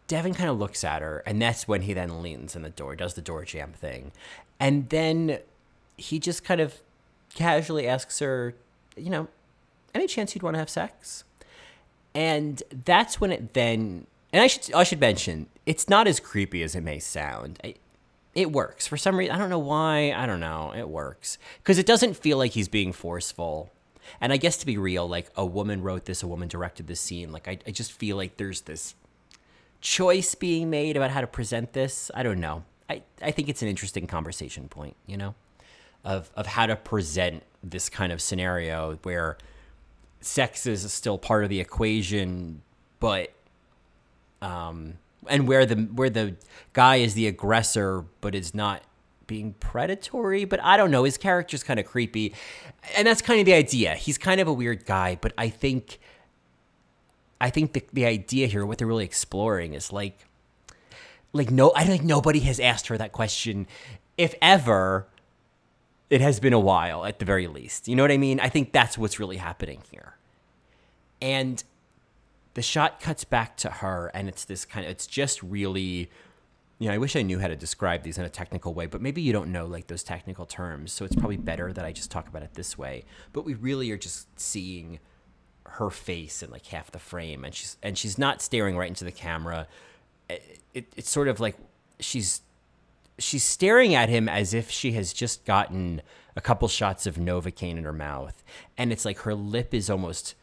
Devin 0.07 0.33
kind 0.33 0.49
of 0.49 0.57
looks 0.57 0.83
at 0.83 1.01
her, 1.01 1.21
and 1.25 1.41
that's 1.41 1.67
when 1.67 1.81
he 1.81 1.93
then 1.93 2.21
leans 2.21 2.55
in 2.55 2.61
the 2.61 2.69
door, 2.69 2.95
does 2.95 3.13
the 3.13 3.21
door 3.21 3.43
jamb 3.43 3.73
thing. 3.73 4.11
And 4.59 4.89
then 4.89 5.39
he 5.97 6.19
just 6.19 6.43
kind 6.43 6.61
of 6.61 6.81
casually 7.35 7.87
asks 7.87 8.19
her, 8.19 8.55
you 8.95 9.09
know, 9.09 9.27
any 9.93 10.07
chance 10.07 10.33
you'd 10.33 10.43
want 10.43 10.55
to 10.55 10.59
have 10.59 10.69
sex? 10.69 11.23
And 12.15 12.63
that's 12.85 13.19
when 13.19 13.31
it 13.31 13.53
then 13.53 14.07
and 14.37 14.43
I 14.43 14.47
should 14.47 14.71
I 14.75 14.83
should 14.83 14.99
mention 14.99 15.47
it's 15.65 15.89
not 15.89 16.05
as 16.05 16.19
creepy 16.19 16.61
as 16.61 16.75
it 16.75 16.81
may 16.81 16.99
sound. 16.99 17.59
I, 17.63 17.73
it 18.35 18.51
works 18.51 18.85
for 18.85 18.95
some 18.95 19.17
reason. 19.17 19.33
I 19.33 19.39
don't 19.39 19.49
know 19.49 19.57
why. 19.57 20.13
I 20.15 20.27
don't 20.27 20.39
know. 20.39 20.75
It 20.77 20.87
works 20.87 21.39
because 21.57 21.79
it 21.79 21.87
doesn't 21.87 22.15
feel 22.15 22.37
like 22.37 22.51
he's 22.51 22.67
being 22.67 22.93
forceful. 22.93 23.71
And 24.21 24.31
I 24.31 24.37
guess 24.37 24.57
to 24.57 24.67
be 24.67 24.77
real, 24.77 25.09
like 25.09 25.31
a 25.35 25.43
woman 25.43 25.81
wrote 25.81 26.05
this, 26.05 26.21
a 26.21 26.27
woman 26.27 26.47
directed 26.47 26.85
this 26.85 27.01
scene. 27.01 27.31
Like 27.31 27.47
I, 27.47 27.57
I 27.65 27.71
just 27.71 27.91
feel 27.91 28.15
like 28.15 28.37
there's 28.37 28.61
this 28.61 28.93
choice 29.81 30.35
being 30.35 30.69
made 30.69 30.95
about 30.97 31.09
how 31.09 31.21
to 31.21 31.27
present 31.27 31.73
this. 31.73 32.11
I 32.13 32.21
don't 32.21 32.39
know. 32.39 32.63
I, 32.87 33.01
I 33.23 33.31
think 33.31 33.49
it's 33.49 33.63
an 33.63 33.69
interesting 33.69 34.05
conversation 34.05 34.69
point, 34.69 34.95
you 35.07 35.17
know, 35.17 35.33
of 36.05 36.29
of 36.35 36.45
how 36.45 36.67
to 36.67 36.75
present 36.75 37.41
this 37.63 37.89
kind 37.89 38.11
of 38.11 38.21
scenario 38.21 38.99
where 39.01 39.39
sex 40.21 40.67
is 40.67 40.93
still 40.93 41.17
part 41.17 41.43
of 41.43 41.49
the 41.49 41.59
equation, 41.59 42.61
but 42.99 43.33
um, 44.41 44.93
and 45.27 45.47
where 45.47 45.65
the 45.65 45.75
where 45.75 46.09
the 46.09 46.35
guy 46.73 46.97
is 46.97 47.13
the 47.13 47.27
aggressor 47.27 48.05
but 48.21 48.35
is 48.35 48.53
not 48.53 48.83
being 49.25 49.53
predatory 49.59 50.45
but 50.45 50.63
i 50.63 50.77
don't 50.77 50.89
know 50.89 51.03
his 51.03 51.17
character's 51.17 51.63
kind 51.63 51.79
of 51.79 51.85
creepy. 51.85 52.33
And 52.95 53.05
that's 53.05 53.21
kind 53.21 53.41
of 53.41 53.45
the 53.45 53.53
idea. 53.53 53.95
He's 53.95 54.17
kind 54.17 54.39
of 54.39 54.47
a 54.47 54.53
weird 54.53 54.85
guy 54.85 55.17
but 55.19 55.33
i 55.37 55.49
think 55.49 55.99
i 57.41 57.49
think 57.49 57.73
the, 57.73 57.83
the 57.93 58.05
idea 58.05 58.47
here 58.47 58.65
what 58.65 58.77
they're 58.77 58.87
really 58.87 59.05
exploring 59.05 59.73
is 59.73 59.91
like 59.91 60.25
like 61.33 61.51
no 61.51 61.73
i 61.75 61.83
think 61.83 62.03
nobody 62.03 62.39
has 62.39 62.59
asked 62.59 62.87
her 62.87 62.97
that 62.97 63.11
question 63.11 63.67
if 64.17 64.33
ever 64.41 65.07
it 66.09 66.21
has 66.21 66.39
been 66.39 66.53
a 66.53 66.59
while 66.59 67.05
at 67.05 67.19
the 67.19 67.25
very 67.25 67.47
least. 67.47 67.87
You 67.87 67.95
know 67.95 68.03
what 68.03 68.11
i 68.11 68.17
mean? 68.17 68.39
I 68.39 68.49
think 68.49 68.71
that's 68.71 68.97
what's 68.97 69.19
really 69.19 69.37
happening 69.37 69.81
here. 69.91 70.15
And 71.21 71.63
the 72.57 72.63
shot 72.63 72.99
cuts 72.99 73.23
back 73.23 73.55
to 73.55 73.69
her 73.69 74.09
and 74.15 74.27
it's 74.27 74.43
this 74.43 74.65
kind 74.65 74.83
of 74.83 74.89
it's 74.89 75.05
just 75.05 75.43
really 75.43 76.09
you 76.79 76.87
know, 76.87 76.95
I 76.95 76.97
wish 76.97 77.15
I 77.15 77.21
knew 77.21 77.37
how 77.37 77.47
to 77.47 77.55
describe 77.55 78.01
these 78.01 78.17
in 78.17 78.25
a 78.25 78.29
technical 78.29 78.73
way, 78.73 78.87
but 78.87 78.99
maybe 78.99 79.21
you 79.21 79.31
don't 79.31 79.51
know 79.51 79.67
like 79.67 79.85
those 79.85 80.01
technical 80.01 80.47
terms. 80.47 80.91
So 80.91 81.05
it's 81.05 81.15
probably 81.15 81.37
better 81.37 81.71
that 81.71 81.85
I 81.85 81.91
just 81.91 82.09
talk 82.09 82.27
about 82.27 82.41
it 82.41 82.55
this 82.55 82.75
way. 82.75 83.05
But 83.31 83.45
we 83.45 83.53
really 83.53 83.91
are 83.91 83.97
just 83.97 84.39
seeing 84.39 84.97
her 85.65 85.91
face 85.91 86.41
in 86.41 86.49
like 86.49 86.65
half 86.65 86.89
the 86.89 86.97
frame 86.97 87.45
and 87.45 87.53
she's 87.53 87.77
and 87.83 87.95
she's 87.95 88.17
not 88.17 88.41
staring 88.41 88.75
right 88.75 88.89
into 88.89 89.05
the 89.05 89.11
camera. 89.11 89.67
It, 90.27 90.59
it, 90.73 90.93
it's 90.97 91.11
sort 91.11 91.27
of 91.27 91.39
like 91.39 91.57
she's 91.99 92.41
she's 93.19 93.43
staring 93.43 93.93
at 93.93 94.09
him 94.09 94.27
as 94.27 94.55
if 94.55 94.71
she 94.71 94.93
has 94.93 95.13
just 95.13 95.45
gotten 95.45 96.01
a 96.35 96.41
couple 96.41 96.67
shots 96.67 97.05
of 97.05 97.17
Novocaine 97.17 97.77
in 97.77 97.83
her 97.83 97.93
mouth. 97.93 98.43
And 98.79 98.91
it's 98.91 99.05
like 99.05 99.19
her 99.19 99.35
lip 99.35 99.75
is 99.75 99.91
almost 99.91 100.33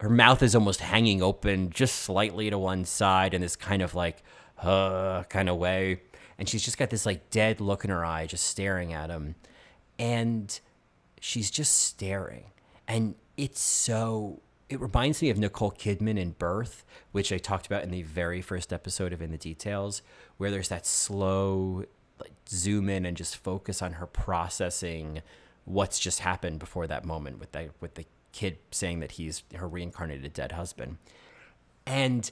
her 0.00 0.10
mouth 0.10 0.42
is 0.42 0.54
almost 0.54 0.80
hanging 0.80 1.22
open 1.22 1.70
just 1.70 1.96
slightly 1.96 2.50
to 2.50 2.58
one 2.58 2.84
side 2.84 3.34
in 3.34 3.40
this 3.40 3.56
kind 3.56 3.82
of 3.82 3.94
like 3.94 4.22
uh 4.62 5.22
kind 5.24 5.48
of 5.48 5.56
way 5.56 6.00
and 6.40 6.48
she's 6.48 6.64
just 6.64 6.78
got 6.78 6.88
this 6.88 7.04
like 7.04 7.28
dead 7.28 7.60
look 7.60 7.84
in 7.84 7.90
her 7.90 8.02
eye, 8.02 8.26
just 8.26 8.44
staring 8.44 8.94
at 8.94 9.10
him, 9.10 9.34
and 9.98 10.58
she's 11.20 11.50
just 11.50 11.78
staring, 11.78 12.46
and 12.88 13.14
it's 13.36 13.60
so. 13.60 14.40
It 14.70 14.80
reminds 14.80 15.20
me 15.20 15.30
of 15.30 15.36
Nicole 15.36 15.72
Kidman 15.72 16.16
in 16.16 16.30
Birth, 16.30 16.84
which 17.12 17.32
I 17.32 17.38
talked 17.38 17.66
about 17.66 17.82
in 17.82 17.90
the 17.90 18.02
very 18.02 18.40
first 18.40 18.72
episode 18.72 19.12
of 19.12 19.20
In 19.20 19.32
the 19.32 19.36
Details, 19.36 20.00
where 20.38 20.50
there's 20.50 20.68
that 20.68 20.86
slow 20.86 21.84
like 22.18 22.32
zoom 22.48 22.88
in 22.88 23.04
and 23.04 23.16
just 23.16 23.36
focus 23.36 23.82
on 23.82 23.94
her 23.94 24.06
processing 24.06 25.22
what's 25.64 25.98
just 25.98 26.20
happened 26.20 26.58
before 26.58 26.86
that 26.86 27.04
moment 27.04 27.38
with 27.38 27.52
the 27.52 27.68
with 27.80 27.96
the 27.96 28.06
kid 28.32 28.58
saying 28.70 29.00
that 29.00 29.12
he's 29.12 29.42
her 29.54 29.68
reincarnated 29.68 30.32
dead 30.32 30.52
husband. 30.52 30.98
And 31.86 32.30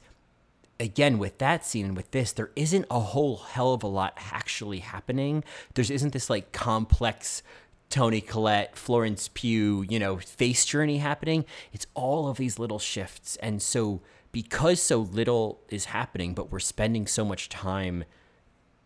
again 0.81 1.19
with 1.19 1.39
that 1.39 1.65
scene 1.65 1.87
and 1.87 1.97
with 1.97 2.11
this 2.13 2.31
there 2.31 2.51
isn't 2.55 2.87
a 2.89 3.01
whole 3.01 3.39
hell 3.39 3.73
of 3.73 3.83
a 3.83 3.87
lot 3.87 4.15
actually 4.33 4.79
happening. 4.81 5.45
There 5.75 5.85
isn't 5.89 6.13
this 6.13 6.31
like 6.31 6.53
complex 6.53 7.43
Toni 7.91 8.21
Collette, 8.21 8.77
Florence 8.77 9.29
Pugh, 9.33 9.85
you 9.89 9.99
know, 9.99 10.19
face 10.19 10.65
journey 10.67 10.99
happening. 10.99 11.45
It's 11.73 11.87
all 11.95 12.29
of 12.29 12.37
these 12.37 12.59
little 12.59 12.79
shifts. 12.79 13.37
And 13.37 13.63
so 13.63 14.03
because 14.31 14.83
so 14.83 14.99
little 14.99 15.61
is 15.71 15.87
happening, 15.87 16.35
but 16.35 16.53
we're 16.53 16.59
spending 16.59 17.07
so 17.07 17.25
much 17.25 17.49
time 17.49 18.05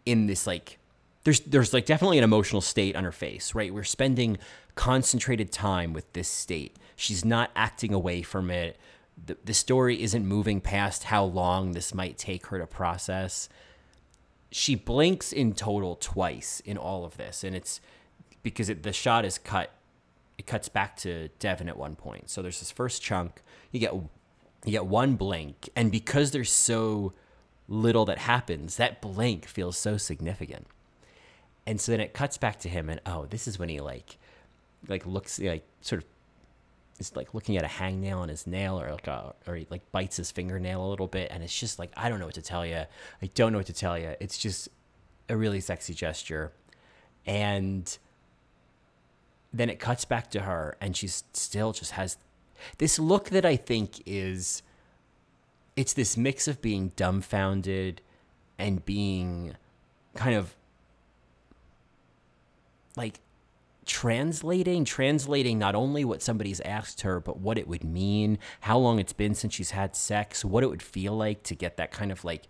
in 0.06 0.26
this 0.26 0.46
like 0.46 0.78
there's 1.24 1.40
there's 1.40 1.72
like 1.72 1.86
definitely 1.86 2.18
an 2.18 2.24
emotional 2.24 2.60
state 2.60 2.96
on 2.96 3.04
her 3.04 3.12
face, 3.12 3.54
right? 3.54 3.72
We're 3.72 3.84
spending 3.84 4.38
concentrated 4.74 5.52
time 5.52 5.92
with 5.92 6.12
this 6.12 6.28
state. 6.28 6.76
She's 6.96 7.24
not 7.24 7.50
acting 7.54 7.92
away 7.92 8.22
from 8.22 8.50
it. 8.50 8.78
The, 9.24 9.36
the 9.44 9.54
story 9.54 10.02
isn't 10.02 10.26
moving 10.26 10.60
past 10.60 11.04
how 11.04 11.24
long 11.24 11.72
this 11.72 11.94
might 11.94 12.18
take 12.18 12.46
her 12.46 12.58
to 12.58 12.66
process. 12.66 13.48
She 14.50 14.74
blinks 14.74 15.32
in 15.32 15.54
total 15.54 15.96
twice 15.96 16.60
in 16.64 16.76
all 16.76 17.04
of 17.04 17.16
this, 17.16 17.44
and 17.44 17.54
it's 17.54 17.80
because 18.42 18.68
it, 18.68 18.82
the 18.82 18.92
shot 18.92 19.24
is 19.24 19.38
cut. 19.38 19.70
It 20.38 20.46
cuts 20.46 20.68
back 20.68 20.96
to 20.98 21.28
Devin 21.38 21.68
at 21.68 21.76
one 21.76 21.94
point. 21.94 22.30
So 22.30 22.42
there's 22.42 22.58
this 22.58 22.70
first 22.70 23.00
chunk. 23.00 23.42
You 23.70 23.80
get 23.80 23.94
you 24.64 24.72
get 24.72 24.86
one 24.86 25.14
blink, 25.14 25.70
and 25.76 25.92
because 25.92 26.32
there's 26.32 26.50
so 26.50 27.12
little 27.68 28.04
that 28.06 28.18
happens, 28.18 28.76
that 28.76 29.00
blink 29.00 29.46
feels 29.46 29.76
so 29.76 29.96
significant. 29.96 30.66
And 31.66 31.80
so 31.80 31.92
then 31.92 32.00
it 32.00 32.12
cuts 32.12 32.38
back 32.38 32.58
to 32.60 32.68
him, 32.68 32.88
and 32.88 33.00
oh, 33.06 33.26
this 33.26 33.46
is 33.46 33.58
when 33.58 33.68
he 33.68 33.80
like, 33.80 34.18
like 34.88 35.06
looks 35.06 35.38
like 35.38 35.64
sort 35.80 36.02
of 36.02 36.08
is 36.98 37.14
like 37.14 37.34
looking 37.34 37.56
at 37.56 37.64
a 37.64 37.68
hangnail 37.68 38.18
on 38.18 38.28
his 38.28 38.46
nail, 38.46 38.80
or 38.80 38.90
like 38.90 39.06
a, 39.06 39.34
or 39.46 39.56
he 39.56 39.66
like 39.70 39.90
bites 39.92 40.16
his 40.16 40.30
fingernail 40.30 40.84
a 40.84 40.88
little 40.88 41.06
bit, 41.06 41.30
and 41.30 41.42
it's 41.42 41.58
just 41.58 41.78
like 41.78 41.90
I 41.96 42.08
don't 42.08 42.18
know 42.18 42.26
what 42.26 42.34
to 42.34 42.42
tell 42.42 42.66
you. 42.66 42.84
I 43.22 43.26
don't 43.34 43.52
know 43.52 43.58
what 43.58 43.66
to 43.66 43.72
tell 43.72 43.96
you. 43.96 44.14
It's 44.20 44.38
just 44.38 44.68
a 45.28 45.36
really 45.36 45.60
sexy 45.60 45.94
gesture, 45.94 46.52
and 47.26 47.96
then 49.52 49.70
it 49.70 49.78
cuts 49.78 50.04
back 50.04 50.30
to 50.32 50.40
her, 50.40 50.76
and 50.80 50.96
she's 50.96 51.24
still 51.32 51.72
just 51.72 51.92
has 51.92 52.16
this 52.78 52.98
look 52.98 53.30
that 53.30 53.44
I 53.44 53.56
think 53.56 54.02
is 54.06 54.62
it's 55.76 55.92
this 55.92 56.16
mix 56.16 56.48
of 56.48 56.60
being 56.60 56.92
dumbfounded 56.96 58.02
and 58.58 58.84
being 58.84 59.54
kind 60.14 60.34
of 60.36 60.54
like 62.96 63.20
translating 63.84 64.84
translating 64.84 65.58
not 65.58 65.74
only 65.74 66.04
what 66.04 66.22
somebody's 66.22 66.60
asked 66.60 67.00
her 67.00 67.18
but 67.18 67.38
what 67.40 67.58
it 67.58 67.66
would 67.66 67.82
mean 67.82 68.38
how 68.60 68.78
long 68.78 69.00
it's 69.00 69.12
been 69.12 69.34
since 69.34 69.52
she's 69.52 69.72
had 69.72 69.96
sex 69.96 70.44
what 70.44 70.62
it 70.62 70.68
would 70.68 70.82
feel 70.82 71.16
like 71.16 71.42
to 71.42 71.56
get 71.56 71.76
that 71.76 71.90
kind 71.90 72.12
of 72.12 72.24
like 72.24 72.44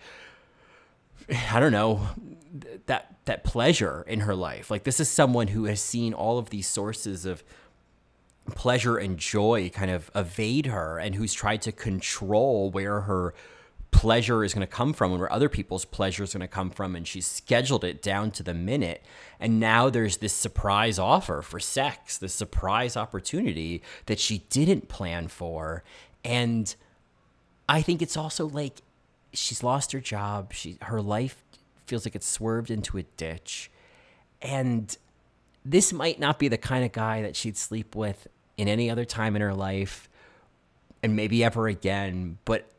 i 1.50 1.58
don't 1.58 1.72
know 1.72 2.06
that 2.84 3.12
that 3.24 3.44
pleasure 3.44 4.04
in 4.06 4.20
her 4.20 4.34
life. 4.34 4.70
Like 4.70 4.84
this 4.84 5.00
is 5.00 5.08
someone 5.08 5.48
who 5.48 5.64
has 5.64 5.80
seen 5.80 6.12
all 6.12 6.38
of 6.38 6.50
these 6.50 6.66
sources 6.66 7.24
of 7.24 7.44
pleasure 8.54 8.96
and 8.96 9.16
joy 9.16 9.70
kind 9.72 9.90
of 9.90 10.10
evade 10.14 10.66
her 10.66 10.98
and 10.98 11.14
who's 11.14 11.32
tried 11.32 11.62
to 11.62 11.72
control 11.72 12.70
where 12.70 13.02
her 13.02 13.34
pleasure 13.92 14.42
is 14.42 14.52
going 14.52 14.66
to 14.66 14.72
come 14.72 14.92
from 14.92 15.12
and 15.12 15.20
where 15.20 15.32
other 15.32 15.48
people's 15.48 15.84
pleasure 15.84 16.24
is 16.24 16.32
going 16.32 16.40
to 16.40 16.48
come 16.48 16.70
from 16.70 16.96
and 16.96 17.06
she's 17.06 17.26
scheduled 17.26 17.84
it 17.84 18.02
down 18.02 18.32
to 18.32 18.42
the 18.42 18.54
minute. 18.54 19.02
And 19.38 19.60
now 19.60 19.88
there's 19.90 20.16
this 20.16 20.32
surprise 20.32 20.98
offer 20.98 21.42
for 21.42 21.60
sex 21.60 22.18
this 22.18 22.34
surprise 22.34 22.96
opportunity 22.96 23.82
that 24.06 24.18
she 24.18 24.38
didn't 24.50 24.88
plan 24.88 25.28
for. 25.28 25.84
And 26.24 26.74
i 27.68 27.80
think 27.80 28.02
it's 28.02 28.16
also 28.16 28.48
like 28.48 28.82
she's 29.32 29.62
lost 29.62 29.92
her 29.92 30.00
job. 30.00 30.52
She 30.52 30.78
her 30.82 31.00
life 31.00 31.44
feels 31.86 32.04
like 32.04 32.16
it's 32.16 32.26
swerved 32.26 32.70
into 32.70 32.98
a 32.98 33.02
ditch. 33.02 33.70
And 34.40 34.96
this 35.64 35.92
might 35.92 36.18
not 36.18 36.38
be 36.38 36.48
the 36.48 36.58
kind 36.58 36.84
of 36.84 36.92
guy 36.92 37.22
that 37.22 37.36
she'd 37.36 37.56
sleep 37.56 37.94
with 37.94 38.26
in 38.56 38.68
any 38.68 38.90
other 38.90 39.04
time 39.04 39.36
in 39.36 39.42
her 39.42 39.54
life 39.54 40.08
and 41.02 41.16
maybe 41.16 41.42
ever 41.42 41.68
again 41.68 42.38
but 42.44 42.71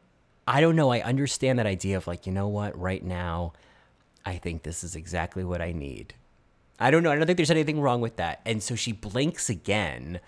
I 0.47 0.61
don't 0.61 0.75
know. 0.75 0.91
I 0.91 1.01
understand 1.01 1.59
that 1.59 1.65
idea 1.65 1.97
of 1.97 2.07
like, 2.07 2.25
you 2.25 2.31
know 2.31 2.47
what, 2.47 2.77
right 2.77 3.03
now, 3.03 3.53
I 4.25 4.37
think 4.37 4.63
this 4.63 4.83
is 4.83 4.95
exactly 4.95 5.43
what 5.43 5.61
I 5.61 5.71
need. 5.71 6.13
I 6.79 6.91
don't 6.91 7.03
know. 7.03 7.11
I 7.11 7.15
don't 7.15 7.25
think 7.25 7.37
there's 7.37 7.51
anything 7.51 7.79
wrong 7.79 8.01
with 8.01 8.17
that. 8.17 8.41
And 8.45 8.61
so 8.61 8.75
she 8.75 8.91
blinks 8.91 9.49
again. 9.49 10.19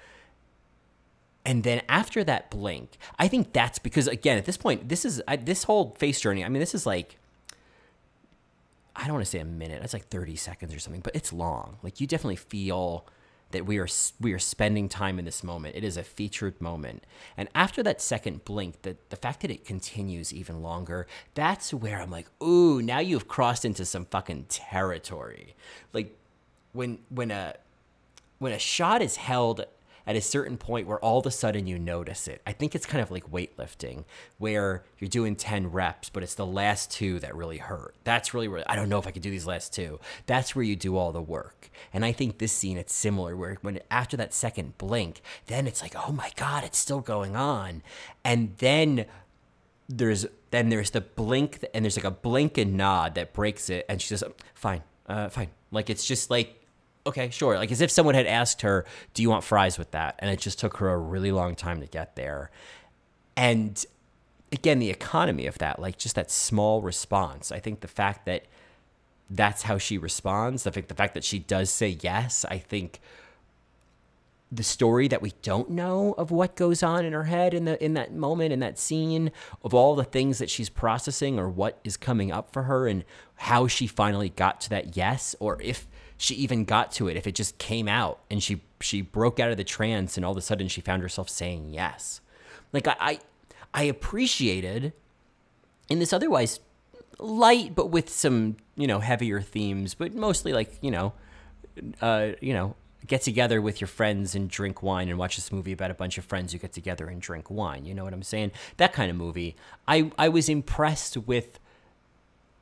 And 1.45 1.63
then 1.63 1.81
after 1.89 2.23
that 2.23 2.49
blink, 2.49 2.97
I 3.19 3.27
think 3.27 3.53
that's 3.53 3.77
because 3.77 4.07
again, 4.07 4.37
at 4.37 4.45
this 4.45 4.57
point, 4.57 4.89
this 4.89 5.05
is 5.05 5.21
I, 5.27 5.35
this 5.35 5.63
whole 5.63 5.95
face 5.97 6.19
journey. 6.19 6.43
I 6.43 6.49
mean, 6.49 6.59
this 6.59 6.73
is 6.73 6.85
like 6.85 7.17
I 8.95 9.03
don't 9.03 9.13
want 9.13 9.25
to 9.25 9.29
say 9.29 9.39
a 9.39 9.45
minute. 9.45 9.81
That's 9.81 9.93
like 9.93 10.07
30 10.07 10.37
seconds 10.37 10.73
or 10.73 10.79
something, 10.79 11.01
but 11.01 11.15
it's 11.15 11.33
long. 11.33 11.77
Like 11.83 11.99
you 11.99 12.07
definitely 12.07 12.37
feel 12.37 13.05
that 13.55 13.65
we 13.65 13.79
are 13.79 13.87
we 14.19 14.33
are 14.33 14.39
spending 14.39 14.89
time 14.89 15.17
in 15.17 15.25
this 15.25 15.43
moment. 15.43 15.75
It 15.75 15.83
is 15.83 15.97
a 15.97 16.03
featured 16.03 16.61
moment. 16.61 17.03
And 17.37 17.49
after 17.55 17.81
that 17.83 18.01
second 18.01 18.45
blink, 18.45 18.81
the, 18.83 18.97
the 19.09 19.15
fact 19.15 19.41
that 19.41 19.49
it 19.49 19.65
continues 19.65 20.33
even 20.33 20.61
longer, 20.61 21.07
that's 21.33 21.73
where 21.73 22.01
I'm 22.01 22.11
like, 22.11 22.27
ooh, 22.43 22.81
now 22.81 22.99
you've 22.99 23.27
crossed 23.27 23.65
into 23.65 23.85
some 23.85 24.05
fucking 24.05 24.45
territory. 24.49 25.55
Like 25.93 26.15
when 26.73 26.99
when 27.09 27.31
a 27.31 27.55
when 28.39 28.51
a 28.51 28.59
shot 28.59 29.01
is 29.01 29.15
held 29.15 29.65
at 30.07 30.15
a 30.15 30.21
certain 30.21 30.57
point 30.57 30.87
where 30.87 30.99
all 30.99 31.19
of 31.19 31.25
a 31.25 31.31
sudden 31.31 31.67
you 31.67 31.79
notice 31.79 32.27
it. 32.27 32.41
I 32.45 32.51
think 32.51 32.75
it's 32.75 32.85
kind 32.85 33.01
of 33.01 33.11
like 33.11 33.31
weightlifting 33.31 34.05
where 34.37 34.83
you're 34.99 35.09
doing 35.09 35.35
10 35.35 35.71
reps, 35.71 36.09
but 36.09 36.23
it's 36.23 36.35
the 36.35 36.45
last 36.45 36.91
two 36.91 37.19
that 37.19 37.35
really 37.35 37.57
hurt. 37.57 37.95
That's 38.03 38.33
really 38.33 38.47
where 38.47 38.63
I 38.67 38.75
don't 38.75 38.89
know 38.89 38.99
if 38.99 39.07
I 39.07 39.11
could 39.11 39.21
do 39.21 39.31
these 39.31 39.47
last 39.47 39.73
two. 39.73 39.99
That's 40.25 40.55
where 40.55 40.63
you 40.63 40.75
do 40.75 40.97
all 40.97 41.11
the 41.11 41.21
work. 41.21 41.69
And 41.93 42.05
I 42.05 42.11
think 42.11 42.37
this 42.37 42.51
scene, 42.51 42.77
it's 42.77 42.93
similar 42.93 43.35
where 43.35 43.57
when 43.61 43.79
after 43.89 44.15
that 44.17 44.33
second 44.33 44.77
blink, 44.77 45.21
then 45.47 45.67
it's 45.67 45.81
like, 45.81 45.95
oh 45.95 46.11
my 46.11 46.31
God, 46.35 46.63
it's 46.63 46.77
still 46.77 47.01
going 47.01 47.35
on. 47.35 47.81
And 48.23 48.55
then 48.57 49.05
there's 49.87 50.25
then 50.51 50.69
there's 50.69 50.91
the 50.91 51.01
blink 51.01 51.63
and 51.73 51.85
there's 51.85 51.97
like 51.97 52.05
a 52.05 52.11
blink 52.11 52.57
and 52.57 52.75
nod 52.75 53.15
that 53.15 53.33
breaks 53.33 53.69
it 53.69 53.85
and 53.87 54.01
she 54.01 54.07
says 54.07 54.23
fine 54.53 54.81
uh, 55.07 55.29
fine 55.29 55.49
like 55.71 55.89
it's 55.89 56.05
just 56.05 56.31
like 56.31 56.64
okay, 57.05 57.29
sure. 57.29 57.55
Like 57.57 57.71
as 57.71 57.81
if 57.81 57.91
someone 57.91 58.15
had 58.15 58.27
asked 58.27 58.61
her, 58.61 58.85
"Do 59.13 59.21
you 59.21 59.29
want 59.29 59.43
fries 59.43 59.77
with 59.77 59.91
that?" 59.91 60.15
And 60.19 60.29
it 60.31 60.39
just 60.39 60.59
took 60.59 60.77
her 60.77 60.89
a 60.89 60.97
really 60.97 61.31
long 61.31 61.55
time 61.55 61.81
to 61.81 61.87
get 61.87 62.15
there. 62.15 62.51
And 63.37 63.83
again, 64.51 64.79
the 64.79 64.89
economy 64.89 65.47
of 65.47 65.57
that, 65.59 65.79
like 65.79 65.97
just 65.97 66.15
that 66.15 66.31
small 66.31 66.81
response. 66.81 67.51
I 67.51 67.59
think 67.59 67.81
the 67.81 67.87
fact 67.87 68.25
that 68.25 68.45
that's 69.29 69.63
how 69.63 69.77
she 69.77 69.97
responds, 69.97 70.63
the 70.63 70.71
fact 70.71 70.89
the 70.89 70.95
fact 70.95 71.13
that 71.13 71.23
she 71.23 71.39
does 71.39 71.69
say 71.69 71.97
yes, 72.01 72.45
I 72.49 72.57
think 72.57 72.99
the 74.51 74.63
story 74.63 75.07
that 75.07 75.21
we 75.21 75.33
don't 75.41 75.69
know 75.71 76.13
of 76.17 76.31
what 76.31 76.55
goes 76.55 76.83
on 76.83 77.03
in 77.03 77.13
her 77.13 77.23
head 77.23 77.53
in 77.53 77.65
the 77.65 77.83
in 77.83 77.95
that 77.95 78.13
moment 78.13 78.53
in 78.53 78.59
that 78.59 78.77
scene 78.77 79.31
of 79.63 79.73
all 79.73 79.95
the 79.95 80.03
things 80.03 80.37
that 80.37 80.49
she's 80.49 80.69
processing 80.69 81.39
or 81.39 81.49
what 81.49 81.79
is 81.83 81.97
coming 81.97 82.31
up 82.31 82.53
for 82.53 82.63
her 82.63 82.87
and 82.87 83.03
how 83.35 83.67
she 83.67 83.87
finally 83.87 84.29
got 84.29 84.61
to 84.61 84.69
that 84.69 84.95
yes 84.95 85.35
or 85.39 85.61
if 85.61 85.87
she 86.17 86.35
even 86.35 86.65
got 86.65 86.91
to 86.93 87.07
it 87.07 87.17
if 87.17 87.27
it 87.27 87.35
just 87.35 87.57
came 87.57 87.87
out 87.87 88.19
and 88.29 88.41
she 88.41 88.61
she 88.79 89.01
broke 89.01 89.39
out 89.39 89.51
of 89.51 89.57
the 89.57 89.63
trance 89.63 90.17
and 90.17 90.25
all 90.25 90.31
of 90.31 90.37
a 90.37 90.41
sudden 90.41 90.67
she 90.67 90.81
found 90.81 91.01
herself 91.01 91.29
saying 91.29 91.73
yes. 91.73 92.21
Like 92.73 92.87
i 92.87 92.95
i, 92.99 93.19
I 93.73 93.83
appreciated 93.83 94.93
in 95.89 95.99
this 95.99 96.13
otherwise 96.13 96.59
light 97.19 97.75
but 97.75 97.89
with 97.89 98.09
some 98.09 98.57
you 98.75 98.87
know 98.87 98.99
heavier 98.99 99.39
themes 99.41 99.93
but 99.93 100.13
mostly 100.13 100.51
like 100.51 100.77
you 100.81 100.91
know 100.91 101.13
uh 102.01 102.31
you 102.41 102.53
know 102.53 102.75
get 103.05 103.21
together 103.21 103.61
with 103.61 103.79
your 103.79 103.87
friends 103.87 104.35
and 104.35 104.49
drink 104.49 104.81
wine 104.81 105.09
and 105.09 105.17
watch 105.17 105.35
this 105.35 105.51
movie 105.51 105.71
about 105.71 105.91
a 105.91 105.93
bunch 105.93 106.17
of 106.17 106.25
friends 106.25 106.51
who 106.51 106.57
get 106.59 106.73
together 106.73 107.07
and 107.07 107.21
drink 107.21 107.49
wine. 107.49 107.85
You 107.85 107.93
know 107.93 108.03
what 108.03 108.13
i'm 108.13 108.23
saying? 108.23 108.51
That 108.77 108.93
kind 108.93 109.09
of 109.09 109.17
movie. 109.17 109.55
I 109.87 110.11
i 110.17 110.29
was 110.29 110.49
impressed 110.49 111.17
with 111.17 111.59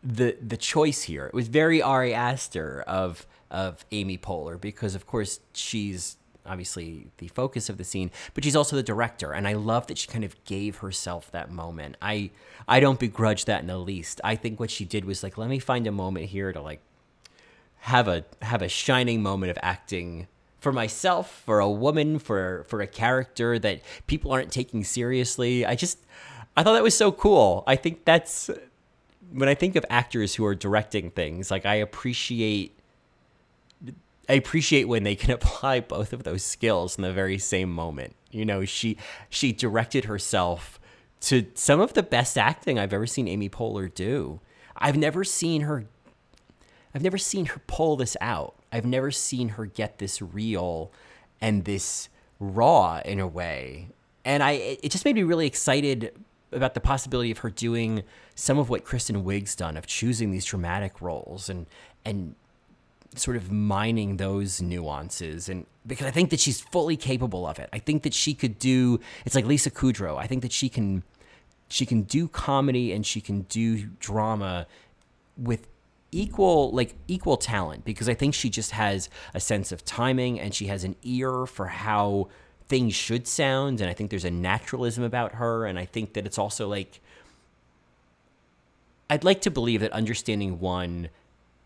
the 0.03 0.35
the 0.45 0.57
choice 0.57 1.03
here 1.03 1.27
it 1.27 1.33
was 1.33 1.47
very 1.47 1.81
Ari 1.81 2.13
Aster 2.13 2.83
of 2.87 3.25
of 3.53 3.85
Amy 3.91 4.17
Poehler 4.17 4.59
because, 4.59 4.95
of 4.95 5.05
course, 5.05 5.39
she's 5.53 6.17
obviously 6.45 7.07
the 7.19 7.29
focus 7.29 7.69
of 7.69 7.77
the 7.77 7.85
scene, 7.85 8.11
but 8.33 8.43
she's 8.43 8.55
also 8.55 8.75
the 8.75 8.83
director, 8.83 9.31
and 9.31 9.47
I 9.47 9.53
love 9.53 9.87
that 9.87 9.97
she 9.97 10.07
kind 10.07 10.25
of 10.25 10.43
gave 10.43 10.77
herself 10.77 11.31
that 11.31 11.51
moment. 11.51 11.95
I 12.01 12.31
I 12.67 12.79
don't 12.79 12.99
begrudge 12.99 13.45
that 13.45 13.61
in 13.61 13.67
the 13.67 13.77
least. 13.77 14.19
I 14.23 14.35
think 14.35 14.59
what 14.59 14.71
she 14.71 14.83
did 14.83 15.05
was 15.05 15.23
like, 15.23 15.37
let 15.37 15.49
me 15.49 15.59
find 15.59 15.87
a 15.87 15.91
moment 15.91 16.25
here 16.25 16.51
to 16.51 16.59
like 16.59 16.81
have 17.77 18.07
a 18.07 18.25
have 18.41 18.61
a 18.61 18.67
shining 18.67 19.21
moment 19.21 19.51
of 19.51 19.59
acting 19.61 20.27
for 20.59 20.73
myself, 20.73 21.43
for 21.45 21.59
a 21.59 21.69
woman, 21.69 22.17
for 22.17 22.65
for 22.67 22.81
a 22.81 22.87
character 22.87 23.59
that 23.59 23.81
people 24.07 24.31
aren't 24.31 24.51
taking 24.51 24.83
seriously. 24.83 25.65
I 25.65 25.75
just 25.75 25.99
I 26.57 26.63
thought 26.63 26.73
that 26.73 26.83
was 26.83 26.97
so 26.97 27.11
cool. 27.11 27.63
I 27.67 27.75
think 27.75 28.03
that's 28.03 28.49
when 29.33 29.49
I 29.49 29.55
think 29.55 29.75
of 29.75 29.85
actors 29.89 30.35
who 30.35 30.45
are 30.45 30.55
directing 30.55 31.09
things, 31.11 31.49
like 31.51 31.65
I 31.65 31.75
appreciate 31.75 32.77
I 34.29 34.33
appreciate 34.33 34.85
when 34.85 35.03
they 35.03 35.15
can 35.15 35.31
apply 35.37 35.81
both 35.81 36.13
of 36.13 36.23
those 36.23 36.43
skills 36.43 36.97
in 36.97 37.01
the 37.01 37.13
very 37.13 37.37
same 37.37 37.71
moment. 37.71 38.15
You 38.31 38.45
know, 38.45 38.65
she 38.65 38.97
she 39.29 39.51
directed 39.51 40.05
herself 40.05 40.79
to 41.21 41.45
some 41.55 41.79
of 41.79 41.93
the 41.93 42.03
best 42.03 42.37
acting 42.37 42.77
I've 42.77 42.93
ever 42.93 43.07
seen 43.07 43.27
Amy 43.27 43.49
Poehler 43.49 43.93
do. 43.93 44.39
I've 44.77 44.97
never 44.97 45.23
seen 45.23 45.61
her 45.61 45.85
I've 46.95 47.01
never 47.01 47.17
seen 47.17 47.47
her 47.47 47.61
pull 47.65 47.95
this 47.95 48.15
out. 48.21 48.55
I've 48.71 48.85
never 48.85 49.09
seen 49.09 49.49
her 49.49 49.65
get 49.65 49.97
this 49.97 50.21
real 50.21 50.91
and 51.41 51.65
this 51.65 52.09
raw 52.39 53.01
in 53.03 53.19
a 53.19 53.27
way. 53.27 53.89
And 54.23 54.43
I 54.43 54.51
it 54.81 54.89
just 54.89 55.05
made 55.05 55.15
me 55.15 55.23
really 55.23 55.47
excited 55.47 56.13
about 56.53 56.73
the 56.73 56.79
possibility 56.79 57.31
of 57.31 57.39
her 57.39 57.49
doing 57.49 58.03
some 58.35 58.57
of 58.57 58.69
what 58.69 58.83
Kristen 58.83 59.23
Wiig's 59.23 59.55
done 59.55 59.77
of 59.77 59.85
choosing 59.85 60.31
these 60.31 60.45
dramatic 60.45 61.01
roles 61.01 61.49
and 61.49 61.65
and 62.05 62.35
sort 63.15 63.37
of 63.37 63.51
mining 63.51 64.17
those 64.17 64.61
nuances 64.61 65.47
and 65.47 65.65
because 65.85 66.07
I 66.07 66.11
think 66.11 66.29
that 66.31 66.39
she's 66.39 66.61
fully 66.61 66.97
capable 66.97 67.45
of 67.45 67.59
it. 67.59 67.69
I 67.71 67.79
think 67.79 68.03
that 68.03 68.13
she 68.13 68.33
could 68.33 68.57
do 68.57 68.99
it's 69.25 69.35
like 69.35 69.45
Lisa 69.45 69.69
Kudrow. 69.69 70.17
I 70.17 70.27
think 70.27 70.41
that 70.41 70.51
she 70.51 70.69
can 70.69 71.03
she 71.67 71.85
can 71.85 72.03
do 72.03 72.27
comedy 72.27 72.91
and 72.91 73.05
she 73.05 73.21
can 73.21 73.41
do 73.43 73.87
drama 73.99 74.67
with 75.37 75.67
equal 76.11 76.71
like 76.71 76.95
equal 77.07 77.37
talent 77.37 77.83
because 77.83 78.07
I 78.07 78.13
think 78.13 78.33
she 78.33 78.49
just 78.49 78.71
has 78.71 79.09
a 79.33 79.39
sense 79.39 79.71
of 79.71 79.83
timing 79.83 80.39
and 80.39 80.53
she 80.53 80.67
has 80.67 80.83
an 80.83 80.95
ear 81.03 81.45
for 81.45 81.67
how 81.67 82.29
things 82.67 82.95
should 82.95 83.27
sound 83.27 83.81
and 83.81 83.89
I 83.89 83.93
think 83.93 84.09
there's 84.09 84.25
a 84.25 84.31
naturalism 84.31 85.03
about 85.03 85.35
her 85.35 85.65
and 85.65 85.77
I 85.77 85.85
think 85.85 86.13
that 86.13 86.25
it's 86.25 86.37
also 86.37 86.67
like 86.67 86.99
I'd 89.09 89.23
like 89.23 89.41
to 89.41 89.51
believe 89.51 89.81
that 89.81 89.91
understanding 89.91 90.59
one 90.59 91.09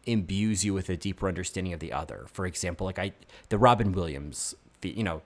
imbues 0.06 0.66
you 0.66 0.74
with 0.74 0.90
a 0.90 0.98
deeper 0.98 1.28
understanding 1.28 1.74
of 1.74 1.80
the 1.80 1.94
other. 1.94 2.26
For 2.32 2.46
example, 2.46 2.86
like 2.86 2.98
I 2.98 3.14
the 3.50 3.58
Robin 3.58 3.92
Williams, 3.92 4.56
you 4.82 5.04
know, 5.04 5.22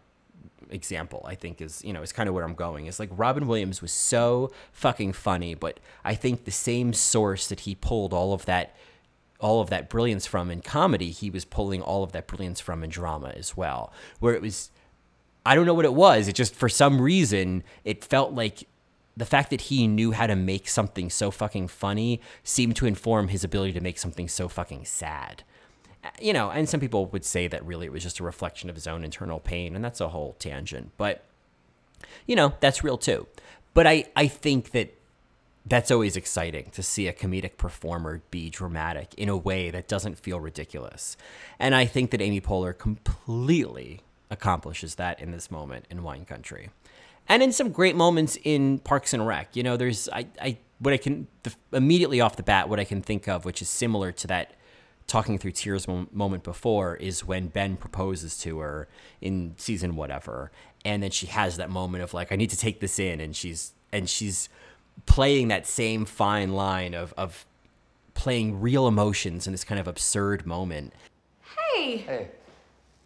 example 0.70 1.22
I 1.28 1.36
think 1.36 1.62
is 1.62 1.84
you 1.84 1.92
know 1.92 2.02
is 2.02 2.12
kind 2.12 2.28
of 2.28 2.36
where 2.36 2.44
I'm 2.44 2.56
going. 2.56 2.88
Is 2.88 3.00
like 3.00 3.10
Robin 3.12 3.48
Williams 3.48 3.82
was 3.82 3.92
so 3.92 4.52
fucking 4.72 5.14
funny, 5.14 5.54
but 5.54 5.80
I 6.04 6.16
think 6.16 6.46
the 6.46 6.52
same 6.52 6.94
source 6.94 7.48
that 7.48 7.62
he 7.62 7.76
pulled 7.76 8.14
all 8.14 8.34
of 8.34 8.46
that 8.46 8.76
all 9.40 9.60
of 9.62 9.70
that 9.72 9.90
brilliance 9.90 10.28
from 10.28 10.52
in 10.52 10.62
comedy, 10.62 11.10
he 11.10 11.32
was 11.32 11.46
pulling 11.46 11.82
all 11.82 12.04
of 12.04 12.12
that 12.12 12.28
brilliance 12.28 12.60
from 12.60 12.84
in 12.84 12.90
drama 12.92 13.34
as 13.36 13.58
well. 13.58 13.92
Where 14.20 14.36
it 14.36 14.42
was 14.42 14.70
I 15.46 15.56
don't 15.56 15.66
know 15.66 15.74
what 15.74 15.86
it 15.86 15.94
was. 15.94 16.28
It 16.28 16.36
just 16.36 16.56
for 16.56 16.70
some 16.70 17.02
reason 17.02 17.64
it 17.84 18.04
felt 18.04 18.34
like 18.34 18.68
the 19.18 19.26
fact 19.26 19.50
that 19.50 19.62
he 19.62 19.88
knew 19.88 20.12
how 20.12 20.28
to 20.28 20.36
make 20.36 20.68
something 20.68 21.10
so 21.10 21.32
fucking 21.32 21.68
funny 21.68 22.22
seemed 22.44 22.76
to 22.78 22.86
inform 22.86 23.28
his 23.28 23.44
ability 23.44 23.74
to 23.74 23.82
make 23.82 23.98
something 23.98 24.28
so 24.28 24.48
fucking 24.48 24.86
sad. 24.86 25.44
Uh, 26.04 26.10
you 26.20 26.34
know, 26.34 26.50
and 26.50 26.70
some 26.70 26.80
people 26.80 27.06
would 27.08 27.26
say 27.26 27.48
that 27.48 27.66
really 27.66 27.86
it 27.86 27.92
was 27.92 28.04
just 28.04 28.20
a 28.20 28.24
reflection 28.24 28.70
of 28.70 28.76
his 28.76 28.88
own 28.88 29.04
internal 29.04 29.40
pain, 29.40 29.76
and 29.76 29.84
that's 29.84 30.02
a 30.02 30.10
whole 30.10 30.36
tangent. 30.40 30.92
But, 30.98 31.24
you 32.26 32.36
know, 32.36 32.54
that's 32.62 32.84
real 32.84 32.98
too. 32.98 33.28
But 33.74 33.86
I, 33.86 34.06
I 34.16 34.28
think 34.28 34.72
that 34.72 34.96
that's 35.66 35.92
always 35.92 36.16
exciting 36.16 36.72
to 36.72 36.82
see 36.82 37.08
a 37.08 37.14
comedic 37.14 37.58
performer 37.58 38.22
be 38.32 38.50
dramatic 38.50 39.14
in 39.16 39.30
a 39.30 39.38
way 39.38 39.70
that 39.70 39.88
doesn't 39.88 40.18
feel 40.18 40.40
ridiculous. 40.40 41.18
And 41.60 41.76
I 41.76 41.86
think 41.86 42.12
that 42.12 42.22
Amy 42.22 42.42
Poehler 42.42 42.76
completely 42.76 44.02
accomplishes 44.32 44.96
that 44.96 45.20
in 45.20 45.32
this 45.32 45.52
moment 45.52 45.86
in 45.92 46.02
Wine 46.02 46.26
Country 46.26 46.70
and 47.28 47.42
in 47.42 47.52
some 47.52 47.72
great 47.72 47.96
moments 47.96 48.38
in 48.44 48.80
Parks 48.80 49.14
and 49.14 49.26
Rec. 49.26 49.56
You 49.56 49.64
know, 49.64 49.78
there's 49.78 50.10
I, 50.10 50.28
I 50.42 50.58
what 50.80 50.94
I 50.94 50.98
can 50.98 51.28
the, 51.44 51.54
immediately 51.72 52.20
off 52.22 52.36
the 52.36 52.44
bat 52.44 52.70
what 52.70 52.80
I 52.80 52.84
can 52.84 53.02
think 53.02 53.28
of, 53.28 53.46
which 53.46 53.62
is 53.62 53.70
similar 53.70 54.12
to 54.12 54.28
that 54.28 54.56
talking 55.08 55.38
through 55.38 55.52
tears 55.52 55.88
moment 55.88 56.44
before, 56.44 56.96
is 56.96 57.26
when 57.26 57.48
Ben 57.48 57.78
proposes 57.78 58.38
to 58.40 58.60
her 58.60 58.88
in 59.20 59.54
season 59.58 59.96
whatever, 59.96 60.52
and 60.86 61.04
then 61.04 61.12
she 61.12 61.28
has 61.28 61.58
that 61.58 61.70
moment 61.70 62.04
of 62.04 62.14
like 62.14 62.32
I 62.32 62.36
need 62.36 62.50
to 62.50 62.58
take 62.58 62.80
this 62.80 63.00
in, 63.00 63.20
and 63.20 63.36
she's 63.36 63.74
and 63.92 64.10
she's 64.10 64.50
playing 65.06 65.48
that 65.50 65.66
same 65.68 66.06
fine 66.06 66.54
line 66.54 66.94
of 66.94 67.14
of 67.18 67.46
playing 68.14 68.60
real 68.60 68.88
emotions 68.88 69.48
in 69.48 69.54
this 69.54 69.64
kind 69.64 69.80
of 69.80 69.88
absurd 69.88 70.46
moment. 70.46 70.94
Hey. 71.74 71.98
Hey. 71.98 72.28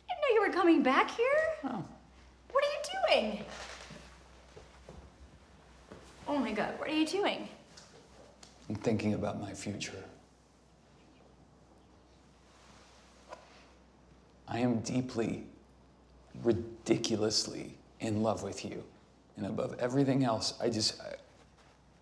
I 0.10 0.14
didn't 0.14 0.22
know 0.22 0.34
you 0.34 0.42
were 0.42 0.45
coming 0.56 0.82
back 0.82 1.12
here. 1.12 1.42
Oh. 1.66 1.84
What 2.52 2.64
are 2.64 2.68
you 2.68 3.22
doing? 3.22 3.46
Oh 6.30 6.38
my 6.38 6.54
god, 6.54 6.80
what 6.80 6.90
are 6.90 6.94
you 6.94 7.06
doing? 7.06 7.50
I'm 8.70 8.76
thinking 8.76 9.14
about 9.16 9.40
my 9.42 9.54
future. 9.54 10.02
I 14.48 14.60
am 14.60 14.80
deeply, 14.80 15.44
ridiculously 16.42 17.78
in 18.00 18.24
love 18.24 18.42
with 18.42 18.64
you. 18.64 18.82
And 19.36 19.46
above 19.48 19.76
everything 19.80 20.24
else, 20.24 20.54
I 20.62 20.70
just, 20.70 21.02
I, 21.02 21.16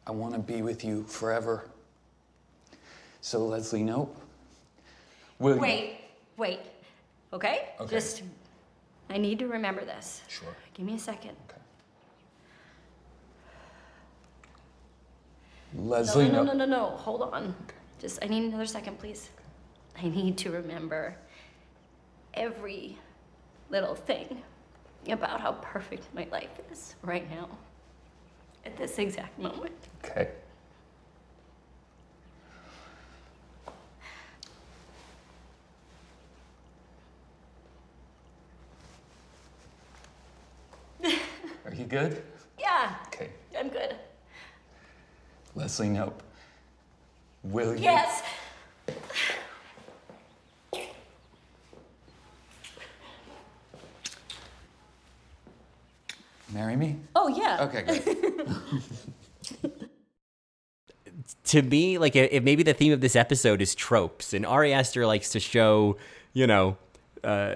I 0.05 0.11
want 0.11 0.35
to 0.35 0.39
be 0.39 0.61
with 0.61 0.85
you 0.85 1.03
forever. 1.05 1.67
So, 3.21 3.47
Leslie, 3.47 3.81
nope. 3.81 4.15
Will 5.39 5.57
Wait, 5.57 5.95
wait. 6.37 6.59
Okay? 7.33 7.69
Okay. 7.79 7.89
Just, 7.89 8.21
I 9.09 9.17
need 9.17 9.39
to 9.39 9.47
remember 9.47 9.85
this. 9.85 10.21
Sure. 10.27 10.55
Give 10.73 10.85
me 10.85 10.95
a 10.95 10.99
second. 10.99 11.35
Okay. 11.49 11.61
Leslie, 15.75 16.29
no, 16.29 16.43
no. 16.43 16.53
no, 16.53 16.53
no, 16.53 16.65
no, 16.65 16.77
no. 16.77 16.85
Hold 16.97 17.21
on. 17.23 17.55
Just, 17.99 18.19
I 18.23 18.27
need 18.27 18.43
another 18.43 18.65
second, 18.65 18.99
please. 18.99 19.29
I 19.97 20.07
need 20.07 20.37
to 20.39 20.51
remember 20.51 21.15
every 22.33 22.97
little 23.69 23.95
thing 23.95 24.41
about 25.07 25.41
how 25.41 25.53
perfect 25.53 26.07
my 26.13 26.27
life 26.31 26.49
is 26.71 26.95
right 27.01 27.29
now. 27.29 27.49
At 28.65 28.77
this 28.77 28.97
exact 28.97 29.37
moment. 29.37 29.73
Okay. 30.03 30.29
Are 41.65 41.73
you 41.73 41.82
good? 41.93 42.23
Yeah, 42.59 42.95
Okay. 43.07 43.29
I'm 43.57 43.69
good. 43.69 43.95
Leslie, 45.55 45.89
nope. 45.89 46.23
Will 47.43 47.75
you? 47.75 47.83
Yes. 47.83 48.23
Marry 56.51 56.75
me? 56.75 56.97
Oh, 57.15 57.27
yeah. 57.27 57.63
Okay, 57.63 57.83
good. 57.83 59.73
to 61.45 61.61
me, 61.61 61.97
like 61.97 62.15
if 62.15 62.43
maybe 62.43 62.63
the 62.63 62.73
theme 62.73 62.93
of 62.93 63.01
this 63.01 63.15
episode 63.15 63.61
is 63.61 63.75
tropes, 63.75 64.33
and 64.33 64.45
Ari 64.45 64.73
Aster 64.73 65.05
likes 65.05 65.29
to 65.29 65.39
show, 65.39 65.97
you 66.33 66.47
know, 66.47 66.77
uh, 67.23 67.55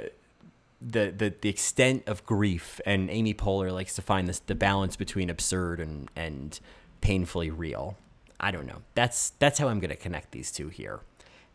the 0.81 1.13
the 1.15 1.33
the 1.41 1.49
extent 1.49 2.03
of 2.07 2.25
grief, 2.25 2.79
and 2.85 3.09
Amy 3.09 3.33
Poehler 3.33 3.71
likes 3.71 3.95
to 3.95 4.01
find 4.01 4.27
this 4.27 4.39
the 4.39 4.55
balance 4.55 4.95
between 4.95 5.29
absurd 5.29 5.79
and 5.79 6.09
and 6.15 6.59
painfully 7.01 7.49
real. 7.49 7.97
I 8.39 8.51
don't 8.51 8.67
know. 8.67 8.81
That's 8.93 9.31
that's 9.39 9.59
how 9.59 9.67
I'm 9.67 9.79
going 9.79 9.89
to 9.89 9.95
connect 9.95 10.31
these 10.31 10.51
two 10.51 10.69
here, 10.69 10.99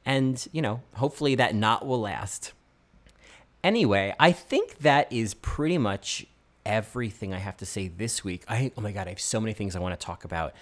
and 0.04 0.46
you 0.52 0.62
know, 0.62 0.80
hopefully 0.94 1.34
that 1.36 1.54
knot 1.54 1.86
will 1.86 2.00
last. 2.00 2.52
Anyway, 3.62 4.12
I 4.18 4.32
think 4.32 4.78
that 4.78 5.12
is 5.12 5.34
pretty 5.34 5.78
much 5.78 6.26
everything 6.66 7.32
I 7.32 7.38
have 7.38 7.56
to 7.58 7.66
say 7.66 7.88
this 7.88 8.24
week. 8.24 8.44
I 8.48 8.72
oh 8.76 8.80
my 8.80 8.92
god, 8.92 9.06
I 9.06 9.10
have 9.10 9.20
so 9.20 9.40
many 9.40 9.52
things 9.52 9.76
I 9.76 9.78
want 9.80 9.98
to 9.98 10.04
talk 10.04 10.24
about. 10.24 10.54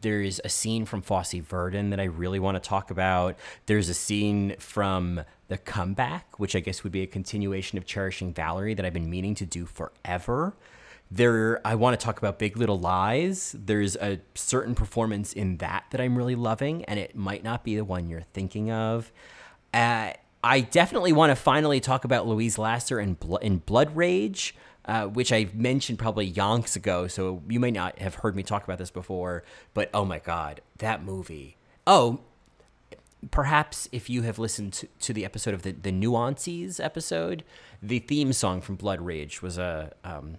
There's 0.00 0.40
a 0.44 0.48
scene 0.48 0.84
from 0.84 1.02
Fosse 1.02 1.34
Verdon 1.34 1.90
that 1.90 2.00
I 2.00 2.04
really 2.04 2.38
want 2.38 2.62
to 2.62 2.68
talk 2.68 2.90
about. 2.90 3.36
There's 3.66 3.88
a 3.88 3.94
scene 3.94 4.56
from 4.58 5.22
The 5.48 5.58
Comeback, 5.58 6.38
which 6.38 6.54
I 6.54 6.60
guess 6.60 6.82
would 6.82 6.92
be 6.92 7.02
a 7.02 7.06
continuation 7.06 7.78
of 7.78 7.86
Cherishing 7.86 8.32
Valerie 8.34 8.74
that 8.74 8.84
I've 8.84 8.92
been 8.92 9.10
meaning 9.10 9.34
to 9.36 9.46
do 9.46 9.66
forever. 9.66 10.54
There, 11.10 11.64
I 11.64 11.76
want 11.76 11.98
to 11.98 12.04
talk 12.04 12.18
about 12.18 12.38
Big 12.38 12.56
Little 12.56 12.80
Lies. 12.80 13.54
There's 13.56 13.94
a 13.96 14.20
certain 14.34 14.74
performance 14.74 15.32
in 15.32 15.58
that 15.58 15.84
that 15.92 16.00
I'm 16.00 16.16
really 16.16 16.34
loving, 16.34 16.84
and 16.86 16.98
it 16.98 17.14
might 17.14 17.44
not 17.44 17.62
be 17.62 17.76
the 17.76 17.84
one 17.84 18.08
you're 18.08 18.26
thinking 18.32 18.72
of. 18.72 19.12
Uh, 19.72 20.12
I 20.42 20.60
definitely 20.60 21.12
want 21.12 21.30
to 21.30 21.36
finally 21.36 21.80
talk 21.80 22.04
about 22.04 22.26
Louise 22.26 22.58
Lasser 22.58 23.00
in, 23.00 23.14
Blo- 23.14 23.38
in 23.38 23.58
Blood 23.58 23.96
Rage, 23.96 24.54
uh, 24.86 25.06
which 25.06 25.32
I 25.32 25.48
mentioned 25.52 25.98
probably 25.98 26.30
yonks 26.30 26.76
ago, 26.76 27.06
so 27.08 27.42
you 27.48 27.60
may 27.60 27.70
not 27.70 27.98
have 27.98 28.16
heard 28.16 28.36
me 28.36 28.42
talk 28.42 28.64
about 28.64 28.78
this 28.78 28.90
before. 28.90 29.42
But 29.74 29.90
oh 29.92 30.04
my 30.04 30.18
god, 30.18 30.60
that 30.78 31.04
movie! 31.04 31.56
Oh, 31.86 32.20
perhaps 33.30 33.88
if 33.92 34.08
you 34.08 34.22
have 34.22 34.38
listened 34.38 34.72
to, 34.74 34.88
to 35.00 35.12
the 35.12 35.24
episode 35.24 35.54
of 35.54 35.62
the, 35.62 35.72
the 35.72 35.92
Nuances 35.92 36.78
episode, 36.80 37.44
the 37.82 37.98
theme 37.98 38.32
song 38.32 38.60
from 38.60 38.76
Blood 38.76 39.00
Rage 39.00 39.42
was 39.42 39.58
a 39.58 39.92
um, 40.04 40.38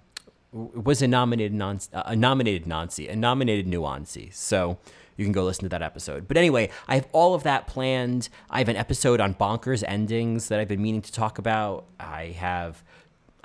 was 0.52 1.02
a 1.02 1.08
nominated 1.08 1.54
non 1.54 1.80
a 1.92 2.16
nominated 2.16 2.66
Nancy, 2.66 3.08
a 3.08 3.16
nominated 3.16 3.68
Nuancy. 3.68 4.34
So 4.34 4.78
you 5.18 5.26
can 5.26 5.34
go 5.34 5.44
listen 5.44 5.64
to 5.64 5.70
that 5.70 5.82
episode. 5.82 6.28
But 6.28 6.38
anyway, 6.38 6.70
I 6.88 6.96
have 6.96 7.08
all 7.12 7.34
of 7.34 7.44
that 7.44 7.68
planned. 7.68 8.30
I 8.50 8.60
have 8.60 8.70
an 8.70 8.76
episode 8.76 9.20
on 9.20 9.34
bonkers 9.34 9.84
endings 9.88 10.48
that 10.50 10.60
I've 10.60 10.68
been 10.68 10.82
meaning 10.82 11.02
to 11.02 11.12
talk 11.12 11.38
about. 11.40 11.86
I 12.00 12.28
have 12.38 12.84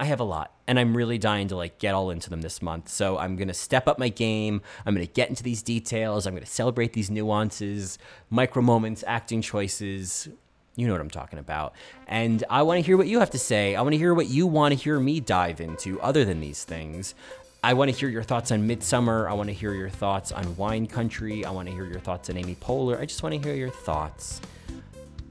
I 0.03 0.07
have 0.07 0.19
a 0.19 0.25
lot 0.25 0.53
and 0.67 0.81
I'm 0.81 0.97
really 0.97 1.17
dying 1.17 1.47
to 1.47 1.57
like 1.57 1.79
get 1.79 1.95
all 1.95 2.11
into 2.11 2.29
them 2.29 2.41
this 2.41 2.61
month. 2.61 2.89
So 2.89 3.19
I'm 3.19 3.37
going 3.37 3.47
to 3.47 3.55
step 3.55 3.87
up 3.87 4.01
my 4.01 4.09
game. 4.09 4.61
I'm 4.85 4.97
going 4.97 5.07
to 5.07 5.13
get 5.13 5.29
into 5.29 5.45
these 5.45 5.63
details. 5.63 6.27
I'm 6.27 6.35
going 6.35 6.45
to 6.45 6.51
celebrate 6.51 6.93
these 6.93 7.09
nuances, 7.09 8.01
micro 8.29 8.63
moments, 8.63 9.05
acting 9.07 9.43
choices. 9.43 10.29
You 10.75 10.89
know 10.89 10.93
what 10.93 11.01
I'm 11.01 11.09
talking 11.09 11.39
about. 11.39 11.77
And 12.09 12.43
I 12.51 12.63
want 12.63 12.79
to 12.79 12.83
hear 12.85 12.97
what 12.97 13.07
you 13.07 13.21
have 13.21 13.31
to 13.31 13.39
say. 13.39 13.77
I 13.77 13.83
want 13.83 13.93
to 13.93 13.97
hear 13.97 14.13
what 14.13 14.27
you 14.27 14.49
want 14.49 14.75
to 14.75 14.81
hear 14.83 14.99
me 14.99 15.21
dive 15.21 15.61
into 15.61 16.01
other 16.01 16.25
than 16.25 16.41
these 16.41 16.65
things. 16.65 17.15
I 17.63 17.75
want 17.75 17.89
to 17.93 17.97
hear 17.97 18.09
your 18.09 18.25
thoughts 18.25 18.51
on 18.51 18.67
Midsommar. 18.67 19.31
I 19.31 19.35
want 19.35 19.51
to 19.51 19.55
hear 19.55 19.73
your 19.73 19.89
thoughts 19.89 20.33
on 20.33 20.57
Wine 20.57 20.89
Country. 20.89 21.45
I 21.45 21.53
want 21.53 21.69
to 21.69 21.75
hear 21.75 21.85
your 21.85 22.01
thoughts 22.01 22.29
on 22.29 22.37
Amy 22.37 22.57
Poehler. 22.57 22.99
I 22.99 23.07
just 23.07 23.23
want 23.23 23.37
to 23.37 23.49
hear 23.49 23.57
your 23.57 23.71
thoughts. 23.71 24.41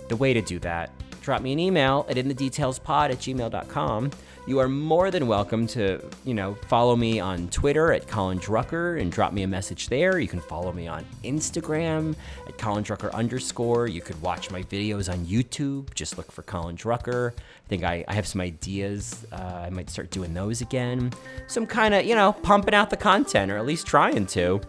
The 0.08 0.16
way 0.16 0.34
to 0.34 0.42
do 0.42 0.60
that, 0.60 0.92
drop 1.22 1.42
me 1.42 1.52
an 1.52 1.60
email 1.60 2.06
at 2.08 2.16
inthedetailspod 2.16 3.10
at 3.10 3.18
gmail.com 3.18 4.12
you 4.52 4.60
are 4.60 4.68
more 4.68 5.10
than 5.12 5.28
welcome 5.28 5.66
to, 5.66 6.04
you 6.26 6.34
know, 6.34 6.56
follow 6.68 6.98
me 6.98 7.22
on 7.22 7.48
Twitter 7.48 7.94
at 7.94 8.06
Colin 8.06 8.38
Drucker 8.38 9.00
and 9.00 9.10
drop 9.10 9.32
me 9.32 9.44
a 9.44 9.48
message 9.48 9.88
there. 9.88 10.20
You 10.20 10.28
can 10.28 10.42
follow 10.42 10.74
me 10.74 10.90
on 10.90 11.06
Instagram 11.24 12.18
at 12.46 12.58
Colin 12.58 12.84
Drucker 12.84 13.14
underscore. 13.14 13.88
You 13.88 14.02
could 14.02 14.22
watch 14.22 14.52
my 14.52 14.62
videos 14.64 15.10
on 15.10 15.26
YouTube. 15.26 15.94
Just 15.94 16.18
look 16.18 16.30
for 16.34 16.44
Colin 16.44 16.76
Drucker. 16.76 17.32
I 17.32 17.70
think 17.70 17.86
I, 17.86 18.04
I 18.10 18.14
have 18.14 18.28
some 18.28 18.42
ideas. 18.42 19.26
Uh, 19.32 19.64
I 19.68 19.70
might 19.70 19.90
start 19.90 20.12
doing 20.12 20.34
those 20.34 20.60
again. 20.60 21.14
So 21.48 21.62
I'm 21.62 21.68
kind 21.68 21.94
of, 21.94 22.04
you 22.04 22.16
know, 22.16 22.34
pumping 22.34 22.74
out 22.74 22.90
the 22.90 22.98
content 22.98 23.54
or 23.54 23.58
at 23.58 23.66
least 23.66 23.88
trying 23.88 24.26
to. 24.26 24.60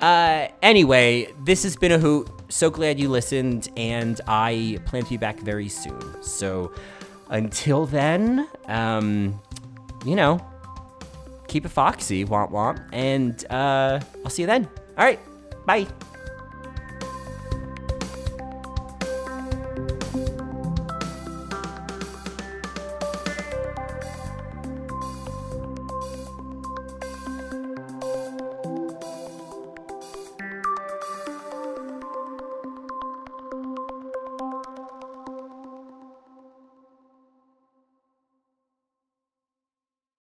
Uh, 0.00 0.48
anyway, 0.60 1.28
this 1.44 1.62
has 1.62 1.76
been 1.76 1.92
a 1.92 1.98
hoot. 1.98 2.28
So 2.50 2.68
glad 2.68 3.00
you 3.00 3.08
listened, 3.08 3.70
and 3.78 4.20
I 4.26 4.80
plan 4.84 5.04
to 5.04 5.08
be 5.08 5.16
back 5.16 5.40
very 5.40 5.70
soon. 5.70 6.22
So, 6.22 6.72
until 7.30 7.86
then, 7.86 8.48
um, 8.66 9.40
you 10.04 10.16
know, 10.16 10.44
keep 11.48 11.64
it 11.64 11.70
foxy, 11.70 12.24
womp 12.24 12.50
womp, 12.50 12.84
and 12.92 13.44
uh, 13.50 14.00
I'll 14.24 14.30
see 14.30 14.42
you 14.42 14.46
then. 14.46 14.68
All 14.98 15.04
right, 15.04 15.18
bye. 15.66 15.86